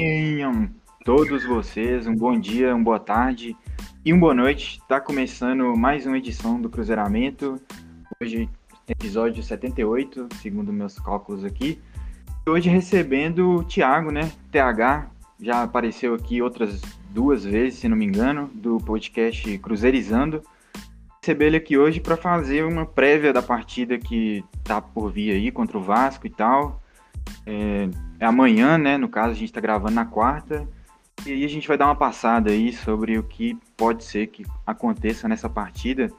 Tenham 0.00 0.70
todos 1.04 1.44
vocês 1.44 2.06
um 2.06 2.14
bom 2.14 2.40
dia, 2.40 2.74
uma 2.74 2.82
boa 2.82 2.98
tarde 2.98 3.54
e 4.02 4.14
uma 4.14 4.20
boa 4.20 4.34
noite. 4.34 4.78
Está 4.80 4.98
começando 4.98 5.76
mais 5.76 6.06
uma 6.06 6.16
edição 6.16 6.58
do 6.58 6.70
Cruzeiramento. 6.70 7.60
Hoje, 8.18 8.48
episódio 8.88 9.42
78, 9.42 10.26
segundo 10.40 10.72
meus 10.72 10.98
cálculos 10.98 11.44
aqui. 11.44 11.78
Hoje 12.48 12.70
recebendo 12.70 13.56
o 13.56 13.64
Thiago, 13.64 14.10
né? 14.10 14.32
TH, 14.50 15.10
já 15.38 15.62
apareceu 15.62 16.14
aqui 16.14 16.40
outras 16.40 16.80
duas 17.10 17.44
vezes, 17.44 17.80
se 17.80 17.86
não 17.86 17.94
me 17.94 18.06
engano, 18.06 18.50
do 18.54 18.78
podcast 18.78 19.58
Cruzeirizando. 19.58 20.42
Receber 21.20 21.48
ele 21.48 21.56
aqui 21.58 21.76
hoje 21.76 22.00
para 22.00 22.16
fazer 22.16 22.64
uma 22.64 22.86
prévia 22.86 23.34
da 23.34 23.42
partida 23.42 23.98
que 23.98 24.42
tá 24.64 24.80
por 24.80 25.12
vir 25.12 25.32
aí 25.32 25.52
contra 25.52 25.76
o 25.76 25.82
Vasco 25.82 26.26
e 26.26 26.30
tal. 26.30 26.80
É, 27.44 27.90
é 28.20 28.26
amanhã, 28.26 28.76
né? 28.76 28.98
No 28.98 29.08
caso, 29.08 29.30
a 29.30 29.34
gente 29.34 29.48
está 29.48 29.60
gravando 29.60 29.94
na 29.94 30.04
quarta. 30.04 30.68
E 31.26 31.32
aí 31.32 31.44
a 31.44 31.48
gente 31.48 31.66
vai 31.66 31.76
dar 31.76 31.86
uma 31.86 31.96
passada 31.96 32.50
aí 32.50 32.72
sobre 32.72 33.18
o 33.18 33.22
que 33.22 33.58
pode 33.76 34.04
ser 34.04 34.26
que 34.26 34.44
aconteça 34.66 35.26
nessa 35.26 35.48
partida. 35.48 36.10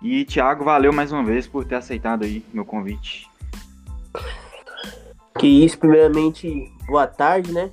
E 0.00 0.24
Thiago, 0.24 0.64
valeu 0.64 0.92
mais 0.92 1.12
uma 1.12 1.24
vez 1.24 1.46
por 1.46 1.64
ter 1.64 1.74
aceitado 1.74 2.24
aí 2.24 2.44
meu 2.52 2.64
convite. 2.64 3.28
Que 5.38 5.64
isso, 5.64 5.78
primeiramente, 5.78 6.70
boa 6.86 7.06
tarde, 7.06 7.52
né? 7.52 7.70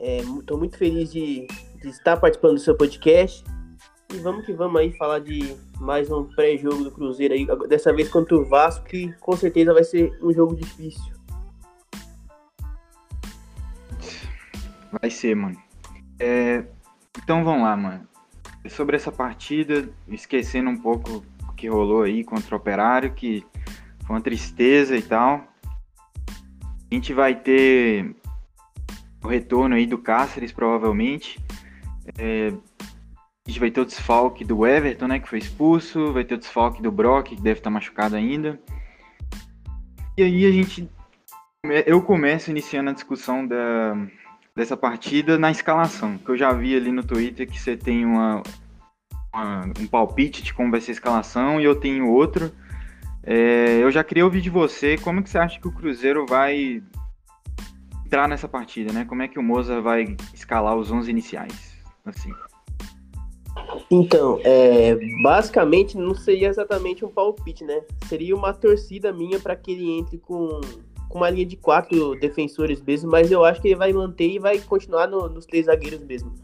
Estou 0.00 0.56
é, 0.56 0.60
muito 0.60 0.76
feliz 0.76 1.10
de, 1.12 1.46
de, 1.80 1.88
estar 1.88 2.16
participando 2.16 2.54
do 2.54 2.60
seu 2.60 2.76
podcast. 2.76 3.44
E 4.12 4.18
vamos 4.18 4.44
que 4.44 4.52
vamos 4.52 4.80
aí 4.80 4.92
falar 4.92 5.20
de 5.20 5.56
mais 5.80 6.10
um 6.10 6.24
pré-jogo 6.24 6.84
do 6.84 6.90
Cruzeiro 6.92 7.34
aí, 7.34 7.46
dessa 7.68 7.92
vez 7.92 8.08
contra 8.08 8.36
o 8.36 8.44
Vasco, 8.44 8.84
que 8.84 9.12
com 9.20 9.36
certeza 9.36 9.72
vai 9.72 9.84
ser 9.84 10.16
um 10.22 10.32
jogo 10.32 10.54
difícil. 10.54 11.15
Vai 15.00 15.10
ser, 15.10 15.34
mano. 15.36 15.56
É, 16.18 16.64
então 17.22 17.44
vamos 17.44 17.62
lá, 17.62 17.76
mano. 17.76 18.06
Sobre 18.68 18.96
essa 18.96 19.12
partida, 19.12 19.88
esquecendo 20.08 20.70
um 20.70 20.76
pouco 20.76 21.24
o 21.48 21.52
que 21.52 21.68
rolou 21.68 22.02
aí 22.02 22.24
contra 22.24 22.54
o 22.54 22.58
Operário, 22.58 23.12
que 23.12 23.44
foi 24.04 24.16
uma 24.16 24.22
tristeza 24.22 24.96
e 24.96 25.02
tal. 25.02 25.46
A 26.90 26.94
gente 26.94 27.12
vai 27.12 27.34
ter 27.34 28.16
o 29.22 29.28
retorno 29.28 29.74
aí 29.74 29.86
do 29.86 29.98
Cáceres, 29.98 30.52
provavelmente. 30.52 31.38
É, 32.18 32.48
a 32.48 33.50
gente 33.50 33.60
vai 33.60 33.70
ter 33.70 33.80
o 33.80 33.86
desfalque 33.86 34.44
do 34.44 34.66
Everton, 34.66 35.08
né, 35.08 35.18
que 35.20 35.28
foi 35.28 35.38
expulso. 35.38 36.12
Vai 36.12 36.24
ter 36.24 36.34
o 36.34 36.38
desfalque 36.38 36.82
do 36.82 36.90
Brock, 36.90 37.28
que 37.28 37.40
deve 37.40 37.60
estar 37.60 37.70
machucado 37.70 38.16
ainda. 38.16 38.60
E 40.16 40.22
aí 40.22 40.46
a 40.46 40.50
gente... 40.50 40.88
Eu 41.84 42.00
começo 42.00 42.50
iniciando 42.50 42.90
a 42.90 42.92
discussão 42.92 43.44
da, 43.44 43.96
dessa 44.56 44.76
partida 44.76 45.38
na 45.38 45.50
escalação. 45.50 46.16
Que 46.16 46.30
eu 46.30 46.36
já 46.36 46.52
vi 46.52 46.74
ali 46.74 46.90
no 46.90 47.04
Twitter 47.04 47.48
que 47.48 47.60
você 47.60 47.76
tem 47.76 48.06
uma, 48.06 48.42
uma, 49.32 49.66
um 49.78 49.86
palpite 49.86 50.42
de 50.42 50.54
como 50.54 50.70
vai 50.70 50.80
ser 50.80 50.92
a 50.92 50.94
escalação 50.94 51.60
e 51.60 51.64
eu 51.64 51.76
tenho 51.76 52.08
outro. 52.08 52.50
É, 53.22 53.78
eu 53.82 53.90
já 53.90 54.02
queria 54.02 54.24
ouvir 54.24 54.40
de 54.40 54.48
você 54.48 54.96
como 54.96 55.22
que 55.22 55.28
você 55.28 55.36
acha 55.36 55.60
que 55.60 55.68
o 55.68 55.72
Cruzeiro 55.72 56.24
vai 56.26 56.82
entrar 58.06 58.26
nessa 58.26 58.48
partida, 58.48 58.92
né? 58.92 59.04
Como 59.04 59.20
é 59.20 59.28
que 59.28 59.38
o 59.38 59.42
Moza 59.42 59.80
vai 59.80 60.16
escalar 60.32 60.74
os 60.76 60.90
11 60.90 61.10
iniciais? 61.10 61.76
Assim. 62.04 62.32
Então, 63.90 64.40
é, 64.44 64.96
basicamente 65.22 65.96
não 65.96 66.14
seria 66.14 66.48
exatamente 66.48 67.04
um 67.04 67.08
palpite, 67.08 67.64
né? 67.64 67.82
Seria 68.08 68.34
uma 68.34 68.54
torcida 68.54 69.12
minha 69.12 69.40
para 69.40 69.56
que 69.56 69.72
ele 69.72 69.90
entre 69.90 70.18
com 70.18 70.60
com 71.08 71.18
uma 71.18 71.30
linha 71.30 71.46
de 71.46 71.56
quatro 71.56 72.18
defensores 72.18 72.80
mesmo, 72.82 73.10
mas 73.10 73.30
eu 73.30 73.44
acho 73.44 73.60
que 73.60 73.68
ele 73.68 73.76
vai 73.76 73.92
manter 73.92 74.28
e 74.28 74.38
vai 74.38 74.58
continuar 74.58 75.06
no, 75.06 75.28
nos 75.28 75.46
três 75.46 75.66
zagueiros 75.66 76.02
mesmo. 76.02 76.34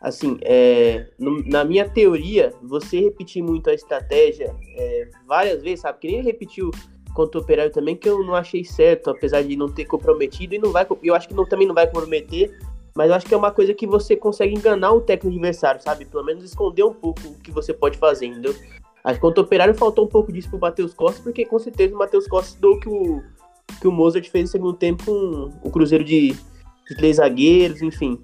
Assim, 0.00 0.38
é, 0.42 1.08
no, 1.18 1.42
na 1.44 1.64
minha 1.64 1.88
teoria, 1.88 2.52
você 2.62 3.00
repetir 3.00 3.42
muito 3.42 3.70
a 3.70 3.74
estratégia 3.74 4.54
é, 4.76 5.08
várias 5.26 5.62
vezes, 5.62 5.80
sabe? 5.80 5.98
Que 6.00 6.08
nem 6.08 6.18
ele 6.18 6.26
repetiu 6.26 6.70
contra 7.14 7.38
o 7.38 7.42
Operário 7.42 7.70
também, 7.70 7.94
que 7.94 8.08
eu 8.08 8.24
não 8.24 8.34
achei 8.34 8.64
certo, 8.64 9.10
apesar 9.10 9.42
de 9.42 9.54
não 9.54 9.68
ter 9.70 9.84
comprometido, 9.84 10.54
e 10.54 10.58
não 10.58 10.72
vai, 10.72 10.86
eu 11.02 11.14
acho 11.14 11.28
que 11.28 11.34
não, 11.34 11.44
também 11.44 11.66
não 11.66 11.74
vai 11.74 11.86
comprometer, 11.86 12.58
mas 12.94 13.08
eu 13.08 13.14
acho 13.14 13.26
que 13.26 13.34
é 13.34 13.36
uma 13.36 13.50
coisa 13.50 13.72
que 13.74 13.86
você 13.86 14.16
consegue 14.16 14.54
enganar 14.54 14.92
o 14.92 15.00
técnico 15.00 15.36
adversário, 15.36 15.82
sabe? 15.82 16.04
Pelo 16.04 16.24
menos 16.24 16.42
esconder 16.42 16.84
um 16.84 16.92
pouco 16.92 17.20
o 17.28 17.38
que 17.38 17.50
você 17.50 17.72
pode 17.72 17.96
fazer, 17.96 18.26
entendeu? 18.26 18.54
Acho 19.04 19.14
que 19.14 19.20
contra 19.20 19.40
o 19.40 19.44
Operário 19.44 19.74
faltou 19.74 20.04
um 20.04 20.08
pouco 20.08 20.32
disso 20.32 20.48
pro 20.50 20.58
Matheus 20.58 20.94
Costa, 20.94 21.22
porque 21.22 21.44
com 21.44 21.58
certeza 21.58 21.94
o 21.94 21.98
Matheus 21.98 22.26
Costa 22.26 22.58
deu 22.60 22.78
que 22.78 22.88
o 22.88 23.22
que 23.80 23.88
o 23.88 23.92
Mozart 23.92 24.28
fez 24.30 24.44
no 24.44 24.50
segundo 24.50 24.76
tempo 24.76 25.04
com 25.04 25.68
o 25.68 25.70
Cruzeiro 25.70 26.04
de, 26.04 26.32
de 26.88 26.96
três 26.96 27.16
zagueiros, 27.16 27.82
enfim. 27.82 28.20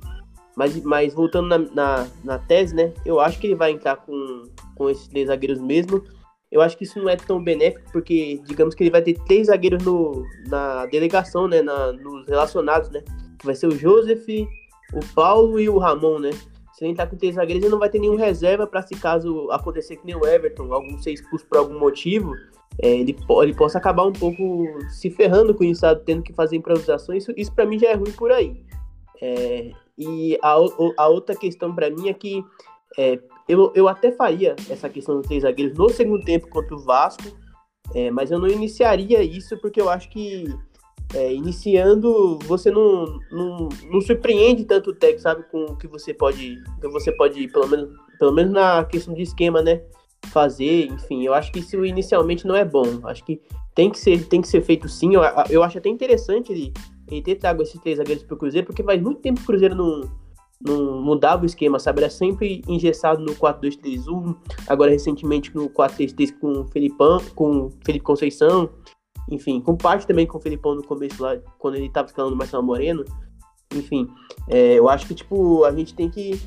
Mas, 0.57 0.81
mas 0.83 1.15
voltando 1.15 1.49
na, 1.49 1.59
na, 1.59 2.09
na, 2.25 2.39
tese, 2.39 2.75
né? 2.75 2.93
Eu 3.05 3.21
acho 3.21 3.39
que 3.39 3.47
ele 3.47 3.55
vai 3.55 3.71
entrar 3.71 3.97
com, 3.97 4.45
com 4.75 4.91
esses 4.91 5.07
três 5.09 5.29
zagueiros 5.29 5.61
mesmo. 5.61 6.03
Eu 6.51 6.61
acho 6.61 6.77
que 6.77 6.85
isso 6.85 6.99
não 6.99 7.09
é 7.09 7.17
tão 7.17 7.43
benéfico, 7.43 7.91
porque 7.93 8.41
digamos 8.45 8.75
que 8.75 8.83
ele 8.83 8.91
vai 8.91 9.03
ter 9.03 9.15
três 9.27 9.47
zagueiros 9.47 9.85
no, 9.85 10.25
na 10.47 10.87
delegação, 10.87 11.47
né? 11.47 11.63
Na, 11.63 11.93
nos 11.93 12.27
relacionados, 12.27 12.91
né? 12.91 13.03
Vai 13.45 13.55
ser 13.55 13.69
o 13.69 13.79
Joseph, 13.79 14.27
o 14.93 15.15
Paulo 15.15 15.61
e 15.61 15.69
o 15.69 15.79
Ramon, 15.79 16.19
né? 16.19 16.31
Se 16.79 16.85
ele 16.85 16.93
entrar 16.93 17.09
com 17.09 17.17
três 17.17 17.35
zagueiros, 17.35 17.65
ele 17.65 17.73
não 17.73 17.79
vai 17.81 17.91
ter 17.91 17.99
nenhum 17.99 18.15
reserva 18.15 18.65
para 18.65 18.83
se 18.83 18.95
caso 18.95 19.51
acontecer 19.51 19.97
que 19.97 20.07
nem 20.07 20.15
o 20.15 20.25
Everton, 20.25 20.73
algum 20.73 20.97
ser 21.03 21.11
expulso 21.11 21.45
por 21.47 21.59
algum 21.59 21.77
motivo, 21.77 22.33
é, 22.81 23.01
ele, 23.01 23.17
ele 23.43 23.55
possa 23.55 23.79
acabar 23.79 24.07
um 24.07 24.13
pouco 24.13 24.65
se 24.89 25.11
ferrando 25.11 25.53
com 25.53 25.65
isso, 25.65 25.81
sabe? 25.81 26.05
tendo 26.05 26.23
que 26.23 26.33
fazer 26.33 26.55
improvisações. 26.55 27.25
Isso, 27.25 27.33
isso 27.37 27.53
para 27.53 27.67
mim 27.67 27.81
já 27.81 27.89
é 27.89 27.95
ruim 27.95 28.13
por 28.13 28.31
aí. 28.31 28.63
É, 29.21 29.73
e 29.99 30.39
a, 30.41 30.57
a 30.99 31.09
outra 31.09 31.35
questão 31.35 31.75
para 31.75 31.91
mim 31.91 32.09
é 32.09 32.15
que 32.15 32.45
é, 32.97 33.19
eu, 33.49 33.73
eu 33.75 33.89
até 33.89 34.13
faria 34.13 34.55
essa 34.71 34.89
questão 34.89 35.17
dos 35.17 35.27
três 35.27 35.43
zagueiros 35.43 35.77
no 35.77 35.89
segundo 35.89 36.25
tempo 36.25 36.49
contra 36.49 36.77
o 36.77 36.85
Vasco, 36.85 37.25
é, 37.93 38.09
mas 38.09 38.31
eu 38.31 38.39
não 38.39 38.47
iniciaria 38.47 39.21
isso 39.21 39.59
porque 39.61 39.81
eu 39.81 39.91
acho 39.91 40.09
que 40.11 40.45
é, 41.15 41.33
iniciando 41.33 42.39
você 42.45 42.71
não, 42.71 43.19
não, 43.31 43.69
não, 43.91 44.01
surpreende 44.01 44.65
tanto 44.65 44.91
o 44.91 44.95
técnico, 44.95 45.23
sabe, 45.23 45.43
com 45.51 45.65
o 45.65 45.77
que 45.77 45.87
você 45.87 46.13
pode, 46.13 46.57
que 46.81 46.89
você 46.89 47.11
pode 47.13 47.49
pelo 47.49 47.67
menos, 47.67 47.91
pelo 48.19 48.33
menos 48.33 48.53
na 48.53 48.85
questão 48.85 49.15
de 49.15 49.23
esquema, 49.23 49.63
né? 49.63 49.83
fazer, 50.27 50.87
enfim, 50.87 51.25
eu 51.25 51.35
acho 51.35 51.51
que 51.53 51.61
isso 51.61 51.85
inicialmente 51.85 52.47
não 52.47 52.55
é 52.55 52.65
bom. 52.65 53.01
Acho 53.05 53.25
que 53.25 53.41
tem 53.75 53.91
que 53.91 53.99
ser, 53.99 54.27
tem 54.27 54.41
que 54.41 54.49
ser 54.49 54.61
feito 54.61 54.89
sim. 54.89 55.15
Eu, 55.15 55.23
eu 55.51 55.63
acho 55.63 55.79
até 55.79 55.89
interessante 55.89 56.53
ele, 56.53 56.73
ele 57.11 57.23
ter 57.23 57.37
trago 57.37 57.63
esses 57.63 57.81
três 57.81 57.99
zagueiros 57.99 58.25
pro 58.25 58.37
Cruzeiro, 58.37 58.67
porque 58.67 58.83
faz 58.83 59.01
muito 59.01 59.21
tempo 59.21 59.39
que 59.39 59.45
o 59.45 59.47
Cruzeiro 59.47 59.75
não, 59.75 60.11
não 60.61 61.01
mudava 61.01 61.43
o 61.43 61.47
esquema, 61.47 61.79
sabe? 61.79 62.03
Era 62.03 62.11
sempre 62.11 62.63
engessado 62.69 63.23
no 63.23 63.35
4-2-3-1, 63.35 64.37
agora 64.67 64.91
recentemente 64.91 65.55
no 65.55 65.71
4-3-3 65.71 66.39
com 66.39 66.61
o 66.61 66.65
Felipão, 66.67 67.21
com 67.35 67.71
Felipe 67.85 68.05
Conceição, 68.05 68.69
enfim, 69.31 69.61
com 69.61 69.77
parte 69.77 70.07
também 70.07 70.27
com 70.27 70.39
o 70.39 70.41
Felipão 70.41 70.75
no 70.75 70.83
começo 70.83 71.23
lá, 71.23 71.37
quando 71.59 71.77
ele 71.77 71.91
tava 71.91 72.09
escalando 72.09 72.35
o 72.35 72.39
Marcelo 72.39 72.63
Moreno. 72.63 73.05
Enfim, 73.75 74.09
é, 74.49 74.75
eu 74.75 74.89
acho 74.89 75.07
que, 75.07 75.15
tipo, 75.15 75.65
a 75.65 75.73
gente 75.73 75.95
tem 75.95 76.09
que 76.09 76.41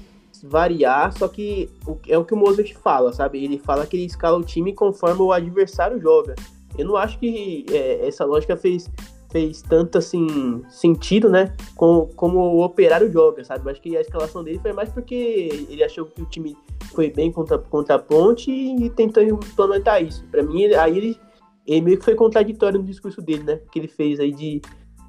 variar, 0.44 1.16
só 1.16 1.28
que 1.28 1.70
é 2.08 2.18
o 2.18 2.25
que 2.25 2.34
o 2.34 2.38
Mozart 2.38 2.74
fala, 2.74 3.14
sabe? 3.14 3.44
Ele 3.44 3.59
fala 3.59 3.86
que 3.86 3.96
ele 3.96 4.06
escala 4.06 4.38
o 4.38 4.44
time 4.44 4.74
conforme 4.74 5.22
o 5.22 5.31
adversário 5.31 6.02
joga. 6.02 6.36
Eu 6.78 6.86
não 6.86 6.97
acho 6.97 7.20
que 7.20 7.66
é, 7.70 8.08
essa 8.08 8.25
lógica 8.25 8.58
fez, 8.58 8.90
fez 9.31 9.62
tanto 9.62 9.97
assim 9.97 10.64
sentido, 10.70 11.30
né? 11.30 11.56
Com, 11.75 12.08
como 12.16 12.40
o 12.40 12.64
operário 12.64 13.12
joga, 13.12 13.44
sabe? 13.44 13.66
Eu 13.66 13.72
acho 13.72 13.81
que 13.81 13.96
a 13.96 14.02
escalação 14.02 14.44
dele 14.44 14.59
foi 14.59 14.74
mais 14.74 14.90
porque 14.90 15.68
ele 15.70 15.84
achou 15.84 16.06
que 16.06 16.22
o 16.22 16.25
time 16.25 16.58
foi 16.94 17.12
bem 17.12 17.31
contra, 17.31 17.58
contra 17.58 17.96
a 17.96 18.00
ponte 18.00 18.52
e 18.52 18.90
tentou 18.90 19.22
implementar 19.22 20.03
isso. 20.03 20.25
Para 20.31 20.44
mim, 20.44 20.66
aí 20.74 20.97
ele, 20.97 21.18
ele 21.66 21.82
meio 21.82 21.97
que 21.97 22.06
foi 22.06 22.16
contraditório 22.16 22.80
no 22.80 22.85
discurso 22.85 23.22
dele, 23.22 23.44
né? 23.44 23.59
Que 23.72 23.80
ele 23.80 23.88
fez 23.88 24.20
aí 24.20 24.32
de 24.32 24.62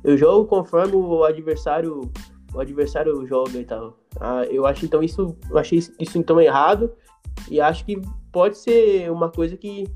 eu 0.05 0.17
jogo 0.17 0.49
conforme 0.49 0.95
o 0.95 1.25
adversário 1.25 2.11
o 2.55 2.61
adversário 2.61 3.27
joga 3.27 3.59
e 3.59 3.65
tal. 3.65 3.99
Ah, 4.21 4.45
eu 4.51 4.67
acho 4.67 4.85
então 4.85 5.03
isso, 5.03 5.37
eu 5.51 5.59
achei 5.59 5.79
isso 5.79 6.19
então 6.19 6.41
errado 6.41 6.93
e 7.51 7.61
acho 7.61 7.85
que 7.85 8.01
pode 8.31 8.59
ser 8.59 9.11
uma 9.11 9.31
coisa 9.31 9.57
que 9.57 9.89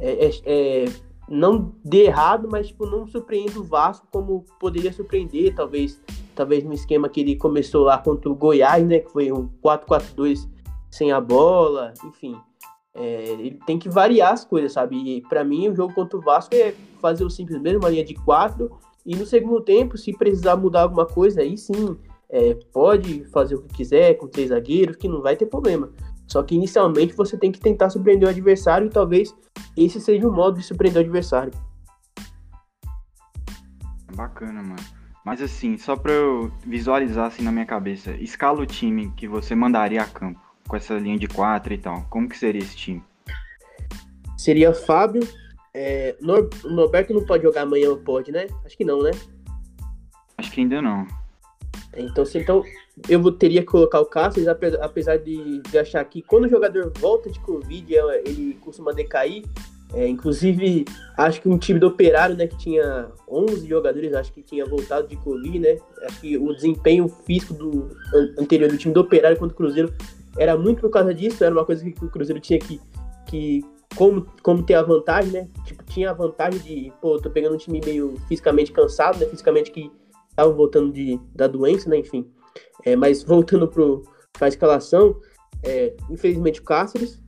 é, 0.00 0.26
é, 0.26 0.30
é, 0.44 0.84
não 1.28 1.72
dê 1.84 2.06
errado, 2.06 2.48
mas 2.50 2.68
tipo, 2.68 2.86
não 2.86 3.06
surpreende 3.06 3.58
o 3.58 3.62
Vasco 3.64 4.06
como 4.10 4.44
poderia 4.58 4.92
surpreender, 4.92 5.54
talvez, 5.54 6.00
talvez 6.34 6.64
no 6.64 6.72
esquema 6.72 7.08
que 7.08 7.20
ele 7.20 7.36
começou 7.36 7.84
lá 7.84 7.98
contra 7.98 8.28
o 8.28 8.34
Goiás, 8.34 8.84
né, 8.86 9.00
que 9.00 9.10
foi 9.10 9.30
um 9.30 9.48
4-4-2 9.62 10.48
sem 10.90 11.12
a 11.12 11.20
bola, 11.20 11.94
enfim. 12.04 12.36
É, 12.94 13.30
ele 13.30 13.58
tem 13.66 13.78
que 13.78 13.88
variar 13.88 14.32
as 14.32 14.44
coisas, 14.44 14.72
sabe? 14.72 14.96
E 14.96 15.22
para 15.22 15.44
mim 15.44 15.68
o 15.68 15.74
jogo 15.74 15.94
contra 15.94 16.18
o 16.18 16.20
Vasco 16.20 16.54
é 16.54 16.74
fazer 17.00 17.24
o 17.24 17.30
simples 17.30 17.60
mesmo, 17.60 17.80
uma 17.80 17.88
linha 17.88 18.04
de 18.04 18.14
quatro 18.14 18.70
e 19.04 19.16
no 19.16 19.24
segundo 19.24 19.60
tempo, 19.60 19.96
se 19.96 20.12
precisar 20.12 20.56
mudar 20.56 20.82
alguma 20.82 21.06
coisa, 21.06 21.40
aí 21.40 21.56
sim, 21.56 21.96
é, 22.28 22.54
pode 22.72 23.24
fazer 23.32 23.54
o 23.54 23.62
que 23.62 23.74
quiser 23.74 24.14
com 24.14 24.28
três 24.28 24.50
zagueiros, 24.50 24.96
que 24.96 25.08
não 25.08 25.22
vai 25.22 25.36
ter 25.36 25.46
problema. 25.46 25.90
Só 26.26 26.42
que 26.42 26.54
inicialmente 26.54 27.14
você 27.14 27.36
tem 27.36 27.50
que 27.50 27.58
tentar 27.58 27.90
surpreender 27.90 28.28
o 28.28 28.30
adversário 28.30 28.86
e 28.86 28.90
talvez 28.90 29.34
esse 29.76 30.00
seja 30.00 30.28
o 30.28 30.32
modo 30.32 30.58
de 30.58 30.64
surpreender 30.64 31.02
o 31.02 31.04
adversário. 31.04 31.52
Bacana, 34.14 34.62
mano. 34.62 35.00
Mas 35.24 35.42
assim, 35.42 35.76
só 35.76 35.96
para 35.96 36.12
eu 36.12 36.52
visualizar 36.64 37.26
assim 37.26 37.42
na 37.42 37.52
minha 37.52 37.66
cabeça, 37.66 38.12
escala 38.12 38.60
o 38.60 38.66
time 38.66 39.12
que 39.16 39.26
você 39.26 39.54
mandaria 39.54 40.02
a 40.02 40.06
campo 40.06 40.49
com 40.70 40.76
essa 40.76 40.94
linha 40.94 41.18
de 41.18 41.26
quatro 41.26 41.74
e 41.74 41.78
tal. 41.78 42.06
Como 42.08 42.28
que 42.28 42.38
seria 42.38 42.62
esse 42.62 42.76
time? 42.76 43.02
Seria 44.38 44.72
Fábio. 44.72 45.20
É, 45.74 46.14
Nor 46.20 46.48
Norberto 46.64 47.12
não 47.12 47.26
pode 47.26 47.42
jogar 47.42 47.62
amanhã, 47.62 47.96
pode, 47.96 48.30
né? 48.30 48.46
Acho 48.64 48.76
que 48.76 48.84
não, 48.84 49.02
né? 49.02 49.10
Acho 50.38 50.50
que 50.52 50.60
ainda 50.60 50.80
não. 50.80 51.06
Então, 51.96 52.24
se, 52.24 52.38
então 52.38 52.62
eu 53.08 53.32
teria 53.32 53.60
que 53.60 53.66
colocar 53.66 54.00
o 54.00 54.06
Cáceres, 54.06 54.48
apesar 54.48 55.18
de, 55.18 55.60
de 55.60 55.78
achar 55.78 56.04
que 56.04 56.22
quando 56.22 56.44
o 56.44 56.48
jogador 56.48 56.92
volta 56.98 57.28
de 57.28 57.40
Covid, 57.40 57.96
é, 57.96 58.22
ele 58.24 58.56
costuma 58.60 58.92
decair. 58.92 59.44
É, 59.92 60.06
inclusive, 60.06 60.84
acho 61.16 61.42
que 61.42 61.48
um 61.48 61.58
time 61.58 61.80
do 61.80 61.88
Operário, 61.88 62.36
né, 62.36 62.46
que 62.46 62.56
tinha 62.56 63.08
11 63.28 63.66
jogadores, 63.66 64.14
acho 64.14 64.32
que 64.32 64.40
tinha 64.40 64.64
voltado 64.64 65.08
de 65.08 65.16
Covid, 65.16 65.58
né? 65.58 65.78
Acho 66.04 66.20
que 66.20 66.38
o 66.38 66.54
desempenho 66.54 67.08
físico 67.08 67.54
do 67.54 67.88
anterior 68.38 68.70
do 68.70 68.78
time 68.78 68.94
do 68.94 69.00
Operário 69.00 69.36
contra 69.36 69.52
o 69.52 69.56
Cruzeiro 69.56 69.92
era 70.38 70.56
muito 70.56 70.80
por 70.80 70.90
causa 70.90 71.14
disso, 71.14 71.42
era 71.44 71.54
uma 71.54 71.64
coisa 71.64 71.84
que 71.84 72.04
o 72.04 72.10
Cruzeiro 72.10 72.40
tinha 72.40 72.58
que, 72.58 72.80
que 73.26 73.64
como, 73.96 74.26
como 74.42 74.62
ter 74.62 74.74
a 74.74 74.82
vantagem, 74.82 75.32
né? 75.32 75.48
Tipo, 75.64 75.84
tinha 75.84 76.10
a 76.10 76.14
vantagem 76.14 76.60
de, 76.60 76.92
pô, 77.00 77.18
tô 77.18 77.30
pegando 77.30 77.54
um 77.54 77.58
time 77.58 77.80
meio 77.84 78.14
fisicamente 78.28 78.72
cansado, 78.72 79.18
né? 79.18 79.26
Fisicamente 79.26 79.70
que 79.70 79.90
tava 80.34 80.52
voltando 80.52 80.92
de, 80.92 81.20
da 81.34 81.46
doença, 81.46 81.88
né? 81.88 81.98
Enfim. 81.98 82.30
É, 82.84 82.94
mas 82.96 83.22
voltando 83.24 83.66
pro, 83.68 84.04
pra 84.32 84.48
escalação, 84.48 85.16
é, 85.62 85.94
infelizmente 86.08 86.60
o 86.60 86.64
Cáceres, 86.64 87.20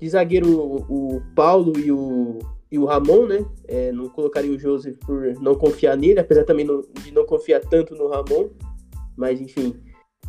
de 0.00 0.08
zagueiro 0.08 0.48
o, 0.48 1.16
o 1.16 1.22
Paulo 1.34 1.78
e 1.78 1.92
o, 1.92 2.38
e 2.70 2.78
o 2.78 2.84
Ramon, 2.84 3.26
né? 3.26 3.44
É, 3.66 3.92
não 3.92 4.08
colocaria 4.08 4.50
o 4.50 4.58
Joseph 4.58 4.96
por 5.04 5.34
não 5.40 5.54
confiar 5.54 5.96
nele, 5.96 6.20
apesar 6.20 6.44
também 6.44 6.64
não, 6.64 6.82
de 7.02 7.12
não 7.12 7.26
confiar 7.26 7.60
tanto 7.60 7.94
no 7.94 8.08
Ramon. 8.08 8.48
Mas 9.16 9.40
enfim. 9.40 9.74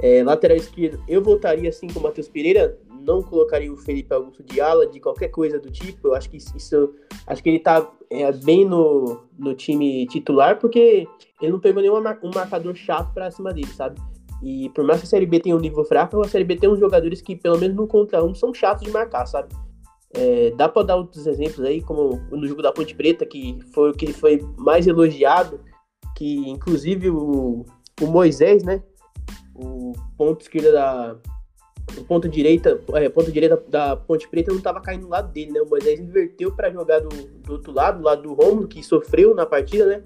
É, 0.01 0.23
lateral 0.23 0.57
esquerdo, 0.57 1.03
eu 1.07 1.21
voltaria 1.21 1.69
assim 1.69 1.87
com 1.87 1.99
o 1.99 2.03
Matheus 2.03 2.29
Pereira, 2.29 2.77
não 3.01 3.21
colocaria 3.21 3.71
o 3.71 3.77
Felipe 3.77 4.13
Augusto 4.13 4.43
de 4.43 4.61
ala, 4.61 4.87
de 4.87 4.99
qualquer 4.99 5.29
coisa 5.29 5.59
do 5.59 5.71
tipo. 5.71 6.07
Eu 6.07 6.15
acho 6.15 6.29
que 6.29 6.37
isso. 6.37 6.93
Acho 7.25 7.43
que 7.43 7.49
ele 7.49 7.59
tá 7.59 7.89
é, 8.09 8.31
bem 8.31 8.65
no, 8.65 9.23
no 9.37 9.53
time 9.53 10.05
titular, 10.07 10.59
porque 10.59 11.07
ele 11.41 11.51
não 11.51 11.59
pegou 11.59 11.81
nenhum 11.81 11.97
um 11.97 12.31
marcador 12.33 12.75
chato 12.75 13.13
pra 13.13 13.31
cima 13.31 13.53
dele, 13.53 13.67
sabe? 13.67 13.99
E 14.41 14.69
por 14.69 14.85
mais 14.85 15.01
que 15.01 15.05
a 15.05 15.09
Série 15.09 15.25
B 15.25 15.39
tenha 15.39 15.55
um 15.55 15.59
nível 15.59 15.83
fraco, 15.83 16.19
a 16.21 16.27
Série 16.27 16.45
B 16.45 16.55
tem 16.55 16.69
uns 16.69 16.79
jogadores 16.79 17.21
que, 17.21 17.35
pelo 17.35 17.57
menos 17.57 17.75
no 17.75 17.87
contra 17.87 18.23
um, 18.23 18.33
são 18.33 18.53
chatos 18.53 18.85
de 18.85 18.91
marcar, 18.91 19.25
sabe? 19.25 19.53
É, 20.13 20.51
dá 20.51 20.67
para 20.67 20.83
dar 20.83 20.95
outros 20.95 21.27
exemplos 21.27 21.65
aí, 21.65 21.81
como 21.81 22.19
no 22.31 22.47
jogo 22.47 22.61
da 22.61 22.71
Ponte 22.71 22.95
Preta, 22.95 23.25
que 23.25 23.59
foi 23.73 23.91
o 23.91 23.93
que 23.93 24.11
foi 24.13 24.41
mais 24.57 24.87
elogiado, 24.87 25.59
que 26.15 26.49
inclusive 26.49 27.09
o, 27.09 27.65
o 28.01 28.07
Moisés, 28.07 28.63
né? 28.63 28.81
O 29.61 29.93
ponto 30.17 30.41
esquerda 30.41 30.71
da. 30.71 31.15
O 31.97 32.03
ponto 32.03 32.29
direita, 32.29 32.79
é, 32.93 33.09
ponto 33.09 33.31
direita 33.31 33.61
da 33.67 33.95
Ponte 33.95 34.27
Preta 34.29 34.51
não 34.51 34.59
estava 34.59 34.79
caindo 34.79 35.01
do 35.01 35.09
lado 35.09 35.31
dele, 35.33 35.51
né? 35.51 35.61
O 35.61 35.67
Moisés 35.67 35.99
inverteu 35.99 36.51
para 36.51 36.69
jogar 36.69 36.99
do, 36.99 37.09
do 37.09 37.53
outro 37.53 37.71
lado, 37.73 37.97
do 37.97 38.05
lado 38.05 38.21
do 38.21 38.33
Romulo, 38.33 38.67
que 38.67 38.83
sofreu 38.83 39.33
na 39.33 39.45
partida, 39.45 39.85
né? 39.85 40.03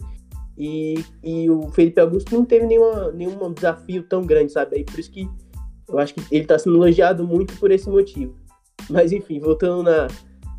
E, 0.58 1.04
e 1.22 1.50
o 1.50 1.68
Felipe 1.70 2.00
Augusto 2.00 2.34
não 2.34 2.46
teve 2.46 2.66
nenhuma, 2.66 3.12
nenhum 3.12 3.52
desafio 3.52 4.04
tão 4.04 4.22
grande, 4.22 4.52
sabe? 4.52 4.78
Aí 4.78 4.84
por 4.86 4.98
isso 4.98 5.12
que 5.12 5.28
eu 5.90 6.00
acho 6.00 6.14
que 6.14 6.22
ele 6.32 6.44
está 6.44 6.58
sendo 6.58 6.78
elogiado 6.78 7.26
muito 7.26 7.58
por 7.60 7.70
esse 7.70 7.90
motivo. 7.90 8.34
Mas 8.90 9.12
enfim, 9.12 9.40
voltando 9.40 9.84
na, 9.84 10.08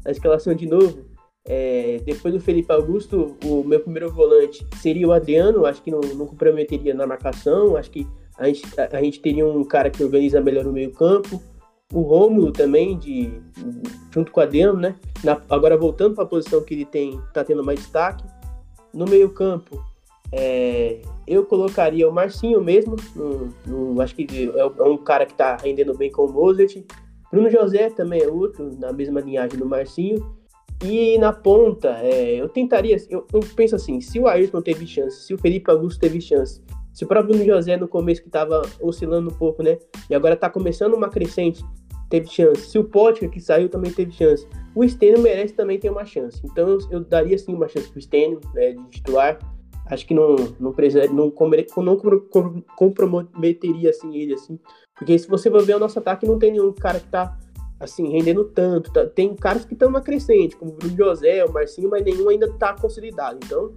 na 0.05 0.11
escalação 0.11 0.55
de 0.55 0.67
novo, 0.67 1.05
é, 1.47 2.01
depois 2.05 2.33
do 2.33 2.41
Felipe 2.41 2.73
Augusto, 2.73 3.37
o 3.45 3.63
meu 3.65 3.81
primeiro 3.81 4.11
volante 4.11 4.67
seria 4.81 5.07
o 5.07 5.13
Adriano, 5.13 5.67
acho 5.67 5.83
que 5.83 5.91
não, 5.91 6.01
não 6.01 6.27
comprometeria 6.27 6.95
na 6.95 7.07
marcação, 7.07 7.77
acho 7.77 7.91
que 7.91 8.07
a 8.39 8.47
gente, 8.47 8.81
a, 8.81 8.97
a 8.97 9.03
gente 9.03 9.21
teria 9.21 9.47
um 9.47 9.65
cara 9.65 9.91
que 9.91 10.03
organiza 10.03 10.41
melhor 10.41 10.67
o 10.67 10.73
meio 10.73 10.93
campo, 10.93 11.43
o 11.93 12.01
Rômulo 12.03 12.51
também, 12.51 12.99
de, 12.99 13.31
junto 14.11 14.33
com 14.33 14.41
o 14.41 14.43
Adriano, 14.43 14.79
né? 14.81 14.97
Na, 15.23 15.41
agora 15.49 15.77
voltando 15.77 16.15
para 16.15 16.25
a 16.25 16.27
posição 16.27 16.63
que 16.63 16.75
ele 16.75 16.85
tem, 16.85 17.21
tá 17.33 17.45
tendo 17.45 17.63
mais 17.63 17.79
destaque, 17.79 18.25
no 18.93 19.05
meio-campo, 19.05 19.85
é, 20.33 21.01
eu 21.27 21.45
colocaria 21.45 22.09
o 22.09 22.13
Marcinho 22.13 22.61
mesmo. 22.61 22.97
No, 23.15 23.49
no, 23.67 24.01
acho 24.01 24.15
que 24.15 24.51
é, 24.55 24.61
é 24.61 24.83
um 24.83 24.97
cara 24.97 25.27
que 25.27 25.33
está 25.33 25.57
rendendo 25.57 25.97
bem 25.97 26.11
com 26.11 26.25
o 26.25 26.33
Mozart. 26.33 26.77
Bruno 27.31 27.51
José 27.51 27.91
também 27.91 28.23
é 28.23 28.29
outro, 28.29 28.77
na 28.79 28.93
mesma 28.93 29.21
linhagem 29.21 29.59
do 29.59 29.67
Marcinho. 29.67 30.35
E 30.85 31.17
na 31.19 31.33
ponta, 31.33 31.99
é, 32.03 32.41
eu 32.41 32.49
tentaria. 32.49 32.97
Eu, 33.09 33.27
eu, 33.33 33.41
penso 33.55 33.77
assim: 33.77 34.01
se 34.01 34.19
o 34.19 34.27
Ayrton 34.27 34.61
teve 34.61 34.87
chance, 34.87 35.25
se 35.25 35.35
o 35.35 35.39
Felipe 35.39 35.71
Augusto 35.71 36.01
teve 36.01 36.21
chance, 36.21 36.61
se 36.95 37.05
o 37.05 37.09
próprio 37.09 37.35
Bruno 37.35 37.45
José 37.45 37.77
no 37.77 37.89
começo 37.89 38.23
que 38.23 38.29
estava 38.29 38.63
oscilando 38.81 39.29
um 39.29 39.35
pouco, 39.35 39.63
né? 39.63 39.79
E 40.09 40.15
agora 40.15 40.35
está 40.35 40.49
começando 40.49 40.95
uma 40.95 41.09
crescente, 41.09 41.65
teve 42.09 42.29
chance. 42.29 42.71
Se 42.71 42.79
o 42.79 42.85
Potka 42.85 43.29
que 43.29 43.41
saiu 43.41 43.69
também 43.69 43.91
teve 43.91 44.13
chance. 44.13 44.47
O 44.75 44.87
Stênio 44.89 45.21
merece 45.21 45.55
também 45.55 45.79
ter 45.79 45.91
uma 45.91 46.05
chance. 46.05 46.41
Então 46.45 46.79
eu, 46.91 47.01
daria 47.01 47.37
sim 47.37 47.53
uma 47.53 47.67
chance 47.67 47.91
pro 47.91 48.01
Stênio, 48.01 48.41
né, 48.55 48.73
de 48.73 48.91
titular. 48.91 49.39
Acho 49.87 50.07
que 50.07 50.15
não 50.15 50.37
não 50.59 50.73
precisa 50.73 51.07
não, 51.09 51.33
não 51.75 51.99
comprometeria 52.77 53.91
assim 53.91 54.17
ele 54.17 54.33
assim, 54.33 54.59
porque 54.97 55.19
se 55.19 55.29
você 55.29 55.51
for 55.51 55.63
ver 55.63 55.77
o 55.77 55.79
nosso 55.79 55.99
ataque 55.99 56.27
não 56.27 56.39
tem 56.39 56.53
nenhum 56.53 56.73
cara 56.73 57.01
que 57.01 57.09
tá 57.09 57.37
assim 57.79 58.09
rendendo 58.09 58.45
tanto. 58.45 58.93
Tá, 58.93 59.05
tem 59.07 59.35
caras 59.35 59.65
que 59.65 59.75
estão 59.75 59.91
na 59.91 60.01
crescente, 60.01 60.57
como 60.57 60.73
o 60.73 60.75
Bruno 60.75 60.97
José, 60.97 61.45
o 61.45 61.53
Marcinho, 61.53 61.91
mas 61.91 62.05
nenhum 62.05 62.29
ainda 62.29 62.51
tá 62.53 62.73
consolidado. 62.73 63.39
Então, 63.45 63.73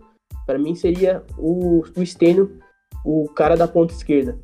para 0.46 0.58
mim 0.58 0.75
seria 0.75 1.24
o, 1.38 1.84
o 1.96 2.06
Stênio 2.06 2.60
o 3.06 3.26
cara 3.30 3.56
da 3.56 3.68
ponta 3.68 3.94
esquerda. 3.94 4.38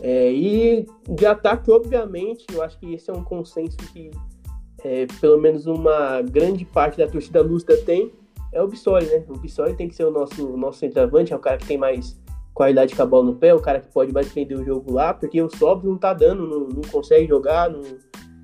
É, 0.00 0.32
e 0.32 0.86
de 1.08 1.26
ataque, 1.26 1.70
obviamente, 1.70 2.46
eu 2.52 2.62
acho 2.62 2.78
que 2.78 2.94
esse 2.94 3.10
é 3.10 3.12
um 3.12 3.24
consenso 3.24 3.76
que 3.92 4.10
é, 4.84 5.06
pelo 5.20 5.38
menos 5.38 5.66
uma 5.66 6.22
grande 6.22 6.64
parte 6.64 6.98
da 6.98 7.08
torcida 7.08 7.42
lúcida 7.42 7.76
tem, 7.78 8.12
é 8.52 8.62
o 8.62 8.68
Bissoli, 8.68 9.06
né? 9.06 9.24
O 9.28 9.38
Bissoli 9.38 9.74
tem 9.74 9.88
que 9.88 9.94
ser 9.94 10.04
o 10.04 10.10
nosso, 10.10 10.56
nosso 10.56 10.78
centroavante, 10.78 11.32
é 11.32 11.36
o 11.36 11.40
cara 11.40 11.58
que 11.58 11.66
tem 11.66 11.76
mais 11.76 12.18
qualidade 12.54 12.94
com 12.94 13.02
a 13.02 13.06
bola 13.06 13.24
no 13.24 13.36
pé, 13.36 13.54
o 13.54 13.60
cara 13.60 13.80
que 13.80 13.92
pode 13.92 14.12
mais 14.12 14.32
prender 14.32 14.58
o 14.58 14.64
jogo 14.64 14.92
lá, 14.92 15.14
porque 15.14 15.40
o 15.40 15.48
Sobs 15.48 15.84
não 15.84 15.96
tá 15.96 16.12
dando, 16.12 16.46
não, 16.46 16.60
não, 16.68 16.82
consegue 16.90 17.26
jogar, 17.26 17.70
não, 17.70 17.82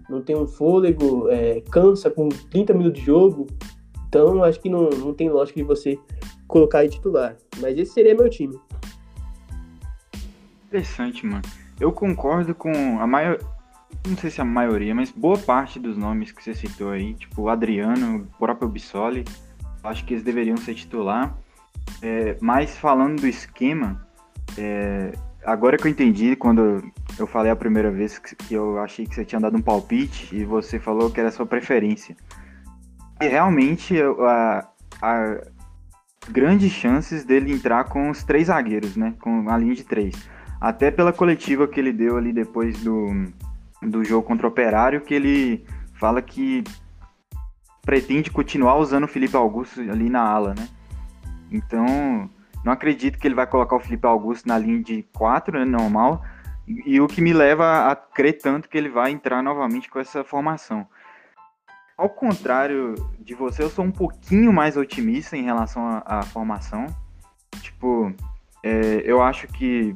não 0.08 0.22
tem 0.22 0.36
um 0.36 0.46
fôlego, 0.46 1.28
é, 1.30 1.60
cansa 1.62 2.10
com 2.10 2.28
30 2.28 2.74
minutos 2.74 3.00
de 3.00 3.06
jogo. 3.06 3.46
Então, 4.08 4.44
acho 4.44 4.60
que 4.60 4.68
não, 4.68 4.88
não 4.90 5.12
tem 5.12 5.28
lógica 5.28 5.58
de 5.58 5.66
você 5.66 5.98
colocar 6.46 6.80
aí 6.80 6.88
titular. 6.88 7.36
Mas 7.60 7.76
esse 7.76 7.92
seria 7.92 8.14
meu 8.14 8.28
time. 8.28 8.56
Interessante, 10.74 11.24
mano. 11.24 11.42
Eu 11.78 11.92
concordo 11.92 12.52
com 12.52 13.00
a 13.00 13.06
maior. 13.06 13.38
Não 14.08 14.16
sei 14.16 14.28
se 14.28 14.40
a 14.40 14.44
maioria, 14.44 14.92
mas 14.92 15.08
boa 15.08 15.38
parte 15.38 15.78
dos 15.78 15.96
nomes 15.96 16.32
que 16.32 16.42
você 16.42 16.52
citou 16.52 16.90
aí, 16.90 17.14
tipo 17.14 17.48
Adriano, 17.48 18.28
o 18.34 18.38
próprio 18.38 18.68
Bissoli, 18.68 19.24
acho 19.84 20.04
que 20.04 20.14
eles 20.14 20.24
deveriam 20.24 20.56
ser 20.56 20.74
titular. 20.74 21.32
É, 22.02 22.36
mas 22.40 22.76
falando 22.76 23.20
do 23.20 23.28
esquema, 23.28 24.04
é, 24.58 25.12
agora 25.44 25.76
que 25.76 25.86
eu 25.86 25.90
entendi, 25.92 26.34
quando 26.34 26.82
eu 27.16 27.26
falei 27.28 27.52
a 27.52 27.56
primeira 27.56 27.92
vez 27.92 28.18
que 28.18 28.52
eu 28.52 28.80
achei 28.80 29.06
que 29.06 29.14
você 29.14 29.24
tinha 29.24 29.40
dado 29.40 29.56
um 29.56 29.62
palpite 29.62 30.34
e 30.34 30.44
você 30.44 30.80
falou 30.80 31.08
que 31.08 31.20
era 31.20 31.30
sua 31.30 31.46
preferência. 31.46 32.16
E 33.20 33.28
realmente 33.28 33.94
a, 34.02 34.68
a 35.00 35.40
grandes 36.28 36.72
chances 36.72 37.24
dele 37.24 37.52
entrar 37.52 37.84
com 37.84 38.10
os 38.10 38.24
três 38.24 38.48
zagueiros, 38.48 38.96
né? 38.96 39.14
Com 39.20 39.48
a 39.48 39.56
linha 39.56 39.76
de 39.76 39.84
três. 39.84 40.34
Até 40.64 40.90
pela 40.90 41.12
coletiva 41.12 41.68
que 41.68 41.78
ele 41.78 41.92
deu 41.92 42.16
ali 42.16 42.32
depois 42.32 42.82
do, 42.82 43.06
do 43.82 44.02
jogo 44.02 44.26
contra 44.26 44.46
o 44.46 44.48
Operário, 44.48 45.02
que 45.02 45.12
ele 45.12 45.62
fala 45.92 46.22
que 46.22 46.64
pretende 47.82 48.30
continuar 48.30 48.76
usando 48.76 49.04
o 49.04 49.08
Felipe 49.08 49.36
Augusto 49.36 49.82
ali 49.82 50.08
na 50.08 50.22
ala, 50.22 50.54
né? 50.54 50.66
Então, 51.52 52.30
não 52.64 52.72
acredito 52.72 53.18
que 53.18 53.28
ele 53.28 53.34
vai 53.34 53.46
colocar 53.46 53.76
o 53.76 53.80
Felipe 53.80 54.06
Augusto 54.06 54.48
na 54.48 54.56
linha 54.56 54.82
de 54.82 55.02
quatro, 55.12 55.58
né, 55.58 55.66
normal, 55.66 56.24
e, 56.66 56.94
e 56.94 57.00
o 57.02 57.06
que 57.08 57.20
me 57.20 57.34
leva 57.34 57.90
a 57.90 57.94
crer 57.94 58.38
tanto 58.38 58.66
que 58.66 58.78
ele 58.78 58.88
vai 58.88 59.10
entrar 59.10 59.42
novamente 59.42 59.90
com 59.90 59.98
essa 59.98 60.24
formação. 60.24 60.86
Ao 61.94 62.08
contrário 62.08 62.94
de 63.20 63.34
você, 63.34 63.62
eu 63.62 63.68
sou 63.68 63.84
um 63.84 63.92
pouquinho 63.92 64.50
mais 64.50 64.78
otimista 64.78 65.36
em 65.36 65.42
relação 65.42 66.02
à, 66.06 66.22
formação. 66.22 66.86
Tipo, 67.60 68.14
é, 68.62 69.02
eu 69.04 69.22
acho 69.22 69.46
que 69.48 69.94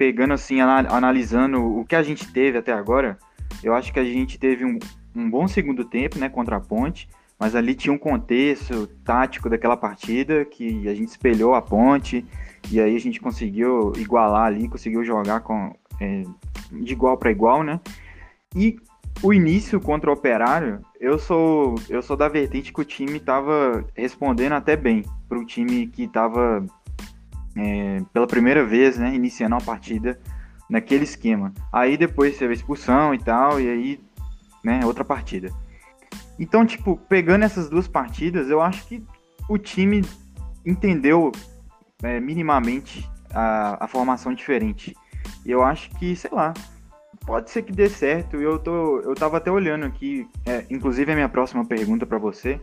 pegando 0.00 0.32
assim, 0.32 0.62
analisando 0.62 1.62
o 1.62 1.84
que 1.84 1.94
a 1.94 2.02
gente 2.02 2.32
teve 2.32 2.56
até 2.56 2.72
agora, 2.72 3.18
eu 3.62 3.74
acho 3.74 3.92
que 3.92 4.00
a 4.00 4.04
gente 4.04 4.38
teve 4.38 4.64
um, 4.64 4.78
um 5.14 5.28
bom 5.28 5.46
segundo 5.46 5.84
tempo, 5.84 6.18
né, 6.18 6.26
contra 6.26 6.56
a 6.56 6.60
Ponte, 6.60 7.06
mas 7.38 7.54
ali 7.54 7.74
tinha 7.74 7.92
um 7.92 7.98
contexto 7.98 8.86
tático 9.04 9.50
daquela 9.50 9.76
partida 9.76 10.42
que 10.46 10.88
a 10.88 10.94
gente 10.94 11.10
espelhou 11.10 11.54
a 11.54 11.60
Ponte 11.60 12.24
e 12.70 12.80
aí 12.80 12.96
a 12.96 12.98
gente 12.98 13.20
conseguiu 13.20 13.92
igualar 13.98 14.46
ali, 14.46 14.70
conseguiu 14.70 15.04
jogar 15.04 15.40
com 15.40 15.70
é, 16.00 16.22
de 16.72 16.94
igual 16.94 17.18
para 17.18 17.30
igual, 17.30 17.62
né? 17.62 17.78
E 18.56 18.78
o 19.22 19.34
início 19.34 19.78
contra 19.82 20.08
o 20.08 20.14
Operário, 20.14 20.80
eu 20.98 21.18
sou 21.18 21.74
eu 21.90 22.00
sou 22.00 22.16
da 22.16 22.26
vertente 22.26 22.72
que 22.72 22.80
o 22.80 22.86
time 22.86 23.18
estava 23.18 23.84
respondendo 23.94 24.52
até 24.52 24.76
bem 24.76 25.04
para 25.28 25.38
o 25.38 25.44
time 25.44 25.86
que 25.88 26.04
estava 26.04 26.64
é, 27.56 28.02
pela 28.12 28.26
primeira 28.26 28.64
vez, 28.64 28.98
né, 28.98 29.14
iniciando 29.14 29.54
uma 29.54 29.60
partida 29.60 30.20
naquele 30.68 31.04
esquema. 31.04 31.52
Aí 31.72 31.96
depois 31.96 32.38
teve 32.38 32.52
a 32.52 32.56
expulsão 32.56 33.14
e 33.14 33.18
tal, 33.18 33.60
e 33.60 33.68
aí, 33.68 34.00
né, 34.64 34.84
outra 34.84 35.04
partida. 35.04 35.50
Então, 36.38 36.64
tipo, 36.64 36.96
pegando 37.08 37.44
essas 37.44 37.68
duas 37.68 37.86
partidas, 37.86 38.48
eu 38.48 38.60
acho 38.60 38.86
que 38.86 39.04
o 39.48 39.58
time 39.58 40.04
entendeu 40.64 41.32
é, 42.02 42.20
minimamente 42.20 43.08
a, 43.34 43.84
a 43.84 43.88
formação 43.88 44.32
diferente. 44.32 44.94
E 45.44 45.50
eu 45.50 45.62
acho 45.62 45.90
que, 45.90 46.14
sei 46.16 46.30
lá, 46.32 46.54
pode 47.26 47.50
ser 47.50 47.62
que 47.62 47.72
dê 47.72 47.88
certo. 47.88 48.36
Eu, 48.36 48.58
tô, 48.58 49.00
eu 49.00 49.14
tava 49.14 49.36
até 49.36 49.50
olhando 49.50 49.84
aqui, 49.84 50.28
é, 50.46 50.64
inclusive 50.70 51.12
a 51.12 51.14
minha 51.14 51.28
próxima 51.28 51.64
pergunta 51.64 52.06
para 52.06 52.18
você, 52.18 52.60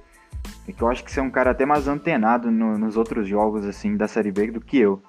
é 0.68 0.72
que 0.72 0.82
eu 0.82 0.90
acho 0.90 1.04
que 1.04 1.12
você 1.12 1.20
é 1.20 1.24
um 1.24 1.32
cara 1.32 1.52
até 1.52 1.66
mais 1.66 1.88
antenado 1.88 2.52
no, 2.52 2.78
nos 2.78 2.98
outros 2.98 3.28
jogos 3.28 3.66
assim 3.66 3.96
da 3.96 4.08
Série 4.08 4.32
B 4.32 4.52
do 4.52 4.62
que 4.62 4.78
eu. 4.78 5.02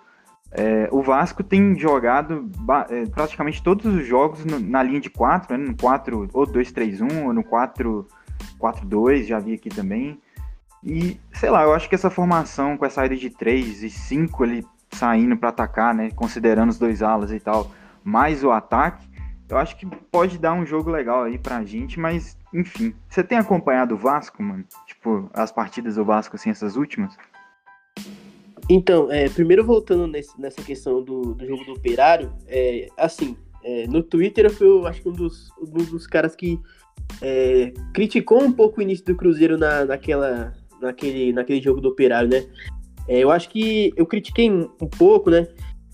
É, 0.51 0.89
o 0.91 1.03
Vasco 1.03 1.43
tem 1.45 1.79
jogado 1.79 2.51
é, 2.89 3.05
praticamente 3.07 3.63
todos 3.63 3.85
os 3.85 4.07
jogos 4.07 4.45
no, 4.45 4.59
na 4.59 4.83
linha 4.83 5.01
de 5.01 5.11
4, 5.11 5.57
né, 5.57 5.67
no 5.69 5.77
4 5.77 6.29
ou 6.33 6.47
2-3-1, 6.47 7.25
ou 7.25 7.33
no 7.33 7.45
4-4-2, 7.45 9.25
já 9.25 9.39
vi 9.39 9.55
aqui 9.55 9.69
também. 9.69 10.19
E, 10.83 11.21
sei 11.33 11.51
lá, 11.51 11.65
eu 11.65 11.75
acho 11.75 11.89
que 11.89 11.95
essa 11.95 12.09
formação 12.09 12.77
com 12.77 12.87
essa 12.87 12.97
saída 12.97 13.17
de 13.17 13.29
3 13.29 13.83
e 13.83 13.91
5 13.91 14.45
ele 14.45 14.67
saindo 14.91 15.37
para 15.37 15.51
atacar, 15.51 15.95
né, 15.95 16.11
considerando 16.13 16.71
os 16.71 16.79
dois 16.79 17.03
alas 17.03 17.31
e 17.31 17.41
tal, 17.41 17.71
mais 18.03 18.43
o 18.43 18.51
ataque, 18.51 19.07
eu 19.49 19.57
acho 19.57 19.77
que 19.77 19.87
pode 19.87 20.39
dar 20.39 20.53
um 20.53 20.67
jogo 20.67 20.91
legal 20.91 21.25
aí 21.25 21.39
pra 21.39 21.65
gente, 21.65 21.99
mas, 21.99 22.37
enfim. 22.53 22.95
Você 23.09 23.23
tem 23.23 23.39
acompanhado 23.39 23.95
o 23.95 23.99
Vasco, 23.99 24.43
mano? 24.43 24.65
Tipo, 24.87 25.31
as 25.33 25.51
partidas 25.51 25.95
do 25.95 26.05
Vasco, 26.05 26.37
assim, 26.37 26.51
essas 26.51 26.77
últimas? 26.77 27.17
Então, 28.69 29.11
é, 29.11 29.29
primeiro 29.29 29.65
voltando 29.65 30.07
nesse, 30.07 30.39
nessa 30.39 30.63
questão 30.63 31.03
do, 31.03 31.35
do 31.35 31.47
jogo 31.47 31.65
do 31.65 31.73
Operário, 31.73 32.31
é, 32.47 32.89
assim, 32.99 33.37
é, 33.65 33.87
no 33.87 34.03
Twitter 34.03 34.45
eu 34.45 34.51
fui, 34.51 34.87
acho 34.87 35.01
que 35.01 35.09
um 35.09 35.13
dos, 35.13 35.51
um 35.59 35.85
dos 35.85 36.07
caras 36.07 36.37
que 36.37 36.61
é, 37.23 37.73
criticou 37.95 38.43
um 38.43 38.53
pouco 38.53 38.81
o 38.81 38.83
início 38.83 39.07
do 39.07 39.17
Cruzeiro 39.17 39.57
na, 39.57 39.87
naquela, 39.87 40.53
naquele, 40.83 41.33
naquele 41.33 41.63
jogo 41.63 41.81
do 41.81 41.89
Operário, 41.89 42.29
né? 42.29 42.45
É, 43.09 43.19
eu 43.21 43.31
acho 43.31 43.49
que 43.49 43.93
eu 43.97 44.05
critiquei 44.05 44.51
um, 44.51 44.71
um 44.81 44.87
pouco, 44.87 45.31
né? 45.31 45.49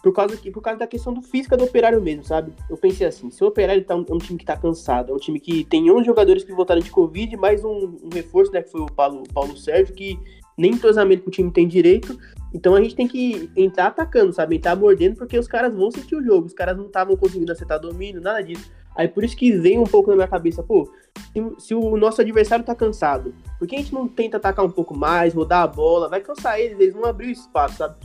Por 0.05 0.13
causa, 0.13 0.37
por 0.37 0.61
causa 0.61 0.79
da 0.79 0.87
questão 0.87 1.15
do 1.15 1.23
física 1.23 1.57
do 1.57 1.65
Operário 1.65 1.99
mesmo, 1.99 2.25
sabe? 2.25 2.53
Eu 2.69 2.77
pensei 2.77 3.07
assim, 3.07 3.31
se 3.31 3.43
o 3.43 3.47
Operário 3.47 3.83
tá 3.83 3.97
um, 3.97 4.05
é 4.07 4.13
um 4.13 4.19
time 4.19 4.39
que 4.39 4.45
tá 4.45 4.55
cansado, 4.55 5.11
é 5.11 5.15
um 5.15 5.19
time 5.19 5.41
que 5.41 5.65
tem 5.65 5.91
11 5.91 6.05
jogadores 6.05 6.45
que 6.45 6.53
voltaram 6.53 6.83
de 6.83 6.91
Covid, 6.91 7.35
mais 7.39 7.65
um, 7.65 7.97
um 8.03 8.11
reforço, 8.13 8.53
né, 8.53 8.61
que 8.61 8.71
foi 8.71 8.83
o 8.83 8.87
Paulo, 8.87 9.23
Paulo 9.33 9.57
Sérgio, 9.57 9.95
que 9.95 10.21
nem 10.59 10.73
entrosamento 10.73 11.23
que 11.23 11.29
o 11.29 11.33
time 11.33 11.51
tem 11.51 11.67
direito, 11.67 12.19
então 12.53 12.75
a 12.75 12.83
gente 12.83 12.95
tem 12.95 13.09
que 13.09 13.51
entrar 13.57 13.87
atacando, 13.87 14.31
sabe? 14.35 14.57
Entrar 14.57 14.77
mordendo, 14.77 15.17
porque 15.17 15.39
os 15.39 15.49
caras 15.49 15.75
vão 15.75 15.91
sentir 15.91 16.17
o 16.17 16.23
jogo. 16.23 16.47
Os 16.47 16.53
caras 16.53 16.77
não 16.77 16.85
estavam 16.85 17.17
conseguindo 17.17 17.51
acertar 17.51 17.81
domínio, 17.81 18.21
nada 18.21 18.43
disso. 18.43 18.71
Aí 18.95 19.09
por 19.09 19.25
isso 19.25 19.37
que 19.37 19.53
vem 19.53 19.79
um 19.79 19.85
pouco 19.85 20.11
na 20.11 20.17
minha 20.17 20.29
cabeça, 20.29 20.63
pô, 20.63 20.89
se, 21.33 21.67
se, 21.67 21.75
o 21.75 21.97
nosso 21.97 22.21
adversário 22.21 22.65
tá 22.65 22.75
cansado, 22.75 23.35
por 23.59 23.67
que 23.67 23.75
a 23.75 23.79
gente 23.79 23.93
não 23.93 24.07
tenta 24.07 24.37
atacar 24.37 24.65
um 24.65 24.71
pouco 24.71 24.95
mais, 24.95 25.35
rodar 25.35 25.63
a 25.63 25.67
bola? 25.67 26.09
Vai 26.09 26.21
cansar 26.21 26.61
eles, 26.61 26.79
eles 26.79 26.95
vão 26.95 27.07
abrir 27.07 27.29
o 27.29 27.33
espaço, 27.33 27.79
sabe? 27.79 27.97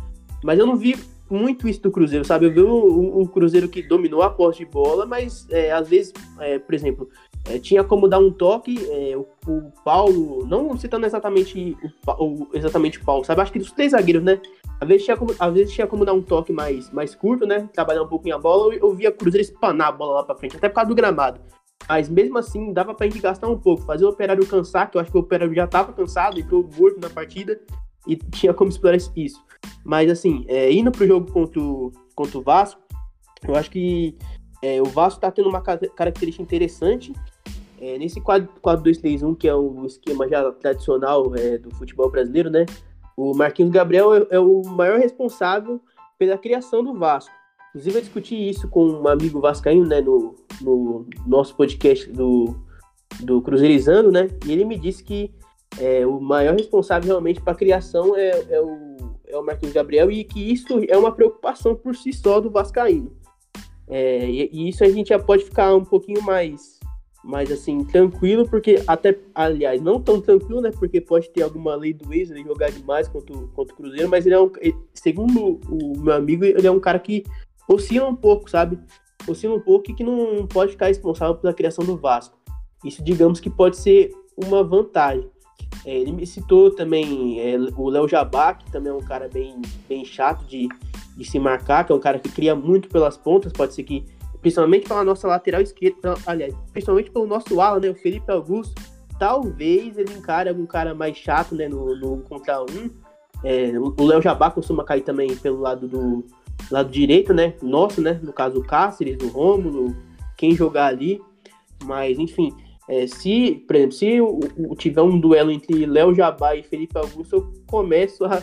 Mas 0.44 0.58
eu 0.58 0.66
não 0.66 0.78
vi 0.78 0.96
muito 1.30 1.68
isso 1.68 1.82
do 1.82 1.92
Cruzeiro, 1.92 2.26
sabe? 2.26 2.48
Eu 2.48 2.52
vi 2.52 2.62
o, 2.62 3.28
Cruzeiro 3.28 3.70
que 3.70 3.82
dominou 3.82 4.22
a 4.22 4.30
posse 4.30 4.60
de 4.60 4.66
bola, 4.66 5.06
mas 5.06 5.48
é, 5.50 5.72
às 5.72 5.88
vezes, 5.88 6.14
é, 6.40 6.58
por 6.58 6.74
exemplo, 6.74 7.10
é, 7.48 7.60
tinha 7.60 7.84
como 7.84 8.08
dar 8.08 8.20
um 8.20 8.32
toque, 8.32 8.78
é, 8.90 9.16
o, 9.16 9.28
o, 9.48 9.72
Paulo, 9.84 10.46
não 10.48 10.76
citando 10.78 11.06
exatamente 11.06 11.78
o, 12.08 12.24
o, 12.24 12.48
exatamente 12.54 13.00
o 13.00 13.06
Paulo, 13.06 13.24
sabe? 13.24 13.42
Acho 13.42 13.52
que 13.52 13.60
dos 13.60 13.72
três 13.72 13.92
zagueiros, 13.92 14.24
né? 14.24 14.42
Às 14.82 14.88
vezes, 14.88 15.06
tinha 15.06 15.18
como, 15.18 15.36
às 15.38 15.54
vezes 15.54 15.74
tinha 15.74 15.88
como 15.88 16.06
dar 16.06 16.14
um 16.14 16.22
toque 16.22 16.52
mais, 16.52 16.90
mais 16.92 17.14
curto, 17.14 17.46
né? 17.46 17.70
Trabalhar 17.74 18.04
um 18.04 18.08
pouquinho 18.08 18.36
a 18.36 18.40
bola, 18.40 18.74
eu, 18.74 18.80
eu 18.80 18.94
via 18.96 19.10
o 19.10 19.14
Cruzeiro 19.14 19.44
espanar 19.44 19.90
a 19.90 19.92
bola 19.92 20.16
lá 20.16 20.24
pra 20.24 20.36
frente, 20.36 20.58
até 20.58 20.68
por 20.70 20.76
causa 20.76 20.90
do 20.90 20.96
gramado. 20.96 21.40
Mas 21.88 22.10
mesmo 22.10 22.38
assim, 22.38 22.74
dava 22.74 22.94
pra 22.94 23.08
gente 23.08 23.20
gastar 23.20 23.48
um 23.48 23.58
pouco, 23.58 23.84
fazer 23.84 24.06
o 24.06 24.10
operário 24.10 24.46
cansar, 24.46 24.90
que 24.90 24.98
eu 24.98 25.02
acho 25.02 25.12
que 25.12 25.18
o 25.18 25.22
operário 25.22 25.54
já 25.54 25.68
tava 25.68 25.94
cansado, 25.94 26.40
entrou 26.40 26.68
morto 26.78 27.00
na 27.00 27.10
partida, 27.10 27.60
e 28.08 28.16
tinha 28.16 28.54
como 28.54 28.70
explorar 28.70 28.98
isso. 29.16 29.44
Mas 29.84 30.10
assim, 30.12 30.46
é, 30.48 30.72
indo 30.72 30.92
pro 30.92 31.08
jogo 31.08 31.32
contra 31.32 31.60
o, 31.60 31.92
contra 32.16 32.38
o 32.38 32.42
Vasco, 32.42 32.82
eu 33.48 33.56
acho 33.56 33.72
que 33.72 34.18
é, 34.62 34.82
o 34.82 34.86
Vasco 34.86 35.22
tá 35.22 35.32
tendo 35.32 35.50
uma 35.50 35.62
característica 35.62 36.44
interessante, 36.44 37.14
é, 37.82 37.98
nesse 37.98 38.20
4-2-3-1, 38.20 39.38
que 39.38 39.48
é 39.48 39.56
o 39.56 39.86
esquema 39.86 40.28
já 40.28 40.52
tradicional 40.52 41.34
é, 41.36 41.58
do 41.58 41.74
futebol 41.76 42.10
brasileiro, 42.10 42.50
né? 42.50 42.66
O 43.16 43.34
Marquinhos 43.34 43.72
Gabriel 43.72 44.14
é, 44.14 44.28
é, 44.32 44.40
o 44.40 44.62
maior 44.64 45.00
responsável 45.00 45.82
pela 46.18 46.38
criação 46.38 46.84
do 46.84 46.94
Vasco. 46.94 47.34
Inclusive, 47.70 47.98
eu 47.98 48.02
discuti 48.02 48.50
isso 48.50 48.68
com 48.68 48.86
um 48.86 49.08
amigo 49.08 49.40
vascaíno, 49.40 49.86
né, 49.86 50.02
no, 50.02 50.36
no 50.62 51.06
nosso 51.26 51.56
podcast 51.56 52.10
do, 52.12 52.56
do 53.22 53.42
Cruzeirizando, 53.42 54.12
né? 54.12 54.28
E 54.46 54.52
ele 54.52 54.66
me 54.66 54.78
disse 54.78 55.04
que 55.04 55.32
é, 55.78 56.06
o 56.06 56.20
maior 56.20 56.56
responsável 56.56 57.08
realmente 57.08 57.42
para 57.42 57.54
a 57.54 57.56
criação 57.56 58.16
é, 58.16 58.32
é, 58.50 58.62
o, 58.62 59.09
é 59.30 59.38
o 59.38 59.46
Marquinhos 59.46 59.74
Gabriel 59.74 60.12
e 60.12 60.24
que 60.24 60.52
isso 60.52 60.82
é 60.88 60.98
uma 60.98 61.12
preocupação 61.12 61.76
por 61.76 61.96
si 61.96 62.12
só 62.12 62.40
do 62.40 62.50
vascaíno. 62.50 63.12
É, 63.88 64.30
e, 64.30 64.50
e, 64.52 64.70
isso 64.70 64.84
a 64.84 64.90
gente 64.90 65.10
já 65.10 65.20
pode 65.20 65.46
ficar 65.46 65.74
um 65.76 65.84
pouquinho 65.84 66.22
mais 66.22 66.80
mas 67.24 67.52
assim, 67.52 67.84
tranquilo, 67.84 68.48
porque 68.48 68.82
até, 68.88 69.18
aliás, 69.36 69.82
não 69.82 70.02
tão 70.02 70.22
tranquilo, 70.22 70.62
né? 70.62 70.72
Porque 70.72 71.02
pode 71.02 71.30
ter 71.30 71.44
alguma 71.44 71.76
lei 71.76 71.94
do 71.94 72.14
ex, 72.14 72.32
ele 72.32 72.44
jogar 72.44 72.72
demais 72.72 73.08
contra, 73.08 73.36
contra 73.36 73.74
o 73.74 73.78
Cruzeiro, 73.78 74.10
mas 74.10 74.26
ele 74.26 74.36
é 74.36 74.40
um, 74.40 74.50
segundo 74.94 75.60
o 75.70 76.00
meu 76.00 76.14
amigo, 76.14 76.46
ele 76.46 76.66
é 76.66 76.72
um 76.72 76.80
cara 76.80 76.98
que 76.98 77.26
oscila 77.68 78.08
um 78.08 78.16
pouco, 78.16 78.50
sabe? 78.50 78.80
Oscila 79.28 79.56
um 79.56 79.60
pouco 79.60 79.92
e 79.92 79.94
que 79.94 80.04
não 80.04 80.48
pode 80.48 80.72
ficar 80.72 80.88
responsável 80.88 81.36
pela 81.36 81.54
criação 81.54 81.86
do 81.86 81.98
Vasco. 81.98 82.38
Isso, 82.86 83.04
digamos 83.04 83.40
que 83.40 83.50
pode 83.50 83.76
ser 83.76 84.12
uma 84.38 84.64
vantagem. 84.64 85.30
É, 85.86 85.96
ele 85.96 86.12
me 86.12 86.26
citou 86.28 86.72
também 86.72 87.40
é, 87.40 87.58
o 87.78 87.90
Léo 87.90 88.08
Jabá, 88.08 88.54
que 88.54 88.70
também 88.72 88.92
é 88.92 88.96
um 88.96 89.02
cara 89.02 89.30
bem, 89.32 89.62
bem 89.88 90.04
chato 90.04 90.46
de, 90.46 90.68
de 91.16 91.24
se 91.24 91.40
marcar, 91.40 91.86
que 91.86 91.92
é 91.92 91.96
um 91.96 92.00
cara 92.00 92.20
que 92.20 92.30
cria 92.30 92.56
muito 92.56 92.90
pelas 92.90 93.18
pontas, 93.18 93.54
pode 93.54 93.74
ser 93.74 93.84
que 93.84 94.06
principalmente 94.42 94.88
pela 94.88 95.04
nossa 95.04 95.28
lateral 95.28 95.62
esquerda, 95.62 96.16
aliás, 96.26 96.54
principalmente 96.72 97.12
pelo 97.12 97.28
nosso 97.28 97.60
ala, 97.60 97.80
né, 97.80 97.90
o 97.90 97.96
Felipe 97.96 98.32
Augusto, 98.32 98.82
talvez 99.18 99.98
ele 99.98 100.14
encare 100.14 100.50
algum 100.50 100.66
cara 100.66 100.94
mais 100.94 101.18
chato, 101.18 101.56
né, 101.56 101.68
no, 101.68 101.96
no 101.96 102.22
contra 102.22 102.62
um. 102.62 102.90
É, 103.44 103.72
o 103.78 104.04
Léo 104.06 104.22
Jabá 104.22 104.52
costuma 104.52 104.84
cair 104.84 105.02
também 105.02 105.36
pelo 105.38 105.60
lado 105.60 105.88
do 105.88 106.26
lado 106.70 106.90
direito, 106.90 107.34
né, 107.34 107.54
nosso, 107.62 108.02
né, 108.02 108.20
no 108.22 108.34
caso 108.34 108.60
o 108.60 108.64
Cáceres, 108.64 109.18
o 109.22 109.28
Rômulo, 109.28 109.96
quem 110.38 110.56
jogar 110.56 110.88
ali, 110.88 111.22
mas 111.84 112.18
enfim, 112.20 112.54
é, 112.90 113.06
se, 113.06 113.64
por 113.68 113.76
exemplo, 113.76 113.96
se 113.96 114.20
o, 114.20 114.76
tiver 114.76 115.04
um 115.04 115.20
duelo 115.20 115.52
entre 115.52 115.86
Léo 115.86 116.14
Jabá 116.16 116.56
e 116.56 116.64
Felipe 116.64 116.98
Augusto, 116.98 117.36
eu 117.36 117.54
começo 117.68 118.26
a, 118.26 118.42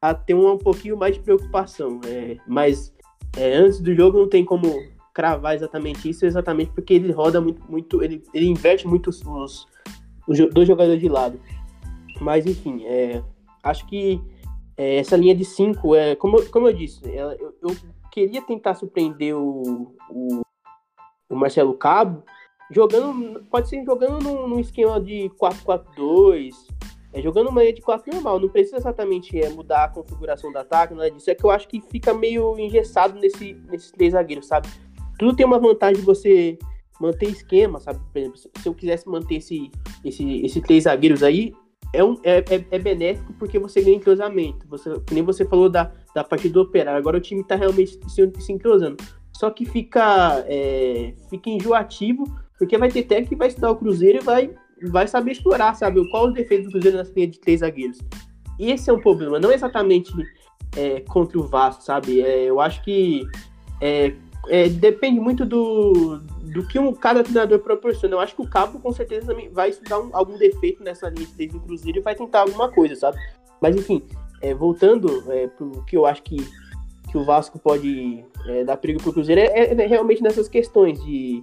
a 0.00 0.14
ter 0.14 0.34
um, 0.34 0.52
um 0.52 0.56
pouquinho 0.56 0.96
mais 0.96 1.16
de 1.16 1.20
preocupação, 1.20 2.00
é, 2.06 2.36
mas 2.46 2.94
é, 3.36 3.56
antes 3.56 3.80
do 3.80 3.92
jogo 3.92 4.18
não 4.18 4.28
tem 4.28 4.44
como 4.44 4.72
cravar 5.12 5.56
exatamente 5.56 6.08
isso, 6.08 6.24
exatamente 6.24 6.70
porque 6.70 6.94
ele 6.94 7.10
roda 7.10 7.40
muito, 7.40 7.60
muito 7.68 8.00
ele, 8.00 8.22
ele 8.32 8.46
inverte 8.46 8.86
muito 8.86 9.10
os, 9.10 9.20
os, 9.26 9.66
os 10.28 10.38
dois 10.54 10.68
jogadores 10.68 11.00
de 11.00 11.08
lado. 11.08 11.40
Mas 12.20 12.46
enfim, 12.46 12.84
é, 12.86 13.20
acho 13.64 13.84
que 13.88 14.20
é, 14.76 14.98
essa 14.98 15.16
linha 15.16 15.34
de 15.34 15.44
cinco 15.44 15.96
é 15.96 16.14
como, 16.14 16.40
como 16.50 16.68
eu 16.68 16.72
disse, 16.72 17.04
é, 17.04 17.20
eu, 17.20 17.52
eu, 17.60 17.76
queria 18.12 18.40
tentar 18.42 18.74
surpreender 18.74 19.36
o, 19.36 19.92
o, 20.08 20.40
o, 21.28 21.36
Marcelo 21.36 21.74
Cabo 21.74 22.22
jogando, 22.70 23.44
pode 23.50 23.68
ser 23.68 23.84
jogando 23.84 24.22
num, 24.22 24.48
num 24.48 24.60
esquema 24.60 25.00
de 25.00 25.30
4-4-2, 25.40 26.54
é, 27.12 27.22
jogando 27.22 27.48
uma 27.48 27.62
linha 27.62 27.74
de 27.74 27.80
4 27.80 28.12
normal, 28.12 28.38
não 28.38 28.48
precisa 28.48 28.76
exatamente 28.76 29.40
é, 29.40 29.48
mudar 29.48 29.84
a 29.84 29.88
configuração 29.88 30.52
do 30.52 30.58
ataque, 30.58 30.94
nada 30.94 31.10
disso. 31.10 31.30
É 31.30 31.34
que 31.34 31.44
eu 31.44 31.50
acho 31.50 31.66
que 31.66 31.80
fica 31.80 32.12
meio 32.12 32.58
engessado 32.58 33.18
nesse, 33.18 33.54
nesses 33.68 33.90
três 33.90 34.12
zagueiros, 34.12 34.46
sabe? 34.46 34.68
tudo 35.18 35.34
tem 35.34 35.44
uma 35.44 35.58
vantagem 35.58 35.96
de 35.96 36.06
você 36.06 36.56
manter 37.00 37.28
esquema, 37.28 37.80
sabe? 37.80 38.00
Por 38.12 38.18
exemplo, 38.18 38.38
se 38.38 38.50
eu 38.64 38.74
quisesse 38.74 39.08
manter 39.08 39.36
esse, 39.36 39.70
esse, 40.04 40.44
esse 40.44 40.60
três 40.60 40.84
zagueiros 40.84 41.22
aí, 41.22 41.52
é, 41.92 42.04
um, 42.04 42.16
é, 42.22 42.38
é, 42.38 42.64
é, 42.70 42.78
benéfico 42.78 43.32
porque 43.34 43.58
você 43.58 43.82
ganha 43.82 43.96
entrosamento. 43.96 44.66
Você, 44.68 44.90
nem 45.10 45.22
você 45.22 45.44
falou 45.44 45.68
da, 45.68 45.92
da 46.14 46.22
partida 46.22 46.54
do 46.54 46.62
operário, 46.62 46.98
agora 46.98 47.18
o 47.18 47.20
time 47.20 47.42
tá 47.42 47.56
realmente 47.56 47.98
se, 48.08 48.32
se 48.38 48.52
entrosando. 48.52 48.96
Só 49.36 49.50
que 49.50 49.64
fica, 49.64 50.44
é, 50.46 51.14
fica 51.28 51.50
enjoativo, 51.50 52.24
porque 52.58 52.76
vai 52.76 52.90
ter 52.90 53.04
técnico 53.04 53.30
que 53.30 53.36
vai 53.36 53.48
estudar 53.48 53.70
o 53.70 53.76
Cruzeiro 53.76 54.18
e 54.18 54.24
vai, 54.24 54.50
vai 54.90 55.06
saber 55.06 55.32
explorar, 55.32 55.74
sabe? 55.74 56.06
Qual 56.10 56.28
os 56.28 56.34
defeitos 56.34 56.66
do 56.66 56.72
Cruzeiro 56.72 56.96
nessa 56.96 57.12
linha 57.14 57.28
de 57.28 57.38
três 57.38 57.60
zagueiros. 57.60 57.98
E 58.58 58.72
esse 58.72 58.90
é 58.90 58.92
um 58.92 59.00
problema, 59.00 59.38
não 59.38 59.52
exatamente 59.52 60.12
é, 60.76 61.00
contra 61.00 61.38
o 61.38 61.46
Vasco, 61.46 61.82
sabe? 61.82 62.20
É, 62.20 62.44
eu 62.44 62.60
acho 62.60 62.82
que 62.82 63.24
é, 63.80 64.12
é, 64.48 64.68
depende 64.68 65.20
muito 65.20 65.44
do, 65.44 66.18
do 66.42 66.66
que 66.66 66.78
um, 66.78 66.92
cada 66.92 67.22
treinador 67.22 67.60
proporciona. 67.60 68.16
Eu 68.16 68.20
acho 68.20 68.34
que 68.34 68.42
o 68.42 68.48
Cabo 68.48 68.80
com 68.80 68.92
certeza 68.92 69.28
também 69.28 69.48
vai 69.50 69.70
estudar 69.70 70.00
um, 70.00 70.10
algum 70.12 70.36
defeito 70.36 70.82
nessa 70.82 71.08
linha 71.08 71.28
desde 71.36 71.56
o 71.56 71.60
Cruzeiro 71.60 71.98
e 71.98 72.02
vai 72.02 72.14
tentar 72.14 72.40
alguma 72.40 72.68
coisa, 72.68 72.96
sabe? 72.96 73.18
Mas 73.60 73.76
enfim, 73.76 74.02
é, 74.40 74.52
voltando 74.52 75.24
é, 75.32 75.46
pro 75.46 75.84
que 75.84 75.96
eu 75.96 76.04
acho 76.04 76.22
que 76.22 76.36
que 77.10 77.16
o 77.16 77.24
Vasco 77.24 77.58
pode 77.58 78.22
dar 78.66 78.76
perigo 78.76 79.02
pro 79.02 79.14
Cruzeiro 79.14 79.40
é, 79.40 79.72
é, 79.72 79.86
realmente 79.86 80.22
nessas 80.22 80.46
questões 80.46 81.02
de, 81.02 81.42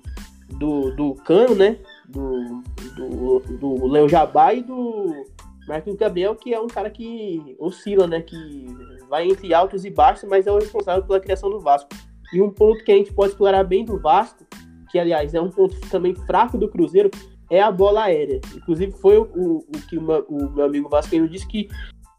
do, 0.53 0.91
do 0.95 1.15
Cano, 1.15 1.55
né? 1.55 1.77
Do, 2.07 2.63
do, 2.95 3.39
do 3.57 3.87
Léo 3.87 4.07
Jabá 4.07 4.53
e 4.53 4.61
do 4.61 5.25
Marquinhos 5.67 5.97
Gabriel, 5.97 6.35
que 6.35 6.53
é 6.53 6.59
um 6.59 6.67
cara 6.67 6.89
que 6.89 7.55
oscila, 7.59 8.07
né? 8.07 8.21
Que 8.21 8.65
vai 9.09 9.27
entre 9.27 9.53
altos 9.53 9.85
e 9.85 9.89
baixos, 9.89 10.29
mas 10.29 10.47
é 10.47 10.51
o 10.51 10.59
responsável 10.59 11.03
pela 11.03 11.19
criação 11.19 11.49
do 11.49 11.59
Vasco. 11.59 11.89
E 12.33 12.41
um 12.41 12.49
ponto 12.49 12.83
que 12.83 12.91
a 12.91 12.95
gente 12.95 13.13
pode 13.13 13.31
explorar 13.31 13.63
bem 13.63 13.85
do 13.85 13.99
Vasco, 13.99 14.45
que 14.91 14.99
aliás 14.99 15.33
é 15.33 15.41
um 15.41 15.49
ponto 15.49 15.79
também 15.89 16.15
fraco 16.15 16.57
do 16.57 16.69
Cruzeiro, 16.69 17.09
é 17.49 17.61
a 17.61 17.71
bola 17.71 18.03
aérea. 18.03 18.41
Inclusive 18.55 18.91
foi 18.93 19.17
o, 19.17 19.23
o, 19.35 19.57
o 19.57 19.87
que 19.87 19.97
o 19.97 20.25
o 20.29 20.51
meu 20.51 20.65
amigo 20.65 20.89
Vascaíno 20.89 21.29
disse 21.29 21.47
que 21.47 21.69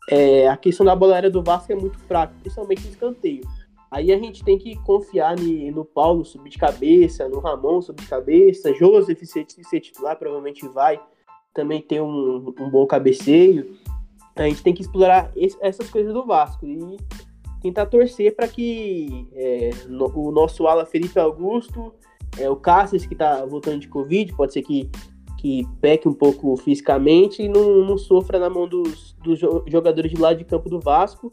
é, 0.08 0.48
a 0.48 0.56
questão 0.56 0.86
da 0.86 0.94
bola 0.94 1.14
aérea 1.14 1.30
do 1.30 1.42
Vasco 1.42 1.72
é 1.72 1.74
muito 1.74 1.98
fraca, 2.00 2.32
principalmente 2.40 2.84
no 2.84 2.90
escanteio. 2.90 3.42
Aí 3.90 4.12
a 4.12 4.18
gente 4.18 4.44
tem 4.44 4.58
que 4.58 4.76
confiar 4.82 5.36
no 5.38 5.84
Paulo 5.84 6.24
subir 6.24 6.50
de 6.50 6.58
cabeça, 6.58 7.28
no 7.28 7.38
Ramon 7.38 7.80
subir 7.80 8.02
de 8.02 8.08
cabeça, 8.08 8.74
Joseph 8.74 9.22
ser, 9.22 9.46
ser 9.48 9.80
titular, 9.80 10.18
provavelmente 10.18 10.66
vai. 10.68 11.00
Também 11.54 11.80
tem 11.80 12.00
um, 12.00 12.52
um 12.58 12.70
bom 12.70 12.86
cabeceio. 12.86 13.76
A 14.34 14.42
gente 14.42 14.62
tem 14.62 14.74
que 14.74 14.82
explorar 14.82 15.32
esse, 15.34 15.56
essas 15.60 15.88
coisas 15.88 16.12
do 16.12 16.26
Vasco 16.26 16.66
e 16.66 16.96
tentar 17.62 17.86
torcer 17.86 18.34
para 18.34 18.48
que 18.48 19.28
é, 19.32 19.70
no, 19.88 20.06
o 20.14 20.30
nosso 20.30 20.66
ala 20.66 20.84
Felipe 20.84 21.18
Augusto, 21.18 21.92
é, 22.38 22.50
o 22.50 22.56
Cáceres 22.56 23.06
que 23.06 23.14
está 23.14 23.46
voltando 23.46 23.80
de 23.80 23.88
Covid, 23.88 24.34
pode 24.34 24.52
ser 24.52 24.62
que 24.62 24.90
que 25.36 25.66
peque 25.80 26.08
um 26.08 26.14
pouco 26.14 26.56
fisicamente 26.56 27.42
e 27.42 27.48
não, 27.48 27.84
não 27.84 27.98
sofra 27.98 28.38
na 28.38 28.48
mão 28.48 28.66
dos, 28.66 29.12
dos 29.22 29.38
jogadores 29.38 30.10
de 30.10 30.20
lado 30.20 30.38
de 30.38 30.44
campo 30.44 30.68
do 30.68 30.80
Vasco. 30.80 31.30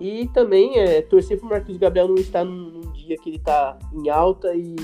E 0.00 0.28
também 0.28 0.78
é, 0.78 1.00
torcer 1.02 1.38
para 1.38 1.46
o 1.46 1.50
Marcos 1.50 1.76
Gabriel 1.76 2.08
não 2.08 2.16
estar 2.16 2.44
num, 2.44 2.70
num 2.70 2.92
dia 2.92 3.16
que 3.16 3.30
ele 3.30 3.36
está 3.36 3.78
em 3.92 4.08
alta 4.10 4.54
e 4.54 4.76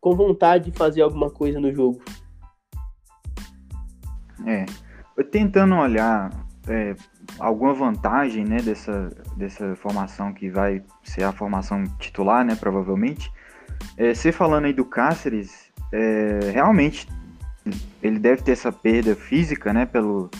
com 0.00 0.14
vontade 0.14 0.70
de 0.70 0.76
fazer 0.76 1.02
alguma 1.02 1.30
coisa 1.30 1.60
no 1.60 1.72
jogo. 1.72 2.02
É, 4.46 4.66
tentando 5.30 5.74
olhar 5.74 6.30
é, 6.68 6.94
alguma 7.38 7.74
vantagem 7.74 8.44
né, 8.44 8.56
dessa, 8.58 9.10
dessa 9.36 9.74
formação 9.76 10.32
que 10.32 10.50
vai 10.50 10.82
ser 11.02 11.24
a 11.24 11.32
formação 11.32 11.84
titular, 11.98 12.44
né, 12.44 12.54
provavelmente. 12.54 13.30
É, 13.96 14.14
você 14.14 14.32
falando 14.32 14.66
aí 14.66 14.72
do 14.72 14.84
Cáceres, 14.84 15.70
é, 15.92 16.50
realmente 16.52 17.08
ele 18.02 18.18
deve 18.18 18.42
ter 18.42 18.52
essa 18.52 18.70
perda 18.70 19.14
física, 19.14 19.72
né, 19.72 19.86
pelo 19.86 20.30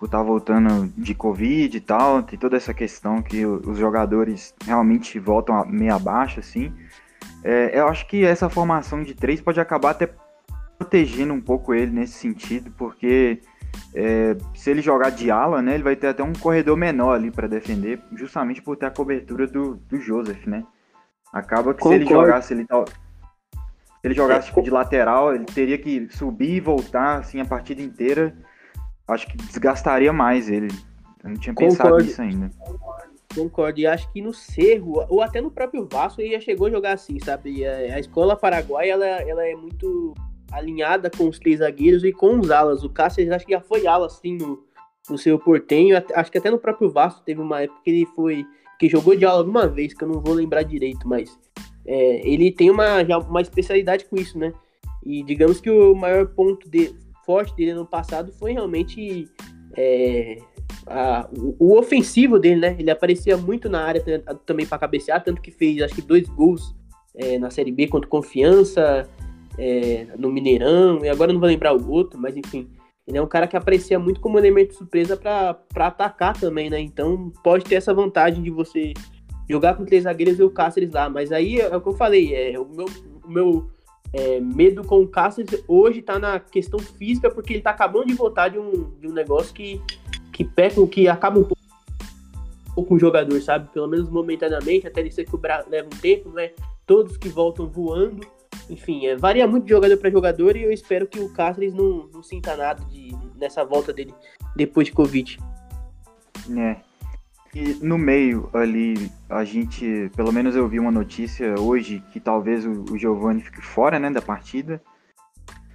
por 0.00 0.06
estar 0.06 0.18
tá 0.18 0.24
voltando 0.24 0.90
de 0.96 1.14
Covid 1.14 1.76
e 1.76 1.80
tal, 1.80 2.22
tem 2.22 2.38
toda 2.38 2.56
essa 2.56 2.72
questão 2.72 3.20
que 3.20 3.44
os 3.44 3.76
jogadores 3.76 4.54
realmente 4.64 5.18
voltam 5.18 5.62
meio 5.66 5.94
abaixo, 5.94 6.40
assim. 6.40 6.72
É, 7.44 7.78
eu 7.78 7.86
acho 7.86 8.06
que 8.06 8.24
essa 8.24 8.48
formação 8.48 9.02
de 9.02 9.14
três 9.14 9.42
pode 9.42 9.60
acabar 9.60 9.90
até 9.90 10.08
protegendo 10.78 11.34
um 11.34 11.40
pouco 11.40 11.74
ele 11.74 11.92
nesse 11.92 12.14
sentido, 12.14 12.72
porque 12.78 13.42
é, 13.94 14.38
se 14.54 14.70
ele 14.70 14.80
jogar 14.80 15.10
de 15.10 15.30
ala, 15.30 15.60
né, 15.60 15.74
ele 15.74 15.82
vai 15.82 15.94
ter 15.94 16.06
até 16.06 16.22
um 16.22 16.32
corredor 16.32 16.78
menor 16.78 17.12
ali 17.12 17.30
para 17.30 17.46
defender, 17.46 18.00
justamente 18.12 18.62
por 18.62 18.78
ter 18.78 18.86
a 18.86 18.90
cobertura 18.90 19.46
do, 19.46 19.74
do 19.74 20.00
Joseph, 20.00 20.46
né? 20.46 20.64
Acaba 21.30 21.74
que 21.74 21.80
Concordo. 21.80 22.06
se 22.06 22.10
ele 22.12 22.20
jogasse 22.20 22.54
ele 22.54 22.64
se 22.64 24.06
ele 24.06 24.14
jogasse 24.14 24.46
tipo, 24.46 24.62
de 24.62 24.70
lateral, 24.70 25.34
ele 25.34 25.44
teria 25.44 25.76
que 25.76 26.08
subir 26.08 26.54
e 26.54 26.60
voltar 26.60 27.18
assim 27.18 27.38
a 27.38 27.44
partida 27.44 27.82
inteira. 27.82 28.34
Acho 29.12 29.26
que 29.26 29.36
desgastaria 29.36 30.12
mais 30.12 30.48
ele. 30.48 30.68
Eu 31.22 31.30
não 31.30 31.36
tinha 31.36 31.54
Concordo. 31.54 31.76
pensado 31.76 31.98
nisso 31.98 32.22
ainda. 32.22 32.50
Concordo. 33.34 33.80
E 33.80 33.86
acho 33.86 34.10
que 34.12 34.22
no 34.22 34.32
Cerro, 34.32 35.04
ou 35.08 35.22
até 35.22 35.40
no 35.40 35.50
próprio 35.50 35.88
Vasco, 35.90 36.20
ele 36.20 36.32
já 36.32 36.40
chegou 36.40 36.66
a 36.66 36.70
jogar 36.70 36.92
assim, 36.92 37.18
sabe? 37.20 37.66
A, 37.66 37.94
a 37.94 38.00
escola 38.00 38.36
paraguaia, 38.36 38.92
ela, 38.92 39.06
ela 39.06 39.46
é 39.46 39.54
muito 39.54 40.14
alinhada 40.50 41.10
com 41.10 41.28
os 41.28 41.38
três 41.38 41.58
zagueiros 41.58 42.02
e 42.04 42.12
com 42.12 42.38
os 42.38 42.50
alas. 42.50 42.82
O 42.82 42.90
Cáceres 42.90 43.30
acho 43.30 43.46
que 43.46 43.52
já 43.52 43.60
foi 43.60 43.86
ala, 43.86 44.06
assim, 44.06 44.36
no, 44.36 44.64
no 45.08 45.18
seu 45.18 45.38
portenho. 45.38 45.96
Acho 46.14 46.30
que 46.30 46.38
até 46.38 46.50
no 46.50 46.58
próprio 46.58 46.90
Vasco 46.90 47.22
teve 47.22 47.40
uma 47.40 47.62
época 47.62 47.80
que 47.84 47.90
ele 47.90 48.06
foi... 48.06 48.44
Que 48.78 48.88
jogou 48.88 49.14
de 49.14 49.26
ala 49.26 49.40
alguma 49.40 49.68
vez, 49.68 49.92
que 49.92 50.02
eu 50.02 50.08
não 50.08 50.22
vou 50.22 50.32
lembrar 50.32 50.62
direito, 50.62 51.06
mas 51.06 51.38
é, 51.86 52.26
ele 52.26 52.50
tem 52.50 52.70
uma, 52.70 53.04
já 53.04 53.18
uma 53.18 53.42
especialidade 53.42 54.06
com 54.06 54.16
isso, 54.16 54.38
né? 54.38 54.54
E 55.04 55.22
digamos 55.22 55.60
que 55.60 55.70
o 55.70 55.94
maior 55.94 56.26
ponto 56.28 56.68
de, 56.68 56.94
forte 57.30 57.54
dele 57.54 57.74
no 57.74 57.86
passado 57.86 58.32
foi 58.32 58.52
realmente 58.52 59.28
é, 59.76 60.38
a, 60.84 61.28
o, 61.38 61.54
o, 61.60 61.78
ofensivo 61.78 62.40
dele, 62.40 62.60
né? 62.60 62.76
Ele 62.76 62.90
aparecia 62.90 63.36
muito 63.36 63.68
na 63.68 63.84
área 63.84 64.02
também 64.44 64.66
para 64.66 64.78
cabecear, 64.78 65.22
tanto 65.22 65.40
que 65.40 65.52
fez 65.52 65.80
acho 65.80 65.94
que 65.94 66.02
dois 66.02 66.28
gols 66.28 66.74
é, 67.14 67.38
na 67.38 67.48
Série 67.48 67.70
B 67.70 67.86
contra 67.86 68.10
Confiança, 68.10 69.08
é, 69.56 70.08
no 70.18 70.28
Mineirão, 70.28 71.04
e 71.04 71.08
agora 71.08 71.32
não 71.32 71.38
vou 71.38 71.48
lembrar 71.48 71.72
o 71.72 71.88
outro, 71.88 72.18
mas 72.18 72.36
enfim. 72.36 72.68
Ele 73.06 73.18
é 73.18 73.22
um 73.22 73.28
cara 73.28 73.46
que 73.46 73.56
aparecia 73.56 73.98
muito 73.98 74.20
como 74.20 74.38
elemento 74.38 74.70
de 74.70 74.76
surpresa 74.76 75.16
para 75.16 75.56
atacar 75.76 76.36
também, 76.36 76.68
né? 76.68 76.80
Então 76.80 77.30
pode 77.44 77.64
ter 77.64 77.76
essa 77.76 77.94
vantagem 77.94 78.42
de 78.42 78.50
você 78.50 78.92
jogar 79.48 79.74
com 79.74 79.84
três 79.84 80.02
zagueiros 80.02 80.38
e 80.38 80.42
o 80.42 80.50
Cáceres 80.50 80.90
lá. 80.90 81.08
Mas 81.08 81.30
aí 81.30 81.60
é 81.60 81.76
o 81.76 81.80
que 81.80 81.88
eu 81.88 81.94
falei, 81.94 82.34
é, 82.34 82.58
o 82.58 82.68
meu, 82.68 82.86
o 83.24 83.30
meu 83.30 83.70
é, 84.12 84.40
medo 84.40 84.82
com 84.84 85.00
o 85.00 85.08
Cáceres 85.08 85.62
hoje 85.68 86.02
tá 86.02 86.18
na 86.18 86.40
questão 86.40 86.78
física, 86.78 87.30
porque 87.30 87.54
ele 87.54 87.62
tá 87.62 87.70
acabando 87.70 88.06
de 88.06 88.14
voltar 88.14 88.48
de 88.48 88.58
um, 88.58 88.90
de 88.98 89.06
um 89.06 89.12
negócio 89.12 89.54
que, 89.54 89.80
que 90.32 90.44
peca, 90.44 90.84
que 90.86 91.08
acaba 91.08 91.38
um 91.38 91.44
pouco 91.44 91.60
com 92.88 92.94
o 92.94 92.98
jogador, 92.98 93.40
sabe? 93.42 93.68
Pelo 93.72 93.86
menos 93.86 94.08
momentaneamente, 94.08 94.86
até 94.86 95.00
ele 95.00 95.10
se 95.10 95.24
cobrar 95.24 95.64
leva 95.68 95.86
um 95.86 95.98
tempo, 96.00 96.30
né? 96.30 96.50
Todos 96.86 97.16
que 97.16 97.28
voltam 97.28 97.68
voando. 97.68 98.26
Enfim, 98.68 99.06
é, 99.06 99.16
varia 99.16 99.46
muito 99.46 99.64
de 99.64 99.70
jogador 99.70 99.96
para 99.96 100.10
jogador 100.10 100.56
e 100.56 100.62
eu 100.62 100.72
espero 100.72 101.06
que 101.06 101.20
o 101.20 101.32
Cáceres 101.32 101.74
não, 101.74 102.08
não 102.12 102.22
sinta 102.22 102.56
nada 102.56 102.84
de, 102.86 103.14
nessa 103.36 103.64
volta 103.64 103.92
dele 103.92 104.14
depois 104.56 104.86
de 104.86 104.92
Covid. 104.92 105.38
É, 106.56 106.76
e 107.54 107.74
no 107.82 107.98
meio 107.98 108.48
ali, 108.52 109.10
a 109.28 109.42
gente, 109.42 110.10
pelo 110.14 110.32
menos 110.32 110.54
eu 110.54 110.68
vi 110.68 110.78
uma 110.78 110.92
notícia 110.92 111.58
hoje 111.58 112.02
que 112.12 112.20
talvez 112.20 112.64
o, 112.64 112.84
o 112.92 112.96
Giovanni 112.98 113.40
fique 113.40 113.60
fora, 113.60 113.98
né, 113.98 114.08
da 114.08 114.22
partida. 114.22 114.80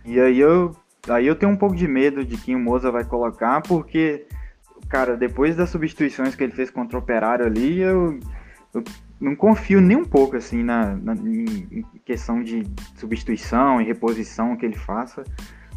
E 0.05 0.19
aí 0.19 0.39
eu, 0.39 0.73
aí 1.09 1.27
eu 1.27 1.35
tenho 1.35 1.51
um 1.51 1.57
pouco 1.57 1.75
de 1.75 1.87
medo 1.87 2.23
de 2.23 2.37
quem 2.37 2.55
o 2.55 2.59
Moza 2.59 2.91
vai 2.91 3.03
colocar, 3.03 3.61
porque, 3.61 4.25
cara, 4.87 5.17
depois 5.17 5.57
das 5.57 5.69
substituições 5.69 6.33
que 6.33 6.43
ele 6.43 6.53
fez 6.53 6.71
contra 6.71 6.97
o 6.97 7.01
Operário 7.01 7.45
ali, 7.45 7.79
eu, 7.79 8.19
eu 8.73 8.83
não 9.19 9.35
confio 9.35 9.81
nem 9.81 9.97
um 9.97 10.05
pouco, 10.05 10.37
assim, 10.37 10.63
na, 10.63 10.95
na 10.95 11.13
em 11.13 11.83
questão 12.05 12.41
de 12.41 12.63
substituição 12.95 13.81
e 13.81 13.83
reposição 13.83 14.55
que 14.55 14.65
ele 14.65 14.77
faça. 14.77 15.25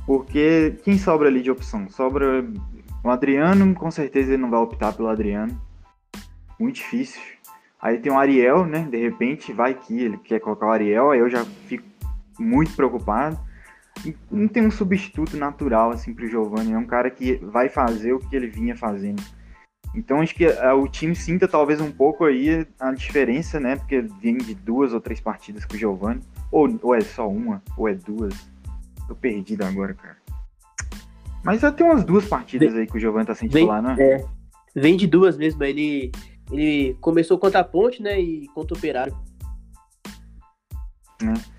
Porque 0.07 0.77
quem 0.85 0.97
sobra 0.97 1.27
ali 1.27 1.43
de 1.43 1.51
opção? 1.51 1.89
Sobra 1.89 2.47
o 3.03 3.11
Adriano, 3.11 3.75
com 3.75 3.91
certeza 3.91 4.33
ele 4.33 4.43
não 4.43 4.51
vai 4.51 4.61
optar 4.61 4.93
pelo 4.93 5.09
Adriano 5.09 5.68
muito 6.59 6.77
difícil. 6.77 7.21
Aí 7.81 7.99
tem 7.99 8.11
o 8.11 8.19
Ariel, 8.19 8.67
né? 8.67 8.89
De 8.91 8.97
repente 8.97 9.53
vai 9.53 9.75
que 9.75 10.01
ele 10.01 10.19
quer 10.19 10.41
colocar 10.41 10.67
o 10.67 10.73
Ariel, 10.73 11.11
aí 11.11 11.21
eu 11.21 11.31
já 11.31 11.45
fico 11.45 11.85
muito 12.39 12.75
preocupado. 12.75 13.39
E 14.05 14.15
não 14.31 14.47
tem 14.47 14.65
um 14.65 14.71
substituto 14.71 15.37
natural 15.37 15.91
assim 15.91 16.15
pro 16.15 16.29
Giovanni, 16.29 16.73
é 16.73 16.79
um 16.79 16.87
cara 16.87 17.11
que 17.11 17.37
vai 17.37 17.69
fazer 17.69 18.13
o 18.13 18.19
que 18.19 18.35
ele 18.35 18.47
vinha 18.47 18.77
fazendo. 18.77 19.23
Então 19.95 20.21
acho 20.21 20.35
que 20.35 20.47
uh, 20.47 20.75
o 20.77 20.89
time 20.89 21.15
sinta 21.17 21.49
talvez 21.49 21.81
um 21.81 21.91
pouco 21.91 22.25
aí 22.25 22.67
a 22.79 22.93
diferença, 22.93 23.59
né? 23.59 23.77
Porque 23.77 24.03
vem 24.21 24.37
de 24.37 24.55
duas 24.55 24.93
ou 24.93 25.01
três 25.01 25.21
partidas 25.21 25.65
com 25.65 25.75
o 25.75 25.79
Giovanni. 25.79 26.21
Ou, 26.51 26.79
ou 26.83 26.95
é 26.95 27.01
só 27.01 27.29
uma, 27.29 27.63
ou 27.77 27.89
é 27.89 27.95
duas. 27.95 28.35
Tô 29.07 29.15
perdido 29.15 29.65
agora, 29.65 29.95
cara. 29.95 30.17
Mas 31.43 31.61
já 31.61 31.73
tem 31.73 31.87
umas 31.87 32.05
duas 32.05 32.27
partidas 32.27 32.75
aí 32.75 32.87
que 32.87 32.97
o 32.97 33.01
Giovanni 33.01 33.27
tá 33.27 33.35
sem 33.35 33.49
titular, 33.49 33.83
né? 33.83 33.97
É, 33.99 34.25
vem 34.75 34.97
de 34.97 35.07
duas 35.07 35.37
mesmo. 35.37 35.63
Ele 35.65 36.13
ele 36.51 36.97
começou 37.01 37.39
contra 37.39 37.61
a 37.61 37.65
Ponte, 37.65 38.03
né? 38.03 38.21
E 38.21 38.49
contra 38.49 38.75
o 38.75 38.79
Operário. 38.79 39.17
É. 41.23 41.59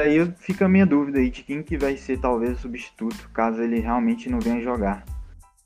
Aí 0.00 0.32
fica 0.38 0.64
a 0.64 0.68
minha 0.68 0.86
dúvida 0.86 1.18
aí 1.18 1.30
de 1.30 1.42
quem 1.42 1.62
que 1.62 1.76
vai 1.76 1.96
ser 1.96 2.18
talvez 2.18 2.58
o 2.58 2.62
substituto, 2.62 3.28
caso 3.30 3.60
ele 3.60 3.80
realmente 3.80 4.30
não 4.30 4.40
venha 4.40 4.60
jogar. 4.62 5.04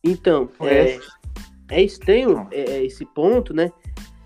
Então, 0.02 0.48
é, 0.60 0.98
é 1.70 1.82
estranho 1.82 2.48
é, 2.50 2.60
é, 2.60 2.84
esse 2.84 3.04
ponto, 3.04 3.54
né? 3.54 3.70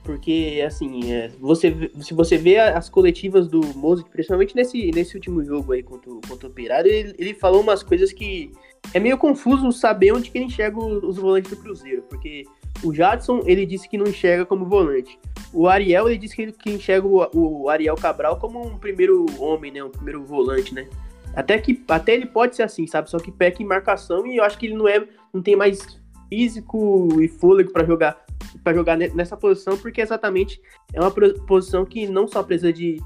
Porque, 0.03 0.63
assim, 0.67 1.13
é, 1.13 1.29
você, 1.39 1.91
se 2.01 2.15
você 2.15 2.39
vê 2.39 2.59
as 2.59 2.89
coletivas 2.89 3.47
do 3.47 3.61
Mozart, 3.77 4.09
principalmente 4.11 4.57
nesse, 4.57 4.91
nesse 4.93 5.15
último 5.15 5.45
jogo 5.45 5.73
aí 5.73 5.83
contra, 5.83 6.11
contra 6.27 6.49
o 6.49 6.51
Operário, 6.51 6.91
ele, 6.91 7.15
ele 7.19 7.35
falou 7.35 7.61
umas 7.61 7.83
coisas 7.83 8.13
que 8.13 8.51
é 8.93 8.99
meio 8.99 9.17
confuso 9.17 9.71
saber 9.73 10.13
onde 10.13 10.31
que 10.31 10.39
ele 10.39 10.47
enxerga 10.47 10.79
os 10.79 11.17
volantes 11.17 11.51
do 11.51 11.57
Cruzeiro, 11.57 12.03
porque 12.09 12.45
o 12.83 12.93
Jadson, 12.93 13.43
ele 13.45 13.67
disse 13.67 13.89
que 13.89 13.99
não 13.99 14.07
enxerga 14.07 14.45
como 14.47 14.65
volante. 14.65 15.19
O 15.53 15.69
Ariel, 15.69 16.09
ele 16.09 16.19
disse 16.19 16.35
que, 16.35 16.51
que 16.53 16.71
enxerga 16.71 17.07
o, 17.07 17.29
o, 17.35 17.69
Ariel 17.69 17.97
Cabral 17.97 18.39
como 18.39 18.65
um 18.67 18.79
primeiro 18.79 19.27
homem, 19.39 19.71
né? 19.71 19.83
Um 19.85 19.91
primeiro 19.91 20.25
volante, 20.25 20.75
né? 20.75 20.89
Até 21.35 21.59
que 21.59 21.83
até 21.89 22.15
ele 22.15 22.27
pode 22.27 22.57
ser 22.57 22.63
assim, 22.63 22.87
sabe? 22.87 23.11
Só 23.11 23.19
que 23.19 23.31
peca 23.31 23.63
em 23.63 23.67
marcação 23.67 24.27
e 24.27 24.37
eu 24.37 24.45
acho 24.45 24.59
que 24.59 24.67
ele 24.67 24.75
não 24.75 24.89
é, 24.89 25.07
não 25.33 25.43
tem 25.43 25.55
mais 25.55 26.01
físico 26.29 27.21
e 27.21 27.29
fôlego 27.29 27.73
para 27.73 27.85
jogar 27.85 28.25
para 28.65 28.75
jogar 28.75 28.97
nessa 28.97 29.37
posição, 29.37 29.77
porque 29.77 30.01
exatamente 30.01 30.61
é 30.93 31.01
uma 31.01 31.11
posição 31.11 31.85
que 31.85 32.09
não 32.09 32.27
só 32.27 32.43
precisa 32.43 32.73
de, 32.73 33.01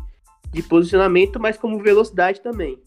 de 0.52 0.62
posicionamento, 0.62 1.38
mas 1.38 1.56
como 1.56 1.82
velocidade 1.82 2.40
também. 2.40 2.78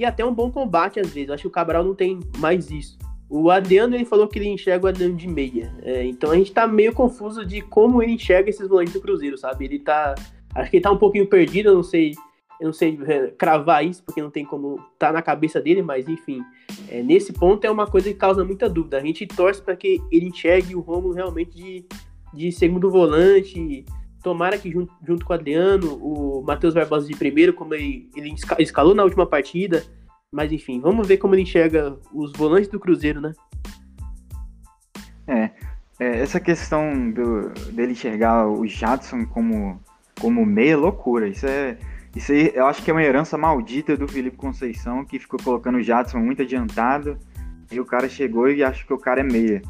E 0.00 0.04
até 0.06 0.24
um 0.24 0.32
bom 0.32 0.50
combate 0.50 0.98
às 0.98 1.10
vezes. 1.10 1.28
Eu 1.28 1.34
acho 1.34 1.42
que 1.42 1.48
o 1.48 1.50
Cabral 1.50 1.84
não 1.84 1.94
tem 1.94 2.18
mais 2.38 2.70
isso. 2.70 2.96
O 3.28 3.50
Adriano 3.50 3.94
ele 3.94 4.06
falou 4.06 4.26
que 4.26 4.38
ele 4.38 4.48
enxerga 4.48 4.86
o 4.86 4.88
Adriano 4.88 5.14
de 5.14 5.28
meia. 5.28 5.70
É, 5.82 6.02
então 6.06 6.30
a 6.30 6.36
gente 6.36 6.50
tá 6.52 6.66
meio 6.66 6.94
confuso 6.94 7.44
de 7.44 7.60
como 7.60 8.02
ele 8.02 8.12
enxerga 8.12 8.48
esses 8.48 8.66
volantes 8.66 8.94
do 8.94 9.00
Cruzeiro, 9.02 9.36
sabe? 9.36 9.66
Ele 9.66 9.78
tá. 9.78 10.14
Acho 10.54 10.70
que 10.70 10.78
ele 10.78 10.82
tá 10.82 10.90
um 10.90 10.96
pouquinho 10.96 11.26
perdido, 11.26 11.68
eu 11.68 11.74
não 11.74 11.82
sei. 11.82 12.14
Eu 12.58 12.68
não 12.68 12.72
sei 12.72 12.98
é, 13.06 13.26
cravar 13.26 13.84
isso, 13.84 14.02
porque 14.02 14.22
não 14.22 14.30
tem 14.30 14.42
como 14.42 14.80
tá 14.98 15.12
na 15.12 15.20
cabeça 15.20 15.60
dele, 15.60 15.82
mas 15.82 16.08
enfim. 16.08 16.42
É, 16.88 17.02
nesse 17.02 17.34
ponto 17.34 17.66
é 17.66 17.70
uma 17.70 17.86
coisa 17.86 18.08
que 18.08 18.18
causa 18.18 18.42
muita 18.42 18.70
dúvida. 18.70 18.96
A 18.96 19.04
gente 19.04 19.26
torce 19.26 19.60
para 19.60 19.76
que 19.76 20.00
ele 20.10 20.28
enxergue 20.28 20.74
o 20.74 20.80
Romulo 20.80 21.12
realmente 21.12 21.54
de, 21.54 21.84
de 22.32 22.50
segundo 22.50 22.90
volante. 22.90 23.84
Tomara 24.22 24.58
que 24.58 24.70
junto, 24.70 24.92
junto 25.06 25.24
com 25.24 25.32
o 25.32 25.36
Adriano, 25.36 25.94
o 25.96 26.42
Matheus 26.42 26.74
Barbosa 26.74 27.06
de 27.06 27.16
primeiro, 27.16 27.54
como 27.54 27.74
ele, 27.74 28.10
ele 28.14 28.34
escalou 28.58 28.94
na 28.94 29.02
última 29.02 29.26
partida, 29.26 29.82
mas 30.30 30.52
enfim, 30.52 30.80
vamos 30.80 31.08
ver 31.08 31.16
como 31.16 31.34
ele 31.34 31.42
enxerga 31.42 31.96
os 32.12 32.32
volantes 32.32 32.68
do 32.68 32.78
Cruzeiro, 32.78 33.20
né? 33.20 33.32
É, 35.26 35.50
é 35.98 36.20
essa 36.20 36.38
questão 36.38 37.10
do, 37.10 37.48
dele 37.72 37.92
enxergar 37.92 38.46
o 38.48 38.66
Jadson 38.66 39.24
como, 39.26 39.80
como 40.20 40.44
meia 40.44 40.76
loucura. 40.76 41.28
Isso 41.28 41.46
é. 41.46 41.78
Isso 42.14 42.32
aí, 42.32 42.50
eu 42.54 42.66
acho 42.66 42.82
que 42.82 42.90
é 42.90 42.94
uma 42.94 43.04
herança 43.04 43.38
maldita 43.38 43.96
do 43.96 44.08
Felipe 44.08 44.36
Conceição, 44.36 45.04
que 45.04 45.16
ficou 45.16 45.38
colocando 45.40 45.78
o 45.78 45.82
Jadson 45.82 46.18
muito 46.18 46.42
adiantado, 46.42 47.16
e 47.70 47.78
o 47.78 47.84
cara 47.84 48.08
chegou 48.08 48.50
e 48.50 48.64
acha 48.64 48.84
que 48.84 48.92
o 48.92 48.98
cara 48.98 49.20
é 49.20 49.22
meia. 49.22 49.62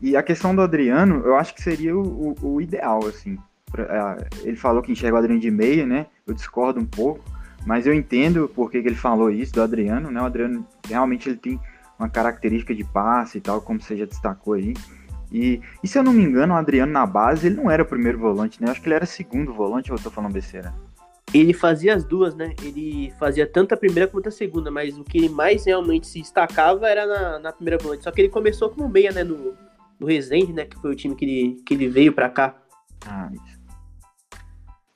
E 0.00 0.16
a 0.16 0.22
questão 0.22 0.54
do 0.54 0.62
Adriano, 0.62 1.16
eu 1.24 1.36
acho 1.36 1.52
que 1.52 1.60
seria 1.60 1.96
o, 1.96 2.36
o, 2.40 2.54
o 2.54 2.60
ideal, 2.60 3.00
assim. 3.06 3.36
É, 3.78 4.28
ele 4.42 4.56
falou 4.56 4.82
que 4.82 4.92
enxerga 4.92 5.16
o 5.16 5.18
Adriano 5.18 5.40
de 5.40 5.50
meia, 5.50 5.86
né? 5.86 6.06
Eu 6.26 6.34
discordo 6.34 6.80
um 6.80 6.86
pouco. 6.86 7.24
Mas 7.66 7.86
eu 7.86 7.92
entendo 7.92 8.48
por 8.48 8.70
que, 8.70 8.78
ele 8.78 8.94
falou 8.94 9.30
isso 9.30 9.52
do 9.52 9.62
Adriano, 9.62 10.10
né? 10.10 10.20
O 10.20 10.24
Adriano 10.24 10.66
realmente 10.88 11.28
ele 11.28 11.36
tem 11.36 11.60
uma 11.98 12.08
característica 12.08 12.74
de 12.74 12.84
passe 12.84 13.38
e 13.38 13.40
tal, 13.40 13.60
como 13.60 13.80
você 13.80 13.96
já 13.96 14.06
destacou 14.06 14.54
aí. 14.54 14.74
E, 15.30 15.60
e 15.82 15.86
se 15.86 15.98
eu 15.98 16.02
não 16.02 16.12
me 16.12 16.22
engano, 16.22 16.54
o 16.54 16.56
Adriano 16.56 16.90
na 16.90 17.06
base, 17.06 17.46
ele 17.46 17.56
não 17.56 17.70
era 17.70 17.82
o 17.82 17.86
primeiro 17.86 18.18
volante, 18.18 18.60
né? 18.60 18.68
Eu 18.68 18.72
acho 18.72 18.80
que 18.80 18.88
ele 18.88 18.94
era 18.94 19.06
segundo 19.06 19.52
volante, 19.52 19.92
ou 19.92 19.98
eu 19.98 20.02
tô 20.02 20.10
falando 20.10 20.32
besteira? 20.32 20.74
Ele 21.32 21.52
fazia 21.52 21.94
as 21.94 22.04
duas, 22.04 22.34
né? 22.34 22.54
Ele 22.62 23.12
fazia 23.18 23.46
tanto 23.46 23.72
a 23.72 23.76
primeira 23.76 24.08
quanto 24.08 24.28
a 24.28 24.32
segunda, 24.32 24.70
mas 24.70 24.98
o 24.98 25.04
que 25.04 25.18
ele 25.18 25.28
mais 25.28 25.64
realmente 25.64 26.06
se 26.06 26.18
destacava 26.20 26.88
era 26.88 27.06
na, 27.06 27.38
na 27.38 27.52
primeira 27.52 27.78
volante. 27.78 28.02
Só 28.02 28.10
que 28.10 28.22
ele 28.22 28.28
começou 28.28 28.70
como 28.70 28.88
meia, 28.88 29.12
né? 29.12 29.22
No, 29.22 29.54
no 30.00 30.06
Resende, 30.06 30.52
né? 30.52 30.64
Que 30.64 30.80
foi 30.80 30.90
o 30.90 30.96
time 30.96 31.14
que 31.14 31.24
ele, 31.24 31.62
que 31.64 31.74
ele 31.74 31.88
veio 31.88 32.12
pra 32.12 32.28
cá. 32.28 32.56
Ah, 33.06 33.30
isso. 33.32 33.49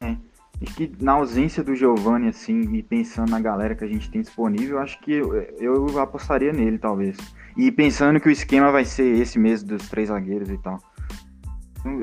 É. 0.05 0.17
Acho 0.62 0.75
que 0.77 0.93
na 1.01 1.12
ausência 1.12 1.64
do 1.64 1.75
Giovanni, 1.75 2.29
assim, 2.29 2.61
e 2.75 2.83
pensando 2.83 3.31
na 3.31 3.40
galera 3.40 3.75
que 3.75 3.85
a 3.85 3.88
gente 3.88 4.11
tem 4.11 4.23
disponível, 4.23 4.79
acho 4.79 5.01
que 5.01 5.12
eu, 5.12 5.35
eu 5.59 5.99
apostaria 5.99 6.53
nele, 6.53 6.79
talvez. 6.79 7.17
E 7.57 7.71
pensando 7.73 8.21
que 8.21 8.29
o 8.29 8.33
esquema 8.33 8.71
vai 8.71 8.85
ser 8.85 9.19
esse 9.19 9.38
mesmo 9.38 9.69
dos 9.69 9.88
três 9.88 10.09
zagueiros 10.09 10.49
e 10.49 10.59
tal. 10.59 10.79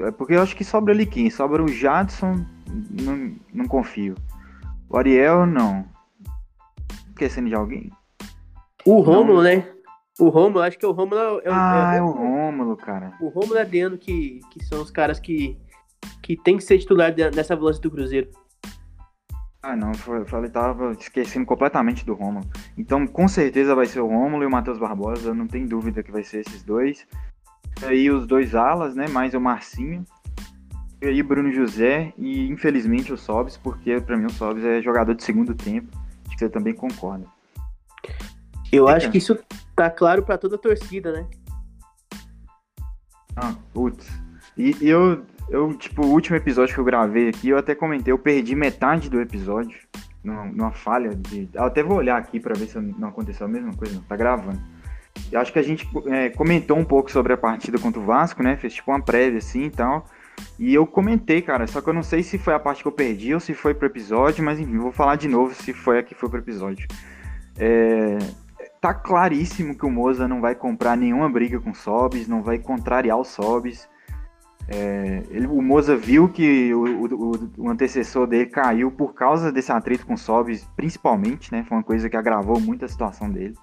É 0.05 0.11
porque 0.11 0.35
eu 0.35 0.41
acho 0.41 0.55
que 0.55 0.63
sobra 0.63 0.93
ali 0.93 1.05
quem? 1.05 1.29
Sobra 1.29 1.63
o 1.63 1.67
Jadson, 1.67 2.45
não, 3.01 3.33
não 3.53 3.67
confio. 3.67 4.15
O 4.89 4.97
Ariel, 4.97 5.45
não. 5.45 5.85
Esquecendo 7.09 7.49
de 7.49 7.55
alguém? 7.55 7.89
O 8.85 8.99
Rômulo, 8.99 9.41
né? 9.41 9.65
O 10.19 10.29
Rômulo, 10.29 10.61
acho 10.61 10.77
que 10.77 10.85
o 10.85 10.91
Rômulo 10.91 11.19
é, 11.19 11.47
é, 11.47 11.51
ah, 11.51 11.91
é, 11.93 11.97
é 11.97 12.01
o 12.01 12.11
Rômulo, 12.11 12.75
cara. 12.75 13.13
O 13.19 13.29
Rômulo 13.29 13.57
é 13.57 13.61
Adriano 13.61 13.97
que, 13.97 14.39
que 14.51 14.63
são 14.65 14.81
os 14.81 14.91
caras 14.91 15.19
que, 15.19 15.57
que 16.21 16.37
tem 16.37 16.57
que 16.57 16.63
ser 16.63 16.77
titular 16.79 17.13
dessa 17.13 17.55
volância 17.55 17.81
do 17.81 17.91
Cruzeiro. 17.91 18.29
Ah, 19.63 19.75
não, 19.75 19.91
eu 19.91 20.25
falei, 20.25 20.49
tava 20.49 20.91
esquecendo 20.93 21.45
completamente 21.45 22.03
do 22.03 22.15
Romulo. 22.15 22.47
Então, 22.75 23.05
com 23.05 23.27
certeza 23.27 23.75
vai 23.75 23.85
ser 23.85 23.99
o 23.99 24.07
Romulo 24.07 24.43
e 24.43 24.47
o 24.47 24.51
Matheus 24.51 24.79
Barbosa, 24.79 25.35
não 25.35 25.45
tem 25.45 25.67
dúvida 25.67 26.01
que 26.01 26.11
vai 26.11 26.23
ser 26.23 26.39
esses 26.39 26.63
dois. 26.63 27.05
E 27.81 27.85
aí 27.85 28.09
os 28.09 28.25
dois 28.25 28.55
alas, 28.55 28.95
né, 28.95 29.07
mais 29.07 29.35
o 29.35 29.39
Marcinho. 29.39 30.03
E 30.99 31.07
aí 31.07 31.23
Bruno 31.23 31.51
José 31.51 32.13
e 32.17 32.47
infelizmente 32.47 33.13
o 33.13 33.17
Sobs, 33.17 33.57
porque 33.57 33.99
para 34.01 34.17
mim 34.17 34.25
o 34.25 34.31
Sobs 34.31 34.63
é 34.63 34.81
jogador 34.81 35.13
de 35.13 35.23
segundo 35.23 35.53
tempo. 35.53 35.95
Acho 36.27 36.37
que 36.37 36.39
você 36.39 36.49
também 36.49 36.73
concorda. 36.73 37.25
Eu 38.71 38.89
é, 38.89 38.93
acho 38.93 39.11
que 39.11 39.17
isso 39.17 39.37
tá 39.75 39.89
claro 39.89 40.23
para 40.23 40.37
toda 40.37 40.55
a 40.55 40.59
torcida, 40.59 41.11
né? 41.11 41.27
Ah, 43.35 43.55
putz. 43.73 44.07
E 44.57 44.75
eu, 44.81 45.23
eu, 45.51 45.73
tipo, 45.73 46.05
o 46.05 46.09
último 46.09 46.37
episódio 46.37 46.73
que 46.73 46.79
eu 46.79 46.85
gravei 46.85 47.29
aqui, 47.29 47.49
eu 47.49 47.57
até 47.57 47.75
comentei, 47.75 48.11
eu 48.11 48.17
perdi 48.17 48.55
metade 48.55 49.09
do 49.09 49.19
episódio 49.19 49.77
numa, 50.23 50.45
numa 50.45 50.71
falha 50.71 51.13
de. 51.13 51.49
Eu 51.53 51.63
até 51.63 51.83
vou 51.83 51.97
olhar 51.97 52.17
aqui 52.17 52.39
para 52.39 52.57
ver 52.57 52.67
se 52.67 52.79
não 52.79 53.09
aconteceu 53.09 53.45
a 53.45 53.49
mesma 53.49 53.73
coisa, 53.73 53.95
não. 53.95 54.01
Tá 54.03 54.15
gravando. 54.15 54.59
Eu 55.29 55.41
acho 55.41 55.51
que 55.51 55.59
a 55.59 55.63
gente 55.63 55.87
é, 56.07 56.29
comentou 56.29 56.77
um 56.77 56.85
pouco 56.85 57.11
sobre 57.11 57.33
a 57.33 57.37
partida 57.37 57.77
contra 57.77 57.99
o 57.99 58.05
Vasco, 58.05 58.41
né? 58.41 58.55
Fez 58.55 58.75
tipo 58.75 58.91
uma 58.91 59.01
prévia 59.01 59.39
assim 59.39 59.65
e 59.65 59.69
tal. 59.69 60.05
E 60.57 60.73
eu 60.73 60.87
comentei, 60.87 61.41
cara, 61.41 61.67
só 61.67 61.81
que 61.81 61.89
eu 61.89 61.93
não 61.93 62.01
sei 62.01 62.23
se 62.23 62.37
foi 62.37 62.53
a 62.53 62.59
parte 62.59 62.81
que 62.81 62.87
eu 62.87 62.91
perdi 62.91 63.33
ou 63.33 63.39
se 63.39 63.53
foi 63.53 63.73
pro 63.73 63.87
episódio, 63.87 64.43
mas 64.43 64.57
enfim, 64.57 64.77
vou 64.77 64.91
falar 64.91 65.17
de 65.17 65.27
novo 65.27 65.53
se 65.53 65.73
foi 65.73 65.99
a 65.99 66.03
que 66.03 66.15
foi 66.15 66.29
pro 66.29 66.39
episódio. 66.39 66.87
É, 67.57 68.17
tá 68.79 68.93
claríssimo 68.93 69.77
que 69.77 69.85
o 69.85 69.91
Moza 69.91 70.29
não 70.29 70.39
vai 70.39 70.55
comprar 70.55 70.95
nenhuma 70.95 71.29
briga 71.29 71.59
com 71.59 71.71
o 71.71 71.75
Sobis, 71.75 72.27
não 72.27 72.41
vai 72.41 72.57
contrariar 72.57 73.17
o 73.17 73.25
Sobis. 73.25 73.90
É, 74.67 75.23
ele, 75.29 75.47
o 75.47 75.61
Moza 75.61 75.95
viu 75.97 76.29
que 76.29 76.73
o, 76.73 76.83
o, 76.83 77.51
o, 77.57 77.69
antecessor 77.69 78.27
dele 78.27 78.45
caiu 78.45 78.91
por 78.91 79.13
causa 79.13 79.51
desse 79.51 79.71
atrito 79.71 80.05
com 80.05 80.13
o 80.13 80.17
Sobis, 80.17 80.67
principalmente, 80.75 81.51
né? 81.51 81.65
Foi 81.67 81.77
uma 81.77 81.83
coisa 81.83 82.09
que 82.09 82.15
agravou 82.15 82.59
muito 82.59 82.85
a 82.85 82.87
situação 82.87 83.29
dele. 83.29 83.55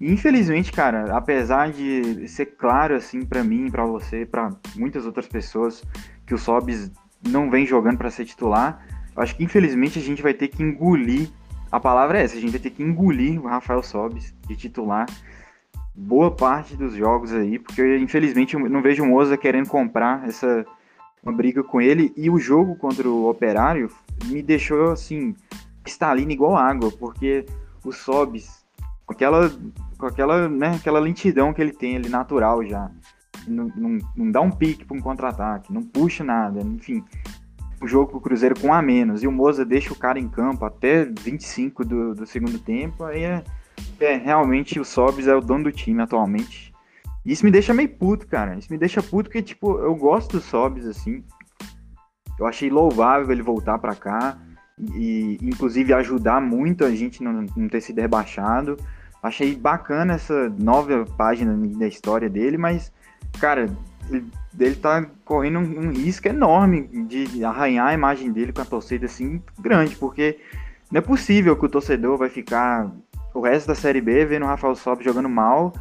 E 0.00 0.12
infelizmente, 0.12 0.70
cara, 0.70 1.16
apesar 1.16 1.72
de 1.72 2.28
ser 2.28 2.46
claro 2.46 2.94
assim 2.94 3.24
para 3.24 3.42
mim, 3.42 3.70
para 3.70 3.84
você, 3.84 4.24
para 4.24 4.50
muitas 4.76 5.06
outras 5.06 5.26
pessoas 5.26 5.82
que 6.26 6.34
o 6.34 6.38
Sobis 6.38 6.92
não 7.26 7.50
vem 7.50 7.66
jogando 7.66 7.98
para 7.98 8.10
ser 8.10 8.24
titular, 8.24 8.86
acho 9.16 9.34
que 9.36 9.42
infelizmente 9.42 9.98
a 9.98 10.02
gente 10.02 10.22
vai 10.22 10.34
ter 10.34 10.48
que 10.48 10.62
engolir. 10.62 11.28
A 11.70 11.80
palavra 11.80 12.18
é 12.18 12.24
essa, 12.24 12.36
a 12.36 12.40
gente 12.40 12.50
vai 12.50 12.60
ter 12.60 12.70
que 12.70 12.82
engolir 12.82 13.40
o 13.42 13.46
Rafael 13.46 13.82
Sobis 13.82 14.34
de 14.46 14.56
titular 14.56 15.06
boa 15.98 16.30
parte 16.30 16.76
dos 16.76 16.94
jogos 16.94 17.32
aí, 17.32 17.58
porque 17.58 17.98
infelizmente 17.98 18.54
eu 18.54 18.68
não 18.68 18.80
vejo 18.80 19.02
o 19.02 19.06
Moza 19.06 19.36
querendo 19.36 19.68
comprar 19.68 20.26
essa 20.26 20.64
uma 21.20 21.32
briga 21.32 21.64
com 21.64 21.80
ele 21.80 22.12
e 22.16 22.30
o 22.30 22.38
jogo 22.38 22.76
contra 22.76 23.08
o 23.08 23.28
Operário 23.28 23.90
me 24.26 24.40
deixou 24.40 24.92
assim 24.92 25.34
estalina 25.84 26.32
igual 26.32 26.56
água, 26.56 26.92
porque 26.92 27.44
o 27.84 27.90
Sobis 27.90 28.64
com 29.04 29.12
aquela 29.12 29.50
com 29.98 30.06
aquela, 30.06 30.48
né, 30.48 30.76
aquela 30.76 31.00
lentidão 31.00 31.52
que 31.52 31.60
ele 31.60 31.72
tem 31.72 31.96
ali 31.96 32.08
natural 32.08 32.64
já. 32.64 32.88
Não, 33.48 33.70
não, 33.74 33.98
não 34.16 34.30
dá 34.30 34.40
um 34.40 34.50
pique 34.50 34.84
para 34.84 34.96
um 34.96 35.00
contra-ataque, 35.00 35.72
não 35.72 35.82
puxa 35.82 36.22
nada, 36.22 36.60
enfim. 36.60 37.02
O 37.80 37.88
jogo 37.88 38.12
com 38.12 38.18
o 38.18 38.20
Cruzeiro 38.20 38.58
com 38.60 38.72
a 38.72 38.80
menos 38.80 39.22
e 39.22 39.26
o 39.26 39.32
Moza 39.32 39.64
deixa 39.64 39.92
o 39.92 39.96
cara 39.96 40.18
em 40.18 40.28
campo 40.28 40.64
até 40.64 41.04
25 41.04 41.84
do, 41.84 42.14
do 42.14 42.26
segundo 42.26 42.58
tempo, 42.58 43.04
aí 43.04 43.24
é 43.24 43.44
é, 44.00 44.16
realmente 44.16 44.78
o 44.78 44.84
Sobs 44.84 45.26
é 45.26 45.34
o 45.34 45.40
dono 45.40 45.64
do 45.64 45.72
time 45.72 46.02
atualmente. 46.02 46.72
Isso 47.24 47.44
me 47.44 47.50
deixa 47.50 47.74
meio 47.74 47.88
puto, 47.88 48.26
cara. 48.26 48.56
Isso 48.56 48.72
me 48.72 48.78
deixa 48.78 49.02
puto 49.02 49.28
porque, 49.28 49.42
tipo, 49.42 49.78
eu 49.78 49.94
gosto 49.94 50.38
do 50.38 50.40
Sobs, 50.40 50.86
assim. 50.86 51.22
Eu 52.38 52.46
achei 52.46 52.70
louvável 52.70 53.30
ele 53.30 53.42
voltar 53.42 53.78
para 53.78 53.94
cá 53.94 54.38
e, 54.94 55.38
inclusive, 55.42 55.92
ajudar 55.92 56.40
muito 56.40 56.84
a 56.84 56.90
gente 56.90 57.22
não, 57.22 57.46
não 57.56 57.68
ter 57.68 57.80
sido 57.80 58.00
rebaixado. 58.00 58.76
Achei 59.22 59.54
bacana 59.54 60.14
essa 60.14 60.48
nova 60.58 61.04
página 61.16 61.54
da 61.76 61.86
história 61.86 62.30
dele, 62.30 62.56
mas, 62.56 62.92
cara, 63.40 63.68
ele, 64.08 64.24
ele 64.58 64.76
tá 64.76 65.04
correndo 65.24 65.58
um, 65.58 65.88
um, 65.88 65.92
risco 65.92 66.28
enorme 66.28 66.86
de 66.86 67.44
arranhar 67.44 67.88
a 67.88 67.94
imagem 67.94 68.32
dele 68.32 68.52
com 68.52 68.62
a 68.62 68.64
torcida, 68.64 69.06
assim, 69.06 69.42
grande, 69.58 69.96
porque 69.96 70.38
não 70.90 70.98
é 70.98 71.02
possível 71.02 71.56
que 71.56 71.66
o 71.66 71.68
torcedor 71.68 72.16
vai 72.16 72.28
ficar 72.28 72.90
o 73.34 73.40
resto 73.40 73.68
da 73.68 73.74
Série 73.74 74.00
B 74.00 74.24
vendo 74.24 74.44
o 74.44 74.48
Rafael 74.48 74.74
Sobis 74.74 75.04
jogando 75.04 75.28
mal, 75.28 75.72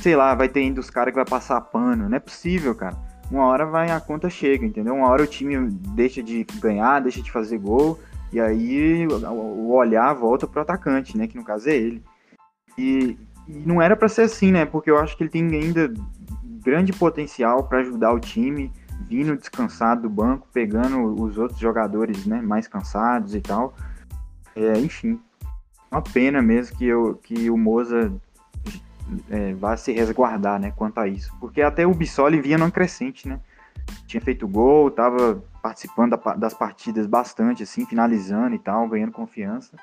sei 0.00 0.16
lá, 0.16 0.34
vai 0.34 0.48
ter 0.48 0.60
ainda 0.60 0.80
os 0.80 0.90
caras 0.90 1.12
que 1.12 1.16
vai 1.16 1.24
passar 1.24 1.60
pano. 1.60 2.08
Não 2.08 2.16
é 2.16 2.20
possível, 2.20 2.74
cara. 2.74 2.96
Uma 3.30 3.46
hora 3.46 3.66
vai 3.66 3.90
a 3.90 4.00
conta 4.00 4.30
chega, 4.30 4.64
entendeu? 4.64 4.94
Uma 4.94 5.08
hora 5.08 5.22
o 5.22 5.26
time 5.26 5.68
deixa 5.70 6.22
de 6.22 6.44
ganhar, 6.60 7.00
deixa 7.00 7.20
de 7.20 7.32
fazer 7.32 7.58
gol, 7.58 7.98
e 8.32 8.40
aí 8.40 9.06
o 9.08 9.72
olhar 9.72 10.14
volta 10.14 10.46
pro 10.46 10.62
atacante, 10.62 11.16
né? 11.16 11.26
Que 11.26 11.36
no 11.36 11.44
caso 11.44 11.68
é 11.68 11.74
ele. 11.74 12.02
E, 12.78 13.18
e 13.48 13.52
não 13.66 13.82
era 13.82 13.96
para 13.96 14.08
ser 14.08 14.22
assim, 14.22 14.52
né? 14.52 14.64
Porque 14.64 14.90
eu 14.90 14.98
acho 14.98 15.16
que 15.16 15.24
ele 15.24 15.30
tem 15.30 15.42
ainda 15.42 15.92
grande 16.62 16.92
potencial 16.92 17.64
para 17.64 17.78
ajudar 17.78 18.12
o 18.12 18.20
time, 18.20 18.72
vindo 19.08 19.36
descansado 19.36 20.02
do 20.02 20.10
banco, 20.10 20.48
pegando 20.52 21.14
os 21.22 21.38
outros 21.38 21.58
jogadores, 21.60 22.26
né, 22.26 22.40
mais 22.40 22.66
cansados 22.66 23.34
e 23.34 23.40
tal. 23.40 23.74
É, 24.54 24.78
enfim, 24.78 25.20
uma 25.90 26.02
pena 26.02 26.42
mesmo 26.42 26.76
que, 26.76 26.84
eu, 26.84 27.14
que 27.22 27.50
o 27.50 27.56
Moza 27.56 28.12
é, 29.30 29.54
vá 29.54 29.76
se 29.76 29.92
resguardar, 29.92 30.60
né, 30.60 30.72
quanto 30.74 30.98
a 30.98 31.08
isso. 31.08 31.34
Porque 31.40 31.62
até 31.62 31.86
o 31.86 31.94
Bissoli 31.94 32.40
vinha 32.40 32.58
numa 32.58 32.70
crescente, 32.70 33.28
né? 33.28 33.40
tinha 34.06 34.20
feito 34.20 34.46
gol, 34.46 34.90
tava 34.90 35.42
participando 35.62 36.18
das 36.36 36.54
partidas 36.54 37.06
bastante, 37.06 37.62
assim, 37.62 37.86
finalizando 37.86 38.54
e 38.54 38.58
tal, 38.58 38.88
ganhando 38.88 39.12
confiança. 39.12 39.76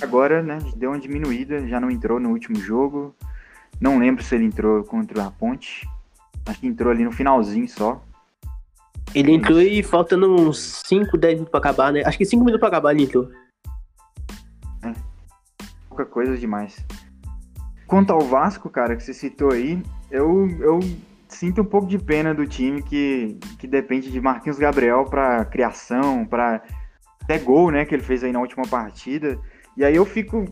Agora, 0.00 0.42
né, 0.42 0.58
deu 0.76 0.90
uma 0.90 0.98
diminuída, 0.98 1.66
já 1.66 1.80
não 1.80 1.90
entrou 1.90 2.20
no 2.20 2.30
último 2.30 2.56
jogo. 2.56 3.14
Não 3.80 3.98
lembro 3.98 4.22
se 4.22 4.34
ele 4.34 4.44
entrou 4.44 4.84
contra 4.84 5.26
a 5.26 5.30
Ponte. 5.30 5.88
Acho 6.46 6.60
que 6.60 6.66
entrou 6.66 6.92
ali 6.92 7.04
no 7.04 7.12
finalzinho 7.12 7.68
só. 7.68 8.02
Ele 9.14 9.32
entrou 9.32 9.60
e 9.60 9.82
faltando 9.82 10.32
uns 10.32 10.82
5, 10.86 11.18
10 11.18 11.34
minutos 11.34 11.50
pra 11.50 11.58
acabar, 11.58 11.92
né? 11.92 12.02
Acho 12.04 12.16
que 12.16 12.24
5 12.24 12.44
minutos 12.44 12.60
pra 12.60 12.68
acabar 12.68 12.92
ele 12.92 13.04
entrou. 13.04 13.30
É. 16.00 16.04
Pouca 16.04 16.06
coisa 16.06 16.36
demais. 16.36 16.84
Quanto 17.86 18.12
ao 18.12 18.20
Vasco, 18.20 18.70
cara, 18.70 18.96
que 18.96 19.02
você 19.02 19.12
citou 19.12 19.52
aí, 19.52 19.82
eu, 20.10 20.48
eu 20.60 20.80
sinto 21.28 21.62
um 21.62 21.64
pouco 21.64 21.86
de 21.86 21.98
pena 21.98 22.32
do 22.32 22.46
time 22.46 22.82
que, 22.82 23.36
que 23.58 23.66
depende 23.66 24.10
de 24.10 24.20
Marquinhos 24.20 24.58
Gabriel 24.58 25.04
para 25.04 25.44
criação, 25.44 26.24
para 26.24 26.62
até 27.22 27.38
gol, 27.38 27.70
né, 27.70 27.84
que 27.84 27.94
ele 27.94 28.02
fez 28.02 28.22
aí 28.22 28.32
na 28.32 28.40
última 28.40 28.64
partida. 28.66 29.38
E 29.76 29.84
aí 29.84 29.94
eu 29.94 30.04
fico 30.04 30.44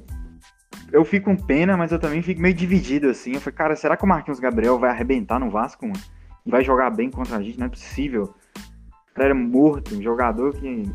eu 0.91 1.05
fico 1.05 1.27
com 1.27 1.37
pena, 1.37 1.77
mas 1.77 1.93
eu 1.93 1.99
também 1.99 2.23
fico 2.23 2.41
meio 2.41 2.55
dividido 2.55 3.09
assim. 3.09 3.35
Eu 3.35 3.41
falei, 3.41 3.57
cara, 3.57 3.77
será 3.77 3.97
que 3.97 4.05
o 4.05 4.09
Marquinhos 4.09 4.41
Gabriel 4.41 4.79
vai 4.79 4.91
arrebentar 4.91 5.39
no 5.39 5.51
Vasco, 5.51 5.87
mano? 5.87 6.01
E 6.47 6.51
vai 6.51 6.65
jogar 6.65 6.91
bem 6.91 7.11
contra 7.11 7.37
a 7.37 7.43
gente? 7.43 7.59
Não 7.59 7.67
é 7.67 7.71
possível. 7.71 8.35
O 9.11 9.15
cara 9.15 9.29
era 9.29 9.35
morto, 9.35 9.95
um 9.95 10.03
jogador 10.03 10.55
que 10.55 10.91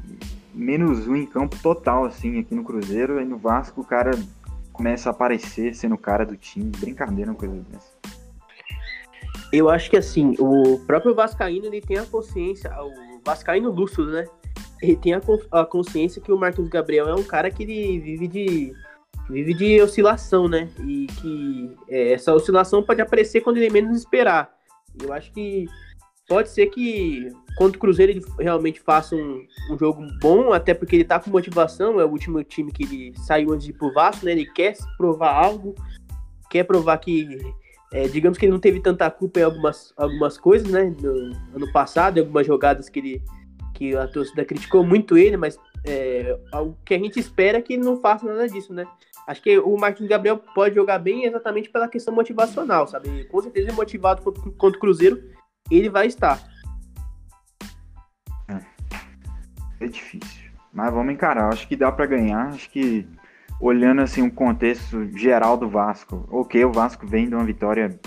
menos 0.53 1.07
um 1.07 1.15
em 1.15 1.25
campo 1.25 1.57
total 1.61 2.05
assim 2.05 2.39
aqui 2.39 2.53
no 2.53 2.63
Cruzeiro, 2.63 3.17
aí 3.17 3.25
no 3.25 3.37
Vasco 3.37 3.81
o 3.81 3.85
cara 3.85 4.11
começa 4.73 5.09
a 5.09 5.11
aparecer 5.11 5.73
sendo 5.75 5.97
cara 5.97 6.25
do 6.25 6.35
time. 6.35 6.71
Brincadeira, 6.77 7.31
uma 7.31 7.37
coisa 7.37 7.55
dessa. 7.69 7.93
Eu 9.53 9.69
acho 9.69 9.89
que 9.89 9.97
assim, 9.97 10.35
o 10.39 10.79
próprio 10.79 11.13
Vascaíno 11.13 11.67
ele 11.67 11.79
tem 11.79 11.97
a 11.97 12.05
consciência, 12.05 12.71
o 12.81 13.21
Vascaíno 13.23 13.69
Lúcio, 13.69 14.03
né? 14.05 14.25
Ele 14.81 14.95
tem 14.95 15.13
a, 15.13 15.21
a 15.51 15.65
consciência 15.65 16.21
que 16.21 16.31
o 16.31 16.37
Marcos 16.37 16.67
Gabriel 16.67 17.07
é 17.07 17.15
um 17.15 17.23
cara 17.23 17.51
que 17.51 17.63
ele 17.63 17.99
vive 17.99 18.27
de 18.27 18.73
vive 19.29 19.53
de 19.53 19.81
oscilação, 19.81 20.47
né? 20.47 20.69
E 20.85 21.07
que 21.07 21.71
é, 21.87 22.13
essa 22.13 22.33
oscilação 22.33 22.83
pode 22.83 23.01
aparecer 23.01 23.41
quando 23.41 23.57
ele 23.57 23.69
menos 23.69 23.95
esperar. 23.95 24.51
Eu 25.01 25.13
acho 25.13 25.31
que 25.31 25.67
pode 26.27 26.49
ser 26.49 26.67
que 26.67 27.29
contra 27.57 27.77
o 27.77 27.79
Cruzeiro 27.79 28.11
ele 28.11 28.25
realmente 28.39 28.79
faça 28.79 29.15
um, 29.15 29.45
um, 29.69 29.77
jogo 29.77 30.05
bom, 30.21 30.53
até 30.53 30.73
porque 30.73 30.95
ele 30.95 31.03
tá 31.03 31.19
com 31.19 31.29
motivação, 31.29 31.99
é 31.99 32.05
o 32.05 32.09
último 32.09 32.43
time 32.43 32.71
que 32.71 32.83
ele 32.83 33.13
saiu 33.19 33.51
antes 33.51 33.65
de 33.65 33.71
ir 33.71 33.75
pro 33.75 33.93
Vasco, 33.93 34.25
né? 34.25 34.31
Ele 34.31 34.45
quer 34.45 34.75
provar 34.97 35.33
algo, 35.33 35.75
quer 36.49 36.63
provar 36.63 36.97
que 36.97 37.39
é, 37.91 38.07
digamos 38.07 38.37
que 38.37 38.45
ele 38.45 38.53
não 38.53 38.59
teve 38.59 38.79
tanta 38.79 39.09
culpa 39.11 39.39
em 39.39 39.43
algumas, 39.43 39.93
algumas 39.95 40.37
coisas, 40.37 40.67
né? 40.67 40.93
No 40.99 41.35
ano 41.55 41.71
passado, 41.71 42.17
em 42.17 42.21
algumas 42.21 42.45
jogadas 42.47 42.89
que 42.89 42.99
ele 42.99 43.23
que 43.73 43.95
a 43.95 44.07
torcida 44.07 44.45
criticou 44.45 44.83
muito 44.83 45.17
ele, 45.17 45.35
mas 45.35 45.57
é, 45.83 46.37
o 46.53 46.73
que 46.85 46.93
a 46.93 46.99
gente 46.99 47.19
espera 47.19 47.57
é 47.57 47.61
que 47.61 47.73
ele 47.73 47.83
não 47.83 47.99
faça 47.99 48.25
nada 48.25 48.47
disso, 48.47 48.73
né? 48.73 48.85
Acho 49.27 49.41
que 49.41 49.57
o 49.57 49.77
Martins 49.77 50.07
Gabriel 50.07 50.37
pode 50.37 50.75
jogar 50.75 50.99
bem 50.99 51.25
exatamente 51.25 51.69
pela 51.69 51.87
questão 51.87 52.13
motivacional, 52.13 52.87
sabe? 52.87 53.23
Com 53.25 53.41
certeza 53.41 53.69
é 53.69 53.73
motivado 53.73 54.21
contra 54.21 54.77
o 54.77 54.79
Cruzeiro, 54.79 55.23
ele 55.77 55.89
vai 55.89 56.07
estar. 56.07 56.39
É, 58.47 58.59
é 59.85 59.87
difícil, 59.87 60.51
mas 60.71 60.93
vamos 60.93 61.13
encarar. 61.13 61.49
Acho 61.51 61.67
que 61.67 61.75
dá 61.75 61.91
para 61.91 62.05
ganhar. 62.05 62.47
Acho 62.47 62.69
que 62.69 63.07
olhando 63.59 64.01
assim 64.01 64.21
um 64.21 64.29
contexto 64.29 65.05
geral 65.17 65.57
do 65.57 65.69
Vasco, 65.69 66.27
ok, 66.29 66.65
o 66.65 66.71
Vasco 66.71 67.07
vem 67.07 67.29
de 67.29 67.35
uma 67.35 67.45
vitória 67.45 67.97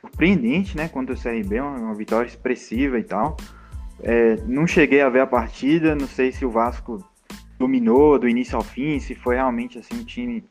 surpreendente, 0.00 0.76
né, 0.76 0.88
contra 0.88 1.14
o 1.14 1.18
CRB, 1.20 1.60
uma, 1.60 1.78
uma 1.78 1.94
vitória 1.94 2.26
expressiva 2.26 2.98
e 2.98 3.04
tal. 3.04 3.36
É, 4.02 4.36
não 4.46 4.66
cheguei 4.66 5.00
a 5.00 5.08
ver 5.08 5.20
a 5.20 5.26
partida, 5.26 5.94
não 5.94 6.06
sei 6.06 6.32
se 6.32 6.44
o 6.44 6.50
Vasco 6.50 7.04
dominou 7.58 8.18
do 8.18 8.28
início 8.28 8.56
ao 8.56 8.62
fim, 8.62 8.98
se 8.98 9.14
foi 9.14 9.36
realmente 9.36 9.78
assim 9.78 10.00
um 10.00 10.04
time 10.04 10.44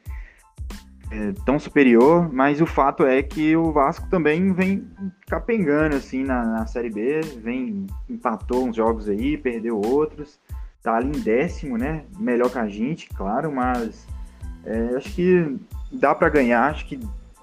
é, 1.11 1.33
tão 1.45 1.59
superior, 1.59 2.31
mas 2.33 2.61
o 2.61 2.65
fato 2.65 3.05
é 3.05 3.21
que 3.21 3.55
o 3.55 3.71
Vasco 3.71 4.09
também 4.09 4.51
vem 4.53 4.87
capengando 5.27 5.95
assim 5.95 6.23
na, 6.23 6.43
na 6.43 6.67
Série 6.67 6.89
B, 6.89 7.21
vem 7.41 7.85
empatou 8.09 8.67
uns 8.67 8.75
jogos 8.75 9.07
aí, 9.07 9.37
perdeu 9.37 9.79
outros, 9.79 10.39
tá 10.81 10.95
ali 10.95 11.07
em 11.07 11.21
décimo, 11.21 11.77
né? 11.77 12.03
Melhor 12.17 12.49
que 12.49 12.59
a 12.59 12.67
gente, 12.67 13.07
claro, 13.09 13.51
mas 13.51 14.07
é, 14.65 14.95
acho 14.95 15.13
que 15.13 15.57
dá 15.91 16.13
para 16.15 16.29
ganhar, 16.29 16.71
acho 16.71 16.85
que 16.85 16.99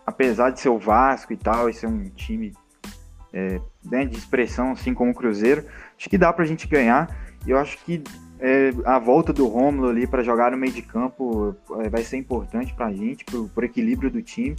apesar 0.07 0.51
de 0.51 0.61
ser 0.61 0.69
o 0.69 0.79
Vasco 0.79 1.33
e 1.33 1.37
tal, 1.37 1.69
e 1.69 1.75
ser 1.75 1.87
um 1.87 2.05
time 2.11 2.53
é, 3.33 3.61
né, 3.85 4.05
de 4.05 4.17
expressão 4.17 4.73
assim 4.73 4.93
como 4.93 5.13
o 5.13 5.15
Cruzeiro, 5.15 5.65
acho 5.97 6.11
que 6.11 6.19
dá 6.19 6.33
pra 6.33 6.45
gente 6.45 6.67
ganhar. 6.67 7.17
Eu 7.47 7.59
acho 7.59 7.79
que 7.85 8.03
é, 8.43 8.73
a 8.85 8.99
volta 8.99 9.33
do 9.33 9.47
Rômulo 9.47 9.89
ali 9.89 10.07
para 10.07 10.23
jogar 10.23 10.51
no 10.51 10.59
meio 10.59 10.73
de 10.73 10.83
campo 10.83 11.57
é, 11.81 11.89
vai 11.89 12.03
ser 12.03 12.17
importante 12.17 12.75
pra 12.75 12.93
gente, 12.93 13.25
pro, 13.25 13.49
pro 13.49 13.65
equilíbrio 13.65 14.11
do 14.11 14.21
time. 14.21 14.57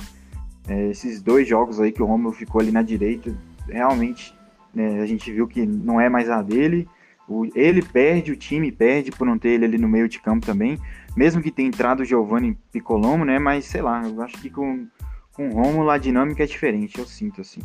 É, 0.67 0.89
esses 0.89 1.21
dois 1.21 1.47
jogos 1.47 1.79
aí 1.79 1.91
que 1.91 2.01
o 2.01 2.05
Rômulo 2.05 2.33
ficou 2.33 2.61
ali 2.61 2.71
na 2.71 2.81
direita, 2.81 3.35
realmente 3.67 4.33
né, 4.73 5.01
a 5.01 5.05
gente 5.05 5.31
viu 5.31 5.47
que 5.47 5.65
não 5.65 5.99
é 5.99 6.09
mais 6.09 6.29
a 6.29 6.41
dele. 6.41 6.87
O, 7.27 7.45
ele 7.55 7.81
perde, 7.81 8.31
o 8.31 8.35
time 8.35 8.71
perde 8.71 9.11
por 9.11 9.25
não 9.27 9.37
ter 9.37 9.49
ele 9.49 9.65
ali 9.65 9.77
no 9.77 9.87
meio 9.87 10.09
de 10.09 10.19
campo 10.19 10.45
também 10.45 10.79
mesmo 11.15 11.41
que 11.41 11.51
tenha 11.51 11.67
entrado 11.67 12.01
o 12.01 12.05
Giovanni 12.05 12.57
Piccolomo, 12.71 13.23
né? 13.23 13.39
Mas 13.39 13.65
sei 13.65 13.81
lá, 13.81 14.03
eu 14.03 14.21
acho 14.21 14.37
que 14.41 14.49
com, 14.49 14.87
com 15.31 15.49
o 15.49 15.53
Romulo 15.53 15.89
a 15.89 15.97
dinâmica 15.97 16.43
é 16.43 16.47
diferente, 16.47 16.99
eu 16.99 17.05
sinto 17.05 17.41
assim. 17.41 17.61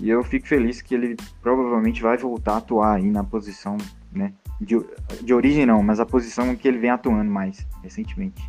E 0.00 0.08
eu 0.08 0.22
fico 0.22 0.46
feliz 0.46 0.82
que 0.82 0.94
ele 0.94 1.16
provavelmente 1.40 2.02
vai 2.02 2.16
voltar 2.16 2.54
a 2.54 2.58
atuar 2.58 2.96
aí 2.96 3.10
na 3.10 3.24
posição, 3.24 3.76
né? 4.12 4.32
De, 4.60 4.76
de 5.22 5.34
origem 5.34 5.66
não, 5.66 5.82
mas 5.82 6.00
a 6.00 6.06
posição 6.06 6.54
que 6.56 6.66
ele 6.66 6.78
vem 6.78 6.90
atuando 6.90 7.30
mais 7.30 7.66
recentemente. 7.82 8.42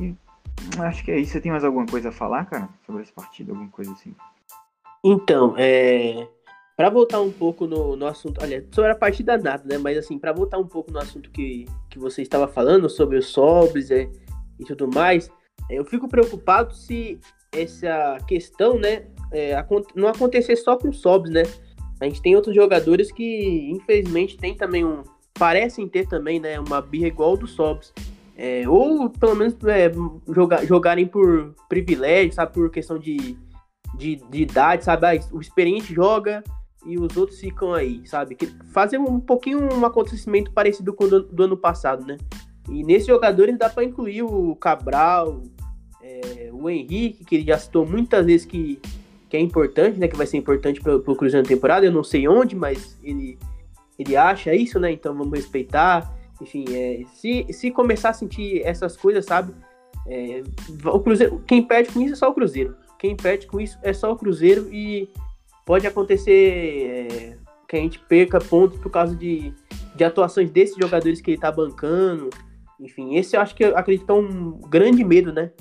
E 0.00 0.14
acho 0.80 1.04
que 1.04 1.10
é 1.10 1.18
isso. 1.18 1.32
Você 1.32 1.40
tem 1.40 1.52
mais 1.52 1.64
alguma 1.64 1.86
coisa 1.86 2.08
a 2.08 2.12
falar, 2.12 2.44
cara, 2.46 2.68
sobre 2.84 3.02
esse 3.02 3.12
partido? 3.12 3.52
Alguma 3.52 3.70
coisa 3.70 3.92
assim? 3.92 4.14
Então, 5.04 5.54
é 5.56 6.26
para 6.76 6.88
voltar 6.90 7.20
um 7.20 7.30
pouco 7.30 7.66
no, 7.66 7.96
no 7.96 8.06
assunto, 8.06 8.42
olha, 8.42 8.66
sobre 8.72 8.90
a 8.90 8.94
partida 8.94 9.36
nada, 9.36 9.62
né? 9.64 9.78
Mas 9.78 9.96
assim, 9.98 10.18
para 10.18 10.32
voltar 10.32 10.58
um 10.58 10.66
pouco 10.66 10.90
no 10.90 10.98
assunto 10.98 11.30
que, 11.30 11.66
que 11.90 11.98
você 11.98 12.22
estava 12.22 12.48
falando 12.48 12.88
sobre 12.88 13.18
os 13.18 13.26
sobres 13.26 13.90
é, 13.90 14.10
e 14.58 14.64
tudo 14.64 14.88
mais, 14.88 15.30
é, 15.70 15.78
eu 15.78 15.84
fico 15.84 16.08
preocupado 16.08 16.74
se 16.74 17.20
essa 17.52 18.18
questão, 18.26 18.78
né, 18.78 19.06
é, 19.30 19.54
não 19.94 20.08
acontecer 20.08 20.56
só 20.56 20.76
com 20.76 20.92
sobres, 20.92 21.32
né? 21.32 21.42
A 22.02 22.08
gente 22.08 22.22
tem 22.22 22.34
outros 22.34 22.54
jogadores 22.54 23.12
que, 23.12 23.70
infelizmente, 23.70 24.36
tem 24.36 24.54
também 24.54 24.84
um. 24.84 25.02
parecem 25.34 25.88
ter 25.88 26.08
também, 26.08 26.40
né, 26.40 26.58
uma 26.58 26.80
birra 26.80 27.06
igual 27.06 27.36
do 27.36 27.46
sobres. 27.46 27.92
É, 28.36 28.68
ou 28.68 29.10
pelo 29.10 29.36
menos 29.36 29.54
é, 29.64 29.92
jogar, 30.34 30.64
jogarem 30.64 31.06
por 31.06 31.54
privilégio, 31.68 32.32
sabe? 32.32 32.52
Por 32.52 32.70
questão 32.70 32.98
de, 32.98 33.36
de, 33.96 34.16
de 34.16 34.42
idade, 34.42 34.84
sabe? 34.84 35.06
Ah, 35.06 35.20
o 35.32 35.40
experiente 35.40 35.94
joga 35.94 36.42
e 36.84 36.98
os 36.98 37.16
outros 37.16 37.38
ficam 37.38 37.74
aí, 37.74 38.02
sabe? 38.06 38.34
Que 38.34 38.46
fazer 38.72 38.98
um 38.98 39.20
pouquinho 39.20 39.72
um 39.72 39.84
acontecimento 39.84 40.50
parecido 40.50 40.92
com 40.92 41.04
o 41.04 41.08
do, 41.08 41.22
do 41.22 41.42
ano 41.44 41.56
passado, 41.56 42.04
né? 42.04 42.16
E 42.68 42.82
nesses 42.82 43.06
jogadores 43.06 43.58
dá 43.58 43.68
para 43.68 43.84
incluir 43.84 44.22
o 44.22 44.56
Cabral, 44.56 45.42
é, 46.02 46.50
o 46.52 46.68
Henrique, 46.68 47.24
que 47.24 47.36
ele 47.36 47.46
já 47.46 47.58
citou 47.58 47.86
muitas 47.86 48.24
vezes 48.24 48.46
que, 48.46 48.80
que 49.32 49.36
é 49.38 49.40
importante, 49.40 49.98
né? 49.98 50.08
Que 50.08 50.16
vai 50.16 50.26
ser 50.26 50.36
importante 50.36 50.78
para 50.78 50.94
o 50.94 51.16
Cruzeiro 51.16 51.42
na 51.42 51.48
temporada. 51.48 51.86
Eu 51.86 51.90
não 51.90 52.04
sei 52.04 52.28
onde, 52.28 52.54
mas 52.54 52.98
ele, 53.02 53.38
ele 53.98 54.14
acha 54.14 54.54
isso, 54.54 54.78
né? 54.78 54.92
Então 54.92 55.16
vamos 55.16 55.32
respeitar. 55.32 56.14
Enfim, 56.38 56.66
é, 56.68 57.02
se, 57.14 57.46
se 57.50 57.70
começar 57.70 58.10
a 58.10 58.12
sentir 58.12 58.60
essas 58.62 58.94
coisas, 58.94 59.24
sabe? 59.24 59.54
É, 60.06 60.42
o 60.84 61.00
Cruzeiro, 61.00 61.42
quem 61.46 61.62
perde 61.62 61.90
com 61.92 62.02
isso 62.02 62.12
é 62.12 62.16
só 62.16 62.28
o 62.28 62.34
Cruzeiro. 62.34 62.76
Quem 62.98 63.16
perde 63.16 63.46
com 63.46 63.58
isso 63.58 63.78
é 63.82 63.94
só 63.94 64.12
o 64.12 64.16
Cruzeiro 64.16 64.68
e 64.70 65.08
pode 65.64 65.86
acontecer 65.86 67.08
é, 67.10 67.38
que 67.66 67.76
a 67.76 67.80
gente 67.80 68.00
perca 68.00 68.38
pontos 68.38 68.78
por 68.80 68.90
causa 68.90 69.16
de, 69.16 69.54
de 69.96 70.04
atuações 70.04 70.50
desses 70.50 70.76
jogadores 70.76 71.22
que 71.22 71.30
ele 71.30 71.40
tá 71.40 71.50
bancando. 71.50 72.28
Enfim, 72.78 73.16
esse 73.16 73.34
eu 73.34 73.40
acho 73.40 73.54
que 73.54 73.64
eu 73.64 73.78
acredito 73.78 74.04
que 74.04 74.12
é 74.12 74.14
um 74.14 74.60
grande 74.68 75.02
medo, 75.02 75.32
né? 75.32 75.52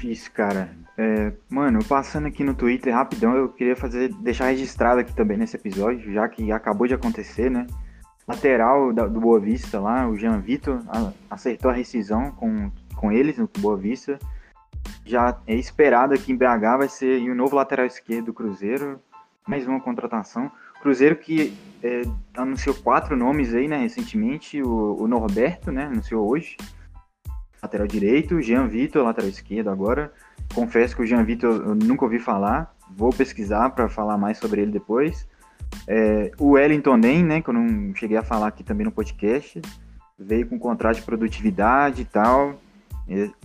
Difícil, 0.00 0.32
cara. 0.32 0.70
É, 0.96 1.32
mano, 1.48 1.84
passando 1.84 2.26
aqui 2.26 2.42
no 2.42 2.54
Twitter 2.54 2.94
rapidão, 2.94 3.34
eu 3.34 3.48
queria 3.48 3.76
fazer, 3.76 4.12
deixar 4.14 4.46
registrado 4.46 5.00
aqui 5.00 5.14
também 5.14 5.36
nesse 5.36 5.56
episódio, 5.56 6.12
já 6.12 6.28
que 6.28 6.50
acabou 6.50 6.86
de 6.86 6.94
acontecer, 6.94 7.50
né? 7.50 7.66
Lateral 8.26 8.92
da, 8.92 9.06
do 9.06 9.20
Boa 9.20 9.40
Vista 9.40 9.80
lá, 9.80 10.08
o 10.08 10.16
Jean 10.16 10.38
Vitor, 10.40 10.82
acertou 11.30 11.70
a 11.70 11.74
rescisão 11.74 12.30
com, 12.32 12.70
com 12.96 13.12
eles 13.12 13.38
no 13.38 13.48
Boa 13.60 13.76
Vista 13.76 14.18
já 15.04 15.38
é 15.46 15.54
esperado 15.54 16.14
aqui 16.14 16.32
em 16.32 16.36
BH 16.36 16.78
vai 16.78 16.88
ser 16.88 17.20
o 17.28 17.34
novo 17.34 17.56
lateral 17.56 17.86
esquerdo 17.86 18.26
do 18.26 18.34
Cruzeiro, 18.34 19.00
mais 19.46 19.66
uma 19.66 19.80
contratação. 19.80 20.50
Cruzeiro 20.80 21.16
que 21.16 21.56
é, 21.82 22.02
anunciou 22.36 22.74
quatro 22.74 23.16
nomes 23.16 23.54
aí, 23.54 23.66
né, 23.66 23.78
recentemente, 23.78 24.62
o, 24.62 24.96
o, 25.00 25.08
Norberto, 25.08 25.72
né, 25.72 25.86
anunciou 25.86 26.28
hoje. 26.28 26.56
Lateral 27.62 27.86
direito, 27.86 28.40
Jean 28.40 28.66
Vitor, 28.66 29.04
lateral 29.04 29.28
esquerdo 29.28 29.70
agora. 29.70 30.12
Confesso 30.54 30.96
que 30.96 31.02
o 31.02 31.06
Jean 31.06 31.24
Vitor 31.24 31.62
eu 31.66 31.74
nunca 31.74 32.04
ouvi 32.04 32.18
falar, 32.18 32.74
vou 32.96 33.10
pesquisar 33.10 33.70
para 33.70 33.88
falar 33.88 34.16
mais 34.16 34.38
sobre 34.38 34.62
ele 34.62 34.72
depois. 34.72 35.26
É, 35.86 36.30
o 36.38 36.50
Wellington 36.50 36.96
Nem, 36.96 37.24
né, 37.24 37.40
que 37.40 37.50
eu 37.50 37.54
não 37.54 37.94
cheguei 37.94 38.16
a 38.16 38.22
falar 38.22 38.48
aqui 38.48 38.62
também 38.62 38.84
no 38.84 38.92
podcast, 38.92 39.60
veio 40.18 40.46
com 40.46 40.58
contrato 40.58 40.96
de 40.96 41.02
produtividade 41.02 42.02
e 42.02 42.04
tal, 42.04 42.58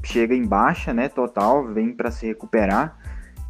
chega 0.04 0.34
em 0.34 0.46
baixa, 0.46 0.94
né, 0.94 1.10
total, 1.10 1.68
vem 1.68 1.92
para 1.92 2.12
se 2.12 2.26
recuperar. 2.26 2.98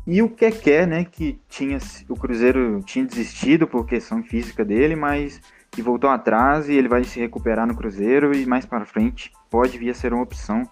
E 0.06 0.22
o 0.22 0.30
Keké, 0.30 0.86
né, 0.86 1.06
que 1.06 1.40
tinha 1.48 1.78
o 2.10 2.16
Cruzeiro 2.16 2.82
tinha 2.86 3.06
desistido 3.06 3.66
por 3.66 3.86
questão 3.86 4.22
física 4.22 4.66
dele, 4.66 4.96
mas 4.96 5.40
que 5.74 5.82
voltou 5.82 6.10
atrás 6.10 6.70
e 6.70 6.74
ele 6.74 6.88
vai 6.88 7.04
se 7.04 7.20
recuperar 7.20 7.66
no 7.66 7.76
Cruzeiro 7.76 8.34
e 8.34 8.46
mais 8.46 8.66
para 8.66 8.86
frente 8.86 9.32
pode 9.50 9.78
vir 9.78 9.90
a 9.90 9.94
ser 9.94 10.14
uma 10.14 10.24
opção. 10.24 10.70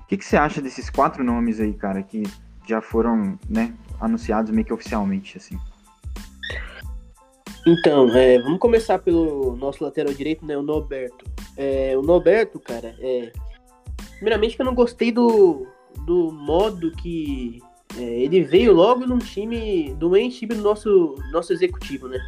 O 0.00 0.06
que, 0.06 0.16
que 0.16 0.24
você 0.24 0.36
acha 0.36 0.60
desses 0.60 0.90
quatro 0.90 1.22
nomes 1.22 1.60
aí, 1.60 1.72
cara, 1.72 2.02
que 2.02 2.24
já 2.66 2.80
foram, 2.80 3.38
né, 3.48 3.72
anunciados 4.00 4.50
meio 4.50 4.66
que 4.66 4.72
oficialmente, 4.72 5.38
assim? 5.38 5.56
Então, 7.66 8.08
é, 8.16 8.38
vamos 8.40 8.58
começar 8.58 8.98
pelo 8.98 9.56
nosso 9.56 9.84
lateral 9.84 10.12
direito, 10.12 10.44
né, 10.44 10.56
o 10.56 10.62
Norberto. 10.62 11.24
É, 11.56 11.96
o 11.96 12.02
Norberto, 12.02 12.58
cara, 12.58 12.94
é, 12.98 13.32
primeiramente 14.16 14.56
que 14.56 14.62
eu 14.62 14.66
não 14.66 14.74
gostei 14.74 15.12
do, 15.12 15.66
do 16.04 16.32
modo 16.32 16.90
que 16.90 17.60
é, 17.96 18.02
ele 18.02 18.42
veio 18.42 18.72
logo 18.72 19.06
num 19.06 19.18
time, 19.18 19.94
do 19.94 20.10
main 20.10 20.28
time 20.28 20.54
do 20.54 20.62
nosso, 20.62 21.14
nosso 21.30 21.52
executivo, 21.52 22.08
né? 22.08 22.18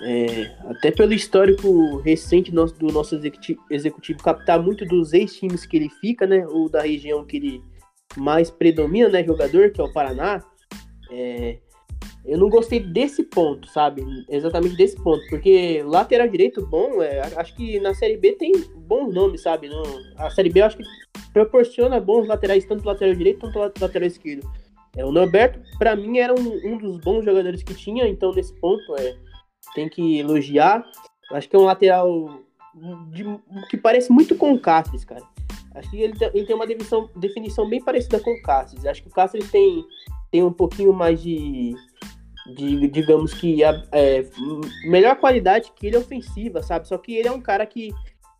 É, 0.00 0.56
até 0.70 0.90
pelo 0.92 1.12
histórico 1.12 1.96
recente 1.98 2.50
do 2.50 2.56
nosso, 2.56 2.74
do 2.78 2.86
nosso 2.92 3.14
executivo, 3.16 3.60
executivo, 3.68 4.22
captar 4.22 4.62
muito 4.62 4.84
dos 4.84 5.12
ex-times 5.12 5.66
que 5.66 5.76
ele 5.76 5.90
fica, 6.00 6.26
né? 6.26 6.46
Ou 6.46 6.68
da 6.68 6.82
região 6.82 7.24
que 7.24 7.36
ele 7.36 7.62
mais 8.16 8.50
predomina, 8.50 9.08
né? 9.08 9.24
Jogador, 9.24 9.70
que 9.70 9.80
é 9.80 9.84
o 9.84 9.92
Paraná. 9.92 10.42
É, 11.10 11.58
eu 12.24 12.38
não 12.38 12.48
gostei 12.48 12.78
desse 12.78 13.24
ponto, 13.24 13.66
sabe? 13.68 14.04
Exatamente 14.28 14.76
desse 14.76 14.96
ponto. 15.02 15.22
Porque 15.30 15.82
lateral 15.82 16.28
direito 16.28 16.64
bom, 16.66 17.02
é, 17.02 17.20
acho 17.36 17.56
que 17.56 17.80
na 17.80 17.94
Série 17.94 18.16
B 18.16 18.32
tem 18.32 18.52
bons 18.76 19.12
nomes, 19.12 19.42
sabe? 19.42 19.68
No, 19.68 19.82
a 20.16 20.30
Série 20.30 20.50
B 20.50 20.60
eu 20.60 20.66
acho 20.66 20.76
que 20.76 20.84
proporciona 21.32 21.98
bons 21.98 22.28
laterais, 22.28 22.64
tanto 22.66 22.84
lateral 22.84 23.14
direito 23.14 23.40
quanto 23.40 23.80
lateral 23.80 24.06
esquerdo. 24.06 24.48
É, 24.96 25.04
o 25.04 25.12
Norberto, 25.12 25.60
para 25.78 25.94
mim, 25.96 26.18
era 26.18 26.34
um, 26.34 26.60
um, 26.64 26.76
dos 26.78 26.98
bons 26.98 27.24
jogadores 27.24 27.62
que 27.62 27.74
tinha, 27.74 28.06
então 28.06 28.32
nesse 28.34 28.52
ponto 28.60 28.96
é, 28.96 29.16
tem 29.74 29.88
que 29.88 30.18
elogiar. 30.18 30.84
Acho 31.32 31.48
que 31.48 31.56
é 31.56 31.58
um 31.58 31.64
lateral 31.64 32.40
de, 33.10 33.24
que 33.68 33.76
parece 33.76 34.10
muito 34.10 34.34
com 34.34 34.52
o 34.52 34.60
Cáceres, 34.60 35.04
cara. 35.04 35.22
Acho 35.74 35.90
que 35.90 36.00
ele, 36.00 36.14
ele 36.34 36.46
tem 36.46 36.56
uma 36.56 36.66
definição, 36.66 37.10
definição 37.16 37.68
bem 37.68 37.82
parecida 37.82 38.18
com 38.20 38.30
o 38.30 38.42
Cáceres. 38.42 38.84
Acho 38.86 39.02
que 39.02 39.08
o 39.08 39.12
Cáceres 39.12 39.50
tem, 39.50 39.84
tem 40.30 40.42
um 40.42 40.52
pouquinho 40.52 40.92
mais 40.92 41.20
de, 41.22 41.74
de 42.56 42.88
digamos 42.88 43.34
que, 43.34 43.62
é, 43.62 44.26
melhor 44.84 45.16
qualidade 45.16 45.72
que 45.76 45.86
ele 45.86 45.96
é 45.96 45.98
ofensiva, 45.98 46.62
sabe? 46.62 46.88
Só 46.88 46.98
que 46.98 47.14
ele 47.14 47.28
é 47.28 47.32
um 47.32 47.40
cara 47.40 47.64
que, 47.66 47.92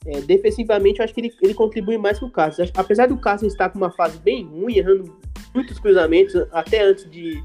é, 0.06 0.20
defensivamente, 0.22 0.98
eu 0.98 1.04
acho 1.04 1.14
que 1.14 1.20
ele, 1.20 1.32
ele 1.42 1.54
contribui 1.54 1.98
mais 1.98 2.18
que 2.18 2.24
o 2.24 2.30
Cáceres. 2.30 2.72
Apesar 2.76 3.06
do 3.06 3.18
Cáceres 3.18 3.52
estar 3.52 3.68
com 3.68 3.78
uma 3.78 3.90
fase 3.90 4.18
bem 4.18 4.44
ruim, 4.44 4.76
errando 4.76 5.16
muitos 5.54 5.78
cruzamentos, 5.78 6.34
até 6.52 6.82
antes 6.82 7.08
de, 7.10 7.42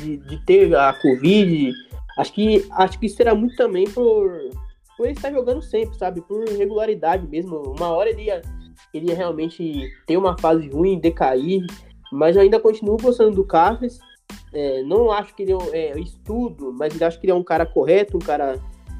de, 0.00 0.16
de, 0.18 0.36
ter 0.44 0.74
a 0.74 0.92
Covid. 0.94 1.72
Acho 2.16 2.32
que, 2.32 2.66
acho 2.70 2.98
que 2.98 3.06
isso 3.06 3.16
será 3.16 3.34
muito 3.34 3.56
também 3.56 3.84
por, 3.90 4.50
por 4.96 5.04
ele 5.04 5.12
estar 5.12 5.30
jogando 5.30 5.62
sempre, 5.62 5.96
sabe? 5.98 6.20
Por 6.22 6.48
regularidade 6.48 7.26
mesmo. 7.26 7.74
Uma 7.76 7.88
hora 7.88 8.08
ele 8.08 8.24
ia, 8.24 8.40
ele 8.92 9.08
ia 9.08 9.14
realmente 9.14 9.90
ter 10.06 10.16
uma 10.16 10.38
fase 10.38 10.68
ruim, 10.68 10.98
decair. 10.98 11.64
Mas 12.10 12.36
eu 12.36 12.42
ainda 12.42 12.58
continuo 12.58 12.96
gostando 12.96 13.36
do 13.36 13.44
Carlos. 13.44 13.98
É, 14.52 14.82
não 14.82 15.10
acho 15.10 15.34
que 15.34 15.42
ele 15.42 15.52
é, 15.72 15.90
é 15.90 16.00
estudo, 16.00 16.72
mas 16.72 17.00
acho 17.00 17.20
que 17.20 17.26
ele 17.26 17.32
é 17.32 17.34
um 17.34 17.44
cara 17.44 17.66
correto, 17.66 18.16
um 18.16 18.20
cara, 18.20 18.58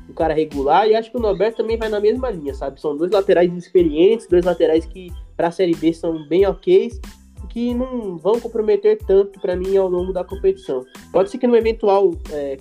um 0.09 0.13
cara 0.13 0.35
regular. 0.35 0.87
E 0.87 0.95
acho 0.95 1.11
que 1.11 1.17
o 1.17 1.21
Norberto 1.21 1.59
também 1.59 1.79
vai 1.79 1.89
na 1.89 2.01
mesma 2.01 2.31
linha, 2.31 2.55
sabe? 2.55 2.81
São 2.81 2.97
dois 2.97 3.11
laterais 3.11 3.51
experientes, 3.53 4.27
dois 4.27 4.45
laterais 4.45 4.85
que 4.85 5.11
para 5.35 5.49
a 5.49 5.53
Série 5.53 5.75
B 5.75 5.93
são 5.93 6.27
bem 6.29 6.47
ok 6.47 6.91
que 7.57 7.73
não 7.73 8.19
vão 8.19 8.39
comprometer 8.39 8.99
tanto 8.99 9.41
para 9.41 9.57
mim 9.57 9.75
ao 9.79 9.89
longo 9.89 10.13
da 10.13 10.23
competição. 10.23 10.85
Pode 11.11 11.31
ser 11.31 11.39
que 11.39 11.47
no 11.47 11.57
eventual 11.57 12.11
é, 12.31 12.59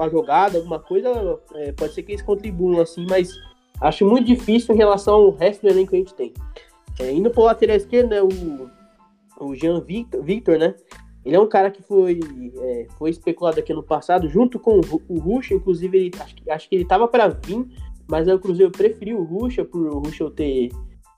a 0.00 0.08
jogada, 0.08 0.56
alguma 0.56 0.78
coisa, 0.78 1.38
é, 1.52 1.70
pode 1.72 1.92
ser 1.92 2.02
que 2.02 2.12
eles 2.12 2.22
contribuam 2.22 2.80
assim, 2.80 3.04
mas 3.10 3.30
acho 3.78 4.06
muito 4.06 4.24
difícil 4.24 4.74
em 4.74 4.78
relação 4.78 5.16
ao 5.16 5.30
resto 5.32 5.60
do 5.60 5.68
elenco 5.68 5.90
que 5.90 5.96
a 5.96 5.98
gente 5.98 6.14
tem. 6.14 6.32
É, 6.98 7.12
indo 7.12 7.28
para 7.28 7.42
o 7.42 7.44
lateral 7.44 7.76
esquerdo, 7.76 8.08
né, 8.08 8.22
o, 8.22 8.70
o 9.38 9.54
Jean 9.54 9.82
Victor, 9.82 10.22
Victor, 10.22 10.56
né? 10.56 10.74
Ele 11.26 11.36
é 11.36 11.40
um 11.40 11.46
cara 11.46 11.70
que 11.70 11.82
foi, 11.82 12.18
é, 12.58 12.86
foi 12.98 13.10
especulado 13.10 13.60
aqui 13.60 13.74
no 13.74 13.82
passado, 13.82 14.30
junto 14.30 14.58
com 14.58 14.80
o 15.10 15.18
Ruxa, 15.18 15.52
inclusive 15.52 15.98
ele, 15.98 16.10
acho, 16.18 16.34
acho 16.48 16.68
que 16.70 16.74
ele 16.74 16.84
estava 16.84 17.06
para 17.06 17.28
vir, 17.28 17.66
mas 18.08 18.26
aí 18.26 18.34
o 18.34 18.40
Cruzeiro 18.40 18.72
preferiu 18.72 19.20
o 19.20 19.24
Ruxa, 19.24 19.62
por 19.62 19.82
o 19.82 19.98
Ruxa 19.98 20.30
ter, 20.30 20.70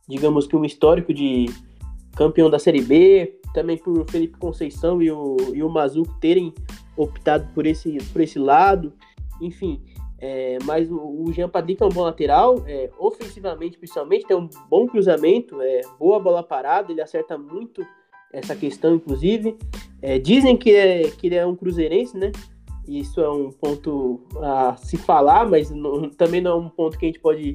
digamos 0.08 0.48
que 0.48 0.56
um 0.56 0.64
histórico 0.64 1.14
de 1.14 1.46
campeão 2.16 2.50
da 2.50 2.58
Série 2.58 2.82
B, 2.82 3.40
também 3.52 3.76
por 3.76 4.08
Felipe 4.10 4.38
Conceição 4.38 5.02
e 5.02 5.10
o, 5.10 5.36
e 5.54 5.62
o 5.62 5.68
Mazuco 5.68 6.14
terem 6.20 6.54
optado 6.96 7.48
por 7.54 7.66
esse, 7.66 7.98
por 8.12 8.20
esse 8.20 8.38
lado, 8.38 8.92
enfim. 9.40 9.80
É, 10.18 10.58
mas 10.64 10.90
o, 10.90 10.98
o 10.98 11.32
Jean 11.32 11.48
Patrick 11.48 11.82
é 11.82 11.86
um 11.86 11.90
bom 11.90 12.02
lateral, 12.02 12.62
é, 12.66 12.90
ofensivamente 12.98 13.78
principalmente, 13.78 14.26
tem 14.26 14.36
um 14.36 14.48
bom 14.68 14.86
cruzamento, 14.86 15.60
é, 15.62 15.80
boa 15.98 16.20
bola 16.20 16.42
parada, 16.42 16.92
ele 16.92 17.00
acerta 17.00 17.38
muito 17.38 17.86
essa 18.32 18.54
questão, 18.54 18.94
inclusive. 18.94 19.56
É, 20.02 20.18
dizem 20.18 20.56
que, 20.56 20.70
é, 20.74 21.10
que 21.10 21.26
ele 21.26 21.36
é 21.36 21.46
um 21.46 21.56
cruzeirense, 21.56 22.16
né? 22.16 22.30
Isso 22.86 23.20
é 23.20 23.30
um 23.30 23.50
ponto 23.50 24.20
a 24.42 24.76
se 24.76 24.96
falar, 24.96 25.48
mas 25.48 25.70
não, 25.70 26.10
também 26.10 26.40
não 26.40 26.50
é 26.50 26.54
um 26.56 26.68
ponto 26.68 26.98
que 26.98 27.06
a 27.06 27.08
gente 27.08 27.20
pode 27.20 27.54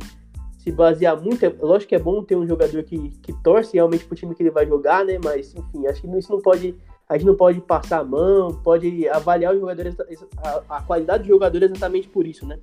se 0.65 0.71
basear 0.71 1.21
muito. 1.21 1.45
É, 1.45 1.55
lógico 1.61 1.89
que 1.89 1.95
é 1.95 1.99
bom 1.99 2.23
ter 2.23 2.35
um 2.35 2.47
jogador 2.47 2.83
que, 2.83 3.11
que 3.21 3.31
torce 3.43 3.75
realmente 3.75 4.03
pro 4.03 4.15
time 4.15 4.33
que 4.33 4.41
ele 4.41 4.49
vai 4.49 4.65
jogar, 4.65 5.05
né? 5.05 5.19
Mas, 5.23 5.53
enfim, 5.53 5.85
acho 5.85 6.01
que 6.01 6.17
isso 6.17 6.31
não 6.31 6.41
pode. 6.41 6.75
A 7.07 7.15
gente 7.15 7.27
não 7.27 7.35
pode 7.35 7.61
passar 7.61 7.99
a 7.99 8.03
mão, 8.03 8.51
pode 8.63 9.07
avaliar 9.09 9.53
os 9.53 9.59
jogadores, 9.59 9.95
a, 10.37 10.77
a 10.77 10.81
qualidade 10.81 11.23
do 11.23 11.29
jogador 11.29 11.61
exatamente 11.61 12.09
por 12.09 12.25
isso, 12.25 12.47
né? 12.47 12.57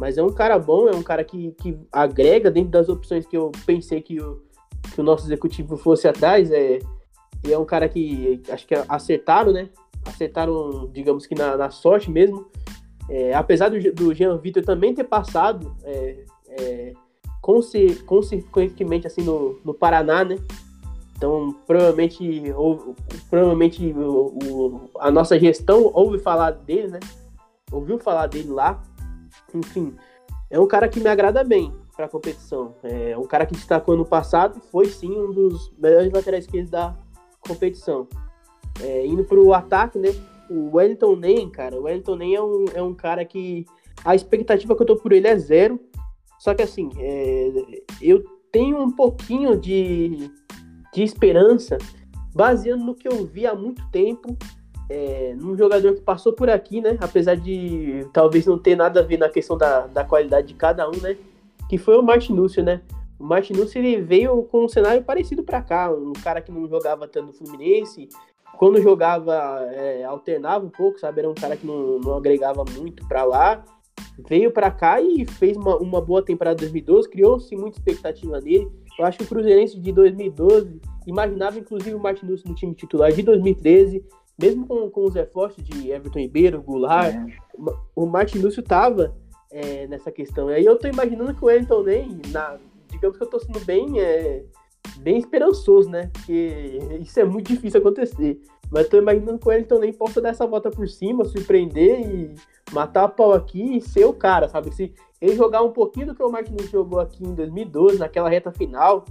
Mas 0.00 0.18
é 0.18 0.22
um 0.22 0.32
cara 0.32 0.58
bom, 0.58 0.88
é 0.88 0.96
um 0.96 1.02
cara 1.02 1.22
que, 1.22 1.52
que 1.52 1.78
agrega 1.92 2.50
dentro 2.50 2.72
das 2.72 2.88
opções 2.88 3.24
que 3.24 3.36
eu 3.36 3.52
pensei 3.64 4.02
que 4.02 4.20
o, 4.20 4.42
que 4.92 5.00
o 5.00 5.04
nosso 5.04 5.26
executivo 5.26 5.76
fosse 5.76 6.08
atrás. 6.08 6.50
É, 6.50 6.80
e 7.46 7.52
é 7.52 7.58
um 7.58 7.64
cara 7.64 7.88
que 7.88 8.42
acho 8.50 8.66
que 8.66 8.74
acertaram, 8.88 9.52
né? 9.52 9.68
Acertaram, 10.04 10.90
digamos 10.92 11.24
que 11.24 11.36
na, 11.36 11.56
na 11.56 11.70
sorte 11.70 12.10
mesmo. 12.10 12.50
É, 13.08 13.32
apesar 13.32 13.68
do, 13.68 13.92
do 13.92 14.12
Jean 14.12 14.36
Vitor 14.38 14.64
também 14.64 14.92
ter 14.92 15.04
passado 15.04 15.76
é, 15.84 16.24
é, 16.48 16.92
consequentemente 17.42 19.06
assim 19.06 19.22
no, 19.22 19.60
no 19.64 19.74
Paraná, 19.74 20.24
né? 20.24 20.38
Então, 21.16 21.54
provavelmente, 21.66 22.52
ou, 22.56 22.96
provavelmente 23.28 23.92
o, 23.92 24.36
o, 24.42 24.90
a 24.98 25.10
nossa 25.10 25.38
gestão 25.38 25.90
ouve 25.92 26.18
falar 26.18 26.52
dele, 26.52 26.88
né? 26.88 27.00
Ouviu 27.70 27.98
falar 27.98 28.28
dele 28.28 28.48
lá. 28.48 28.82
Enfim, 29.54 29.94
é 30.50 30.58
um 30.58 30.66
cara 30.66 30.88
que 30.88 31.00
me 31.00 31.08
agrada 31.08 31.44
bem 31.44 31.72
para 31.96 32.06
a 32.06 32.08
competição. 32.08 32.74
É 32.82 33.16
um 33.16 33.24
cara 33.24 33.46
que 33.46 33.54
destacou 33.54 33.96
no 33.96 34.04
passado, 34.04 34.60
foi 34.70 34.86
sim 34.86 35.16
um 35.16 35.30
dos 35.30 35.72
melhores 35.78 36.12
laterais 36.12 36.44
esquerdos 36.44 36.70
da 36.70 36.96
competição. 37.40 38.08
É, 38.80 39.06
indo 39.06 39.24
para 39.24 39.38
o 39.38 39.52
ataque, 39.52 39.98
né? 39.98 40.08
O 40.50 40.76
Wellington 40.76 41.16
Nem, 41.16 41.48
cara, 41.50 41.78
o 41.78 41.84
Wellington 41.84 42.16
Nem 42.16 42.34
é 42.34 42.42
um, 42.42 42.64
é 42.74 42.82
um 42.82 42.94
cara 42.94 43.24
que 43.24 43.64
a 44.04 44.14
expectativa 44.14 44.74
que 44.74 44.82
eu 44.82 44.86
tô 44.86 44.96
por 44.96 45.12
ele 45.12 45.28
é 45.28 45.36
zero. 45.36 45.78
Só 46.42 46.52
que 46.54 46.62
assim, 46.62 46.90
é, 46.98 47.52
eu 48.00 48.24
tenho 48.50 48.76
um 48.76 48.90
pouquinho 48.90 49.56
de, 49.56 50.28
de 50.92 51.00
esperança 51.04 51.78
baseando 52.34 52.84
no 52.84 52.96
que 52.96 53.06
eu 53.06 53.24
vi 53.24 53.46
há 53.46 53.54
muito 53.54 53.88
tempo 53.92 54.36
é, 54.90 55.36
num 55.38 55.56
jogador 55.56 55.94
que 55.94 56.00
passou 56.00 56.32
por 56.32 56.50
aqui, 56.50 56.80
né? 56.80 56.98
Apesar 57.00 57.36
de 57.36 58.04
talvez 58.12 58.44
não 58.44 58.58
ter 58.58 58.74
nada 58.74 58.98
a 58.98 59.02
ver 59.04 59.18
na 59.18 59.28
questão 59.28 59.56
da, 59.56 59.86
da 59.86 60.04
qualidade 60.04 60.48
de 60.48 60.54
cada 60.54 60.88
um, 60.90 60.96
né? 61.00 61.16
Que 61.68 61.78
foi 61.78 61.96
o 61.96 62.02
Martinúcio, 62.02 62.60
né? 62.60 62.82
O 63.20 63.24
Martinúcio 63.24 63.78
ele 63.78 64.02
veio 64.02 64.42
com 64.50 64.64
um 64.64 64.68
cenário 64.68 65.04
parecido 65.04 65.44
para 65.44 65.62
cá, 65.62 65.92
um 65.92 66.12
cara 66.24 66.40
que 66.40 66.50
não 66.50 66.66
jogava 66.66 67.06
tanto 67.06 67.28
no 67.28 67.32
Fluminense, 67.32 68.08
quando 68.58 68.82
jogava 68.82 69.60
é, 69.70 70.02
alternava 70.02 70.66
um 70.66 70.70
pouco, 70.70 70.98
sabe? 70.98 71.20
Era 71.20 71.30
um 71.30 71.34
cara 71.34 71.56
que 71.56 71.64
não, 71.64 72.00
não 72.00 72.16
agregava 72.16 72.64
muito 72.64 73.06
para 73.06 73.22
lá 73.22 73.64
veio 74.28 74.50
para 74.50 74.70
cá 74.70 75.00
e 75.00 75.24
fez 75.24 75.56
uma, 75.56 75.76
uma 75.76 76.00
boa 76.00 76.22
temporada 76.22 76.56
2012, 76.58 77.08
criou-se 77.08 77.56
muita 77.56 77.78
expectativa 77.78 78.40
nele. 78.40 78.70
Eu 78.98 79.06
acho 79.06 79.18
que 79.18 79.24
o 79.24 79.26
Cruzeirense 79.26 79.78
de 79.78 79.92
2012 79.92 80.80
imaginava 81.06 81.58
inclusive 81.58 81.94
o 81.94 82.00
Martinus 82.00 82.44
no 82.44 82.54
time 82.54 82.74
titular 82.74 83.12
de 83.12 83.22
2013, 83.22 84.04
mesmo 84.38 84.66
com, 84.66 84.90
com 84.90 85.04
os 85.04 85.14
reforços 85.14 85.62
de 85.64 85.90
Everton 85.90 86.20
Ribeiro, 86.20 86.62
Goulart, 86.62 87.14
é. 87.14 87.26
o 87.94 88.06
Martinúcio 88.06 88.62
tava 88.62 89.14
é, 89.50 89.86
nessa 89.86 90.10
questão. 90.10 90.50
E 90.50 90.54
aí 90.54 90.64
eu 90.64 90.78
tô 90.78 90.88
imaginando 90.88 91.34
que 91.34 91.42
o 91.42 91.46
Wellington 91.46 91.82
nem, 91.82 92.20
na, 92.30 92.58
digamos 92.88 93.16
que 93.16 93.22
eu 93.22 93.28
tô 93.28 93.38
sendo 93.38 93.60
bem, 93.64 94.00
é, 94.00 94.44
bem 94.98 95.18
esperançoso, 95.18 95.90
né? 95.90 96.10
Porque 96.12 96.78
isso 97.00 97.18
é 97.20 97.24
muito 97.24 97.48
difícil 97.48 97.80
acontecer. 97.80 98.40
Mas 98.72 98.88
tô 98.88 98.96
imaginando 98.96 99.38
que 99.38 99.46
o 99.46 99.50
Wellington 99.50 99.78
nem 99.78 99.92
possa 99.92 100.20
dar 100.20 100.30
essa 100.30 100.46
volta 100.46 100.70
por 100.70 100.88
cima, 100.88 101.26
surpreender 101.26 102.00
e 102.00 102.34
matar 102.72 103.04
a 103.04 103.08
pau 103.08 103.34
aqui 103.34 103.76
e 103.76 103.80
ser 103.82 104.06
o 104.06 104.14
cara, 104.14 104.48
sabe? 104.48 104.74
Se 104.74 104.94
ele 105.20 105.36
jogar 105.36 105.62
um 105.62 105.72
pouquinho 105.72 106.06
do 106.06 106.14
que 106.14 106.22
o 106.22 106.30
Martinez 106.30 106.70
jogou 106.70 106.98
aqui 106.98 107.22
em 107.22 107.34
2012, 107.34 107.98
naquela 107.98 108.30
reta 108.30 108.50
final 108.50 109.04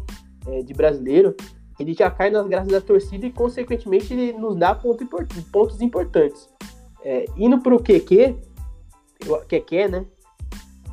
é, 0.48 0.64
de 0.64 0.74
brasileiro, 0.74 1.36
ele 1.80 1.94
já 1.94 2.10
cai 2.10 2.32
nas 2.32 2.48
graças 2.48 2.72
da 2.72 2.82
torcida 2.82 3.26
e, 3.28 3.32
consequentemente, 3.32 4.12
ele 4.14 4.34
nos 4.34 4.56
dá 4.56 4.74
ponto 4.74 5.04
import 5.04 5.32
pontos 5.52 5.80
importantes. 5.80 6.50
É, 7.04 7.26
indo 7.38 7.60
pro 7.60 7.82
QQ, 7.82 8.36
QQ, 9.48 9.88
né? 9.90 10.06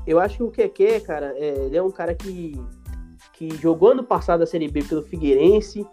Eu 0.06 0.20
acho 0.20 0.36
que 0.36 0.42
o 0.42 0.50
QQ, 0.50 1.00
cara, 1.00 1.34
é, 1.36 1.66
ele 1.66 1.76
é 1.76 1.82
um 1.82 1.90
cara 1.90 2.14
que, 2.14 2.52
que 3.32 3.50
jogou 3.56 3.92
ano 3.92 4.04
passado 4.04 4.42
a 4.42 4.46
Série 4.46 4.68
B 4.68 4.82
pelo 4.82 5.02
Figueirense, 5.02 5.86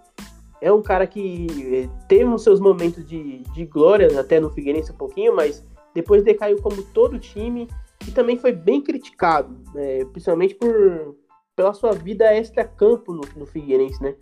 é 0.65 0.73
um 0.73 0.81
cara 0.81 1.05
que 1.05 1.45
é, 1.75 2.07
teve 2.07 2.25
os 2.25 2.41
seus 2.41 2.59
momentos 2.59 3.05
de, 3.05 3.43
de 3.53 3.65
glória 3.65 4.19
até 4.19 4.39
no 4.39 4.49
Figueirense 4.49 4.91
um 4.91 4.97
pouquinho, 4.97 5.35
mas 5.35 5.63
depois 5.93 6.23
decaiu 6.23 6.59
como 6.59 6.81
todo 6.81 7.19
time 7.19 7.67
e 8.07 8.11
também 8.11 8.35
foi 8.35 8.51
bem 8.51 8.81
criticado, 8.81 9.55
né, 9.75 10.03
principalmente 10.05 10.55
por, 10.55 11.15
pela 11.55 11.71
sua 11.71 11.91
vida 11.91 12.33
extra-campo 12.33 13.13
no, 13.13 13.21
no 13.37 13.45
Figueirense, 13.45 14.01
né? 14.01 14.15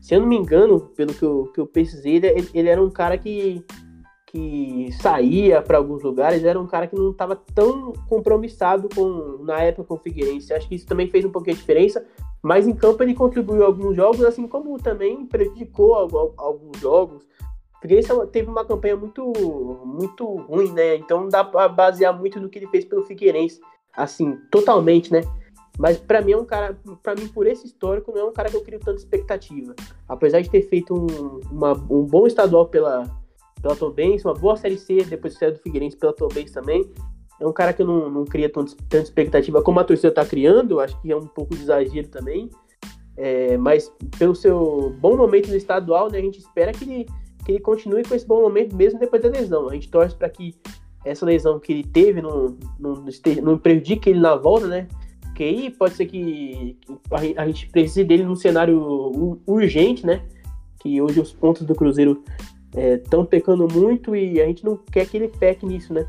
Se 0.00 0.14
eu 0.14 0.20
não 0.20 0.28
me 0.28 0.36
engano, 0.36 0.78
pelo 0.96 1.12
que 1.12 1.24
eu, 1.24 1.50
que 1.52 1.60
eu 1.60 1.66
pesquisei, 1.66 2.16
ele, 2.18 2.48
ele 2.54 2.68
era 2.68 2.80
um 2.80 2.90
cara 2.90 3.18
que, 3.18 3.64
que 4.28 4.90
saía 4.92 5.60
para 5.60 5.76
alguns 5.76 6.04
lugares, 6.04 6.44
era 6.44 6.58
um 6.58 6.68
cara 6.68 6.86
que 6.86 6.94
não 6.94 7.10
estava 7.10 7.34
tão 7.34 7.92
compromissado 8.08 8.88
com, 8.94 9.42
na 9.42 9.60
época 9.60 9.88
com 9.88 9.94
o 9.94 9.98
Figueirense. 9.98 10.54
Acho 10.54 10.68
que 10.68 10.76
isso 10.76 10.86
também 10.86 11.08
fez 11.08 11.24
um 11.24 11.32
pouquinho 11.32 11.56
de 11.56 11.60
diferença, 11.60 12.06
mas 12.42 12.66
em 12.66 12.74
campo 12.74 13.02
ele 13.02 13.14
contribuiu 13.14 13.64
alguns 13.64 13.96
jogos, 13.96 14.22
assim 14.22 14.46
como 14.46 14.78
também 14.78 15.26
prejudicou 15.26 15.94
alguns 15.94 16.78
jogos. 16.80 17.24
O 17.76 17.80
Figueirense 17.80 18.10
teve 18.30 18.50
uma 18.50 18.64
campanha 18.64 18.96
muito, 18.96 19.32
muito 19.84 20.24
ruim, 20.24 20.70
né? 20.72 20.96
Então 20.96 21.28
dá 21.28 21.42
para 21.42 21.68
basear 21.68 22.18
muito 22.18 22.40
no 22.40 22.48
que 22.48 22.58
ele 22.58 22.66
fez 22.66 22.84
pelo 22.84 23.04
Figueirense, 23.04 23.60
assim, 23.96 24.38
totalmente, 24.50 25.12
né? 25.12 25.22
Mas 25.78 25.96
para 25.96 26.20
mim 26.20 26.32
é 26.32 26.36
um 26.36 26.44
cara, 26.44 26.78
para 27.02 27.14
mim 27.14 27.26
por 27.28 27.46
esse 27.46 27.66
histórico 27.66 28.12
não 28.12 28.20
é 28.20 28.24
um 28.24 28.32
cara 28.32 28.50
que 28.50 28.56
eu 28.56 28.62
crio 28.62 28.78
tanta 28.78 28.98
expectativa. 28.98 29.74
Apesar 30.06 30.42
de 30.42 30.50
ter 30.50 30.62
feito 30.62 30.94
um, 30.94 31.40
uma, 31.50 31.72
um 31.72 32.04
bom 32.04 32.26
estadual 32.26 32.66
pela 32.66 33.04
pela 33.60 33.76
Tombense, 33.76 34.24
uma 34.24 34.34
boa 34.34 34.56
série 34.56 34.78
C 34.78 35.04
depois 35.04 35.34
de 35.34 35.38
sair 35.38 35.52
do 35.52 35.58
Figueirense 35.58 35.96
pela 35.96 36.12
Tombense 36.12 36.52
também. 36.52 36.90
É 37.40 37.46
um 37.46 37.52
cara 37.52 37.72
que 37.72 37.82
não, 37.82 38.10
não 38.10 38.24
cria 38.24 38.50
tanta, 38.50 38.76
tanta 38.88 39.04
expectativa 39.04 39.62
como 39.62 39.80
a 39.80 39.84
torcida 39.84 40.08
está 40.08 40.24
criando, 40.24 40.78
acho 40.78 41.00
que 41.00 41.10
é 41.10 41.16
um 41.16 41.26
pouco 41.26 41.54
de 41.54 41.62
exagero 41.62 42.08
também. 42.08 42.50
É, 43.16 43.56
mas 43.56 43.92
pelo 44.18 44.34
seu 44.34 44.94
bom 45.00 45.16
momento 45.16 45.48
no 45.48 45.56
estadual, 45.56 46.10
né, 46.10 46.18
a 46.18 46.22
gente 46.22 46.38
espera 46.38 46.72
que 46.72 46.84
ele, 46.84 47.06
que 47.44 47.52
ele 47.52 47.60
continue 47.60 48.02
com 48.02 48.14
esse 48.14 48.26
bom 48.26 48.42
momento 48.42 48.76
mesmo 48.76 48.98
depois 48.98 49.22
da 49.22 49.28
lesão. 49.28 49.68
A 49.68 49.74
gente 49.74 49.90
torce 49.90 50.14
para 50.14 50.28
que 50.28 50.54
essa 51.04 51.24
lesão 51.24 51.58
que 51.58 51.72
ele 51.72 51.84
teve 51.84 52.20
não, 52.20 52.56
não, 52.78 53.04
não 53.42 53.58
prejudique 53.58 54.10
ele 54.10 54.20
na 54.20 54.36
volta, 54.36 54.66
né? 54.66 54.86
Porque 55.22 55.44
aí 55.44 55.70
pode 55.70 55.94
ser 55.94 56.06
que 56.06 56.76
a 57.36 57.46
gente 57.46 57.70
precise 57.70 58.04
dele 58.04 58.24
num 58.24 58.36
cenário 58.36 59.40
urgente, 59.46 60.04
né? 60.04 60.22
Que 60.80 61.00
hoje 61.00 61.20
os 61.20 61.32
pontos 61.32 61.62
do 61.62 61.74
Cruzeiro 61.74 62.22
estão 62.74 63.22
é, 63.22 63.26
pecando 63.26 63.66
muito 63.66 64.14
e 64.14 64.40
a 64.40 64.46
gente 64.46 64.64
não 64.64 64.76
quer 64.76 65.06
que 65.06 65.16
ele 65.16 65.28
peque 65.28 65.64
nisso, 65.64 65.94
né? 65.94 66.06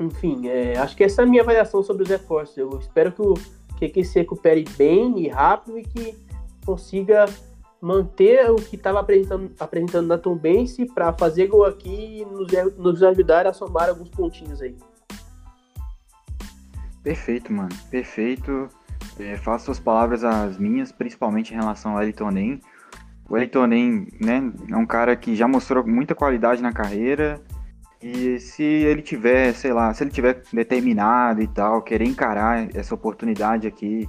Enfim, 0.00 0.48
é, 0.48 0.76
acho 0.78 0.96
que 0.96 1.04
essa 1.04 1.22
é 1.22 1.24
a 1.24 1.28
minha 1.28 1.42
avaliação 1.42 1.82
sobre 1.82 2.02
os 2.02 2.08
reforços. 2.08 2.56
Eu 2.56 2.78
espero 2.78 3.12
que 3.12 3.22
o 3.22 3.34
que 3.76 4.04
se 4.04 4.18
recupere 4.18 4.64
bem 4.76 5.18
e 5.20 5.28
rápido 5.28 5.78
e 5.78 5.82
que 5.82 6.16
consiga 6.64 7.26
manter 7.80 8.50
o 8.50 8.56
que 8.56 8.76
estava 8.76 9.00
apresentando, 9.00 9.50
apresentando 9.60 10.06
na 10.06 10.16
Tombense 10.16 10.86
para 10.86 11.12
fazer 11.12 11.48
gol 11.48 11.66
aqui 11.66 12.20
e 12.20 12.24
nos, 12.24 12.76
nos 12.76 13.02
ajudar 13.02 13.46
a 13.46 13.52
somar 13.52 13.90
alguns 13.90 14.08
pontinhos 14.08 14.62
aí. 14.62 14.74
Perfeito, 17.02 17.52
mano. 17.52 17.68
Perfeito. 17.90 18.68
É, 19.18 19.36
faço 19.36 19.66
suas 19.66 19.78
palavras 19.78 20.24
as 20.24 20.56
minhas, 20.56 20.90
principalmente 20.90 21.52
em 21.52 21.56
relação 21.56 21.92
ao 21.92 22.02
Elton 22.02 22.30
Nem. 22.30 22.60
O 23.28 23.36
Elton 23.36 23.66
Nem, 23.66 24.08
né, 24.18 24.52
é 24.70 24.76
um 24.76 24.86
cara 24.86 25.14
que 25.14 25.36
já 25.36 25.46
mostrou 25.46 25.86
muita 25.86 26.14
qualidade 26.14 26.62
na 26.62 26.72
carreira, 26.72 27.40
e 28.04 28.38
se 28.38 28.62
ele 28.62 29.00
tiver, 29.00 29.54
sei 29.54 29.72
lá, 29.72 29.94
se 29.94 30.04
ele 30.04 30.10
tiver 30.10 30.42
determinado 30.52 31.40
e 31.40 31.46
tal, 31.46 31.80
querer 31.80 32.04
encarar 32.04 32.68
essa 32.76 32.94
oportunidade 32.94 33.66
aqui, 33.66 34.06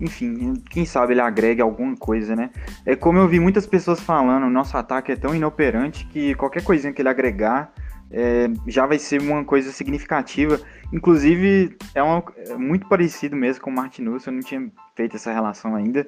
enfim, 0.00 0.54
quem 0.70 0.86
sabe 0.86 1.12
ele 1.12 1.20
agrega 1.20 1.62
alguma 1.62 1.94
coisa, 1.94 2.34
né? 2.34 2.48
É 2.86 2.96
como 2.96 3.18
eu 3.18 3.28
vi 3.28 3.38
muitas 3.38 3.66
pessoas 3.66 4.00
falando, 4.00 4.48
nosso 4.48 4.78
ataque 4.78 5.12
é 5.12 5.16
tão 5.16 5.34
inoperante 5.34 6.06
que 6.06 6.34
qualquer 6.36 6.64
coisinha 6.64 6.90
que 6.90 7.02
ele 7.02 7.08
agregar 7.10 7.70
é, 8.10 8.48
já 8.66 8.86
vai 8.86 8.98
ser 8.98 9.20
uma 9.20 9.44
coisa 9.44 9.70
significativa. 9.72 10.58
Inclusive, 10.90 11.76
é, 11.94 12.02
uma, 12.02 12.24
é 12.48 12.56
muito 12.56 12.88
parecido 12.88 13.36
mesmo 13.36 13.62
com 13.62 13.68
o 13.68 13.74
Martinus, 13.74 14.26
eu 14.26 14.32
não 14.32 14.40
tinha 14.40 14.72
feito 14.96 15.16
essa 15.16 15.30
relação 15.30 15.76
ainda. 15.76 16.06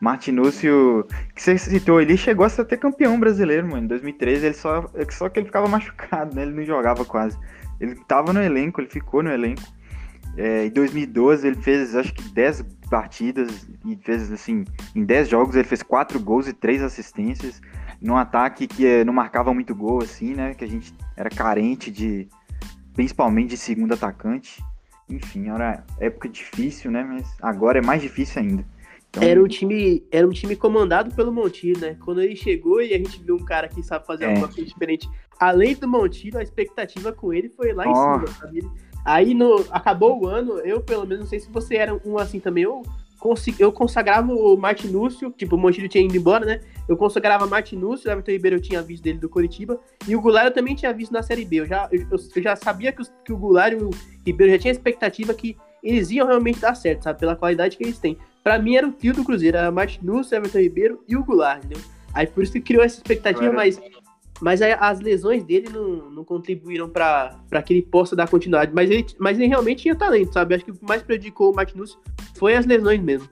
Martinúcio, 0.00 1.06
que 1.34 1.42
você 1.42 1.56
citou, 1.56 2.00
ele 2.00 2.16
chegou 2.16 2.44
a 2.44 2.48
ser 2.48 2.62
até 2.62 2.76
campeão 2.76 3.18
brasileiro, 3.18 3.66
mano. 3.66 3.84
Em 3.84 3.88
2013, 3.88 4.46
ele 4.46 4.54
só, 4.54 4.90
só 5.10 5.28
que 5.28 5.38
ele 5.38 5.46
ficava 5.46 5.66
machucado, 5.68 6.34
né? 6.34 6.42
Ele 6.42 6.52
não 6.52 6.64
jogava 6.64 7.04
quase. 7.04 7.38
Ele 7.80 7.94
tava 8.06 8.32
no 8.32 8.42
elenco, 8.42 8.80
ele 8.80 8.88
ficou 8.88 9.22
no 9.22 9.30
elenco. 9.30 9.62
É, 10.36 10.66
em 10.66 10.70
2012, 10.70 11.46
ele 11.46 11.56
fez 11.56 11.96
acho 11.96 12.12
que 12.12 12.22
10 12.28 12.62
partidas 12.90 13.66
e 13.84 13.96
fez 13.96 14.30
assim, 14.30 14.64
em 14.94 15.04
10 15.04 15.28
jogos 15.28 15.56
ele 15.56 15.64
fez 15.64 15.82
4 15.82 16.20
gols 16.20 16.46
e 16.46 16.52
3 16.52 16.82
assistências. 16.82 17.60
Num 18.00 18.16
ataque 18.16 18.66
que 18.66 18.86
é, 18.86 19.04
não 19.04 19.14
marcava 19.14 19.54
muito 19.54 19.74
gol, 19.74 20.02
assim, 20.02 20.34
né? 20.34 20.52
Que 20.52 20.64
a 20.64 20.68
gente 20.68 20.94
era 21.16 21.30
carente 21.30 21.90
de, 21.90 22.28
principalmente 22.92 23.50
de 23.50 23.56
segundo 23.56 23.94
atacante. 23.94 24.62
Enfim, 25.08 25.48
era 25.48 25.84
época 25.98 26.28
difícil, 26.28 26.90
né? 26.90 27.02
Mas 27.02 27.34
agora 27.40 27.78
é 27.78 27.82
mais 27.82 28.02
difícil 28.02 28.42
ainda. 28.42 28.64
Então... 29.16 29.28
Era 29.28 29.42
um 29.42 29.48
time, 29.48 30.06
era 30.10 30.26
um 30.26 30.30
time 30.30 30.54
comandado 30.54 31.14
pelo 31.14 31.32
Montilho, 31.32 31.80
né? 31.80 31.96
Quando 32.04 32.20
ele 32.20 32.36
chegou 32.36 32.82
e 32.82 32.92
a 32.92 32.98
gente 32.98 33.22
viu 33.22 33.36
um 33.36 33.44
cara 33.44 33.66
que 33.66 33.82
sabe 33.82 34.06
fazer 34.06 34.24
é. 34.24 34.28
alguma 34.28 34.48
coisa 34.48 34.64
diferente, 34.64 35.08
além 35.40 35.74
do 35.74 35.88
Montilho, 35.88 36.38
a 36.38 36.42
expectativa 36.42 37.12
com 37.12 37.32
ele 37.32 37.48
foi 37.48 37.72
lá 37.72 37.84
oh. 37.86 37.90
em 37.90 37.94
cima, 37.94 38.26
sabe? 38.38 38.70
Aí 39.04 39.34
no, 39.34 39.64
acabou 39.70 40.20
o 40.22 40.26
ano, 40.26 40.58
eu 40.58 40.80
pelo 40.80 41.06
menos 41.06 41.20
não 41.20 41.26
sei 41.26 41.40
se 41.40 41.50
você 41.50 41.76
era 41.76 41.98
um 42.04 42.18
assim 42.18 42.40
também, 42.40 42.64
eu, 42.64 42.82
eu 43.58 43.72
consagrava 43.72 44.32
o 44.32 44.56
Martinúcio, 44.56 45.30
tipo, 45.30 45.56
o 45.56 45.58
Montilho 45.58 45.88
tinha 45.88 46.04
ido 46.04 46.16
embora, 46.16 46.44
né? 46.44 46.60
Eu 46.88 46.96
consagrava 46.96 47.46
Martinúcio, 47.46 48.08
o 48.08 48.12
Everton 48.12 48.32
Ribeiro 48.32 48.56
eu 48.56 48.60
tinha 48.60 48.82
visto 48.82 49.04
dele 49.04 49.18
do 49.18 49.28
Curitiba, 49.28 49.80
e 50.06 50.14
o 50.14 50.20
Goulart 50.20 50.46
eu 50.46 50.52
também 50.52 50.74
tinha 50.74 50.92
visto 50.92 51.12
na 51.12 51.22
Série 51.22 51.44
B. 51.44 51.60
Eu 51.60 51.66
já, 51.66 51.88
eu, 51.90 52.06
eu 52.10 52.42
já 52.42 52.54
sabia 52.56 52.92
que, 52.92 53.00
os, 53.00 53.12
que 53.24 53.32
o 53.32 53.36
Goulart 53.36 53.72
e 53.72 53.76
o 53.76 53.90
Ribeiro 54.26 54.52
já 54.52 54.58
tinha 54.58 54.72
expectativa 54.72 55.32
que 55.32 55.56
eles 55.82 56.10
iam 56.10 56.26
realmente 56.26 56.58
dar 56.58 56.74
certo, 56.74 57.04
sabe? 57.04 57.20
Pela 57.20 57.36
qualidade 57.36 57.76
que 57.76 57.84
eles 57.84 57.98
têm. 57.98 58.18
Pra 58.46 58.60
mim 58.60 58.76
era 58.76 58.86
o 58.86 58.92
tio 58.92 59.12
do 59.12 59.24
Cruzeiro, 59.24 59.56
era 59.56 59.72
Martinus, 59.72 60.30
Everton 60.30 60.58
Ribeiro 60.60 61.02
e 61.08 61.16
o 61.16 61.24
Goulart, 61.24 61.64
entendeu? 61.64 61.82
Aí 62.14 62.28
por 62.28 62.44
isso 62.44 62.52
que 62.52 62.60
criou 62.60 62.84
essa 62.84 62.96
expectativa, 62.96 63.52
mas, 63.52 63.80
mas 64.40 64.62
aí 64.62 64.70
as 64.78 65.00
lesões 65.00 65.42
dele 65.42 65.68
não, 65.68 66.12
não 66.12 66.24
contribuíram 66.24 66.88
para 66.88 67.60
que 67.64 67.74
ele 67.74 67.82
possa 67.82 68.14
dar 68.14 68.30
continuidade. 68.30 68.70
Mas 68.72 68.88
ele, 68.88 69.04
mas 69.18 69.36
ele 69.36 69.48
realmente 69.48 69.82
tinha 69.82 69.96
talento, 69.96 70.32
sabe? 70.32 70.54
Acho 70.54 70.64
que 70.64 70.70
o 70.70 70.74
que 70.76 70.86
mais 70.86 71.02
prejudicou 71.02 71.50
o 71.50 71.56
Martinus 71.56 71.98
foi 72.38 72.54
as 72.54 72.64
lesões 72.64 73.02
mesmo. 73.02 73.28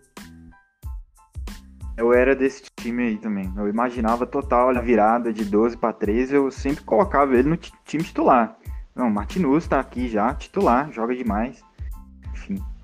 Eu 1.97 2.13
era 2.13 2.35
desse 2.35 2.65
time 2.81 3.05
aí 3.05 3.17
também. 3.17 3.53
Eu 3.57 3.69
imaginava 3.69 4.27
total 4.27 4.71
a 4.71 4.81
virada 4.81 5.33
de 5.33 5.45
12 5.45 5.77
para 5.77 5.93
13. 5.93 6.35
Eu 6.35 6.51
sempre 6.51 6.83
colocava 6.83 7.37
ele 7.37 7.51
no 7.51 7.57
time 7.57 8.03
titular. 8.03 8.59
Não, 8.97 9.09
Martinus 9.09 9.69
tá 9.69 9.79
aqui 9.79 10.09
já, 10.09 10.35
titular, 10.35 10.91
joga 10.91 11.15
demais 11.15 11.63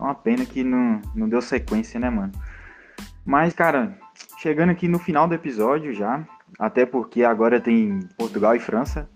é 0.01 0.05
uma 0.05 0.15
pena 0.15 0.45
que 0.45 0.65
não, 0.65 1.01
não 1.15 1.29
deu 1.29 1.43
sequência, 1.43 2.01
né, 2.01 2.09
mano? 2.09 2.33
Mas, 3.25 3.53
cara, 3.53 3.97
chegando 4.39 4.71
aqui 4.71 4.89
no 4.89 4.99
final 4.99 5.29
do 5.29 5.35
episódio 5.35 5.93
já, 5.93 6.27
até 6.59 6.87
porque 6.87 7.23
agora 7.23 7.61
tem 7.61 8.01
Portugal 8.17 8.57
e 8.57 8.59
França. 8.59 9.09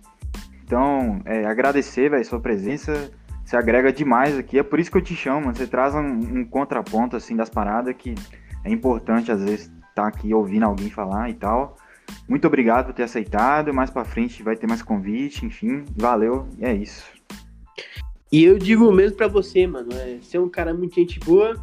Então, 0.65 1.21
é, 1.25 1.47
agradecer, 1.47 2.11
velho, 2.11 2.25
sua 2.25 2.41
presença. 2.41 3.11
Você 3.45 3.57
agrega 3.57 3.93
demais 3.93 4.39
aqui. 4.39 4.59
É 4.59 4.63
por 4.63 4.79
isso 4.79 4.91
que 4.91 4.97
eu 4.97 5.03
te 5.03 5.15
chamo, 5.15 5.43
mano. 5.43 5.57
Você 5.57 5.67
traz 5.67 5.95
um, 5.95 6.01
um 6.01 6.45
contraponto, 6.45 7.17
assim, 7.17 7.37
das 7.37 7.51
paradas 7.51 7.95
que 7.97 8.15
é 8.63 8.71
importante, 8.71 9.31
às 9.31 9.43
vezes, 9.43 9.67
estar 9.67 10.03
tá 10.03 10.07
aqui 10.07 10.33
ouvindo 10.33 10.65
alguém 10.65 10.91
falar 10.91 11.29
e 11.31 11.35
tal. 11.35 11.77
Muito 12.29 12.47
obrigado 12.47 12.87
por 12.87 12.95
ter 12.95 13.03
aceitado. 13.03 13.73
Mais 13.73 13.91
pra 13.91 14.05
frente 14.05 14.43
vai 14.43 14.57
ter 14.57 14.67
mais 14.67 14.83
convite, 14.83 15.45
enfim. 15.45 15.85
Valeu, 15.97 16.49
e 16.59 16.65
é 16.65 16.75
isso. 16.75 17.05
E 18.35 18.43
eu 18.43 18.59
digo 18.59 18.91
mesmo 18.91 19.17
para 19.17 19.29
você, 19.29 19.65
mano, 19.65 19.93
é, 19.93 20.19
ser 20.21 20.41
um 20.41 20.49
cara 20.49 20.75
muito 20.75 20.97
gente 20.97 21.21
boa. 21.21 21.55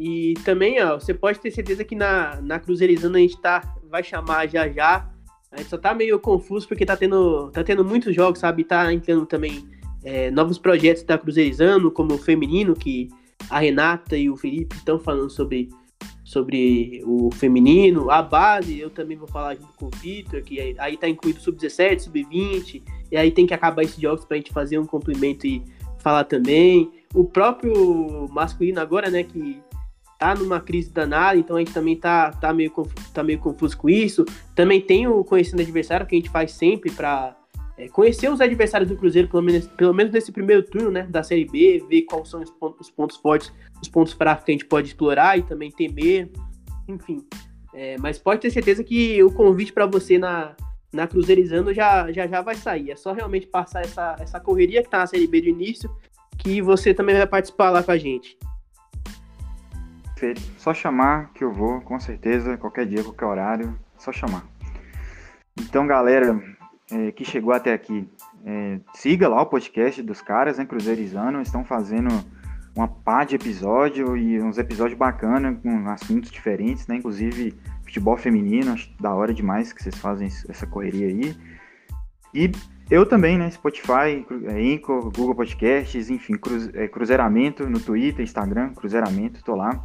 E 0.00 0.34
também, 0.44 0.82
ó, 0.82 0.98
você 0.98 1.14
pode 1.14 1.38
ter 1.38 1.52
certeza 1.52 1.84
que 1.84 1.94
na, 1.94 2.40
na 2.42 2.58
Cruzeirizando 2.58 3.16
a 3.16 3.20
gente 3.20 3.40
tá, 3.40 3.76
vai 3.88 4.02
chamar 4.02 4.48
já 4.48 4.68
já. 4.68 5.08
A 5.52 5.58
gente 5.58 5.70
só 5.70 5.78
tá 5.78 5.94
meio 5.94 6.18
confuso 6.18 6.66
porque 6.66 6.84
tá 6.84 6.96
tendo, 6.96 7.52
tá 7.52 7.62
tendo 7.62 7.84
muitos 7.84 8.16
jogos, 8.16 8.40
sabe? 8.40 8.64
Tá 8.64 8.92
entrando 8.92 9.26
também 9.26 9.64
é, 10.02 10.28
novos 10.32 10.58
projetos 10.58 11.04
da 11.04 11.16
Cruzeirizando, 11.16 11.88
como 11.88 12.14
o 12.14 12.18
feminino, 12.18 12.74
que 12.74 13.08
a 13.48 13.60
Renata 13.60 14.16
e 14.16 14.28
o 14.28 14.36
Felipe 14.36 14.74
estão 14.74 14.98
falando 14.98 15.30
sobre, 15.30 15.68
sobre 16.24 17.00
o 17.06 17.30
feminino, 17.30 18.10
a 18.10 18.22
base, 18.22 18.76
eu 18.76 18.90
também 18.90 19.16
vou 19.16 19.28
falar 19.28 19.54
junto 19.54 19.72
com 19.74 19.86
o 19.86 19.90
Vitor, 19.90 20.42
que 20.42 20.58
aí, 20.58 20.74
aí 20.78 20.96
tá 20.96 21.08
incluído 21.08 21.38
sub-17, 21.40 22.00
sub-20, 22.00 22.82
e 23.12 23.16
aí 23.16 23.30
tem 23.30 23.46
que 23.46 23.54
acabar 23.54 23.84
esses 23.84 24.00
jogos 24.00 24.24
pra 24.24 24.36
gente 24.36 24.52
fazer 24.52 24.80
um 24.80 24.84
complemento 24.84 25.46
e 25.46 25.62
falar 25.98 26.24
também. 26.24 26.90
O 27.14 27.24
próprio 27.24 28.28
masculino 28.30 28.80
agora, 28.80 29.10
né, 29.10 29.22
que 29.22 29.60
tá 30.18 30.34
numa 30.34 30.60
crise 30.60 30.90
danada, 30.90 31.38
então 31.38 31.56
a 31.56 31.60
gente 31.60 31.72
também 31.72 31.96
tá, 31.96 32.32
tá, 32.32 32.52
meio, 32.52 32.72
tá 33.14 33.22
meio 33.22 33.38
confuso 33.38 33.76
com 33.76 33.88
isso. 33.88 34.24
Também 34.54 34.80
tem 34.80 35.06
o 35.06 35.22
Conhecendo 35.22 35.62
Adversário, 35.62 36.06
que 36.06 36.14
a 36.14 36.18
gente 36.18 36.30
faz 36.30 36.52
sempre 36.52 36.90
para 36.90 37.36
é, 37.78 37.88
conhecer 37.88 38.28
os 38.28 38.40
adversários 38.40 38.90
do 38.90 38.96
Cruzeiro, 38.96 39.28
pelo 39.28 39.42
menos, 39.42 39.68
pelo 39.68 39.94
menos 39.94 40.12
nesse 40.12 40.32
primeiro 40.32 40.64
turno, 40.64 40.90
né, 40.90 41.02
da 41.08 41.22
Série 41.22 41.44
B, 41.44 41.84
ver 41.88 42.02
quais 42.02 42.28
são 42.28 42.42
os 42.42 42.50
pontos, 42.50 42.88
os 42.88 42.90
pontos 42.90 43.16
fortes, 43.16 43.52
os 43.80 43.88
pontos 43.88 44.12
fracos 44.12 44.44
que 44.44 44.50
a 44.50 44.54
gente 44.54 44.66
pode 44.66 44.88
explorar 44.88 45.38
e 45.38 45.42
também 45.42 45.70
temer, 45.70 46.28
enfim. 46.88 47.24
É, 47.72 47.96
mas 47.98 48.18
pode 48.18 48.40
ter 48.40 48.50
certeza 48.50 48.82
que 48.82 49.22
o 49.22 49.30
convite 49.30 49.72
para 49.72 49.86
você 49.86 50.18
na, 50.18 50.56
na 50.92 51.06
Cruzeirizando 51.06 51.72
já, 51.72 52.10
já 52.12 52.26
já 52.26 52.40
vai 52.40 52.54
sair. 52.54 52.90
É 52.90 52.96
só 52.96 53.12
realmente 53.12 53.46
passar 53.46 53.82
essa, 53.82 54.16
essa 54.18 54.40
correria 54.40 54.82
que 54.82 54.90
tá 54.90 54.98
na 54.98 55.06
Série 55.06 55.26
B 55.26 55.40
do 55.42 55.48
início, 55.48 55.90
que 56.38 56.62
você 56.62 56.94
também 56.94 57.16
vai 57.16 57.26
participar 57.26 57.70
lá 57.70 57.82
com 57.82 57.90
a 57.90 57.98
gente. 57.98 58.38
Perfeito. 60.04 60.40
Só 60.58 60.74
chamar 60.74 61.32
que 61.32 61.44
eu 61.44 61.52
vou, 61.52 61.80
com 61.80 62.00
certeza, 62.00 62.56
qualquer 62.56 62.86
dia, 62.86 63.04
qualquer 63.04 63.26
horário, 63.26 63.78
só 63.96 64.12
chamar. 64.12 64.44
Então, 65.60 65.86
galera 65.86 66.40
é, 66.90 67.12
que 67.12 67.24
chegou 67.24 67.52
até 67.52 67.72
aqui, 67.72 68.08
é, 68.44 68.80
siga 68.94 69.28
lá 69.28 69.42
o 69.42 69.46
podcast 69.46 70.02
dos 70.02 70.20
caras, 70.20 70.58
né, 70.58 70.64
Cruzeirizando, 70.64 71.40
estão 71.40 71.64
fazendo 71.64 72.08
uma 72.74 72.88
pá 72.88 73.24
de 73.24 73.34
episódio 73.34 74.16
e 74.16 74.40
uns 74.40 74.58
episódios 74.58 74.98
bacanas 74.98 75.58
com 75.62 75.88
assuntos 75.88 76.30
diferentes, 76.30 76.86
né, 76.86 76.96
inclusive 76.96 77.54
futebol 77.88 78.16
feminino, 78.16 78.72
acho 78.72 78.90
da 79.00 79.14
hora 79.14 79.32
demais 79.32 79.72
que 79.72 79.82
vocês 79.82 79.96
fazem 79.96 80.28
essa 80.48 80.66
correria 80.66 81.08
aí. 81.08 81.34
E 82.34 82.52
eu 82.90 83.06
também, 83.06 83.38
né, 83.38 83.50
Spotify, 83.50 84.24
Anchor, 84.48 85.10
Google 85.10 85.34
Podcasts, 85.34 86.10
enfim, 86.10 86.34
cruze, 86.34 86.70
é, 86.74 86.86
Cruzeiramento 86.86 87.68
no 87.68 87.80
Twitter, 87.80 88.22
Instagram, 88.22 88.74
Cruzeiramento, 88.74 89.42
tô 89.42 89.56
lá. 89.56 89.84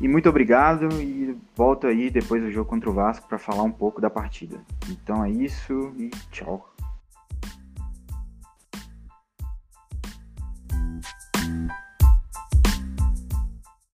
E 0.00 0.08
muito 0.08 0.28
obrigado 0.28 0.88
e 1.00 1.36
volto 1.54 1.86
aí 1.86 2.10
depois 2.10 2.42
do 2.42 2.50
jogo 2.50 2.68
contra 2.68 2.90
o 2.90 2.92
Vasco 2.92 3.28
para 3.28 3.38
falar 3.38 3.62
um 3.62 3.70
pouco 3.70 4.00
da 4.00 4.10
partida. 4.10 4.60
Então 4.88 5.22
é 5.24 5.30
isso 5.30 5.92
e 5.96 6.10
tchau. 6.30 6.71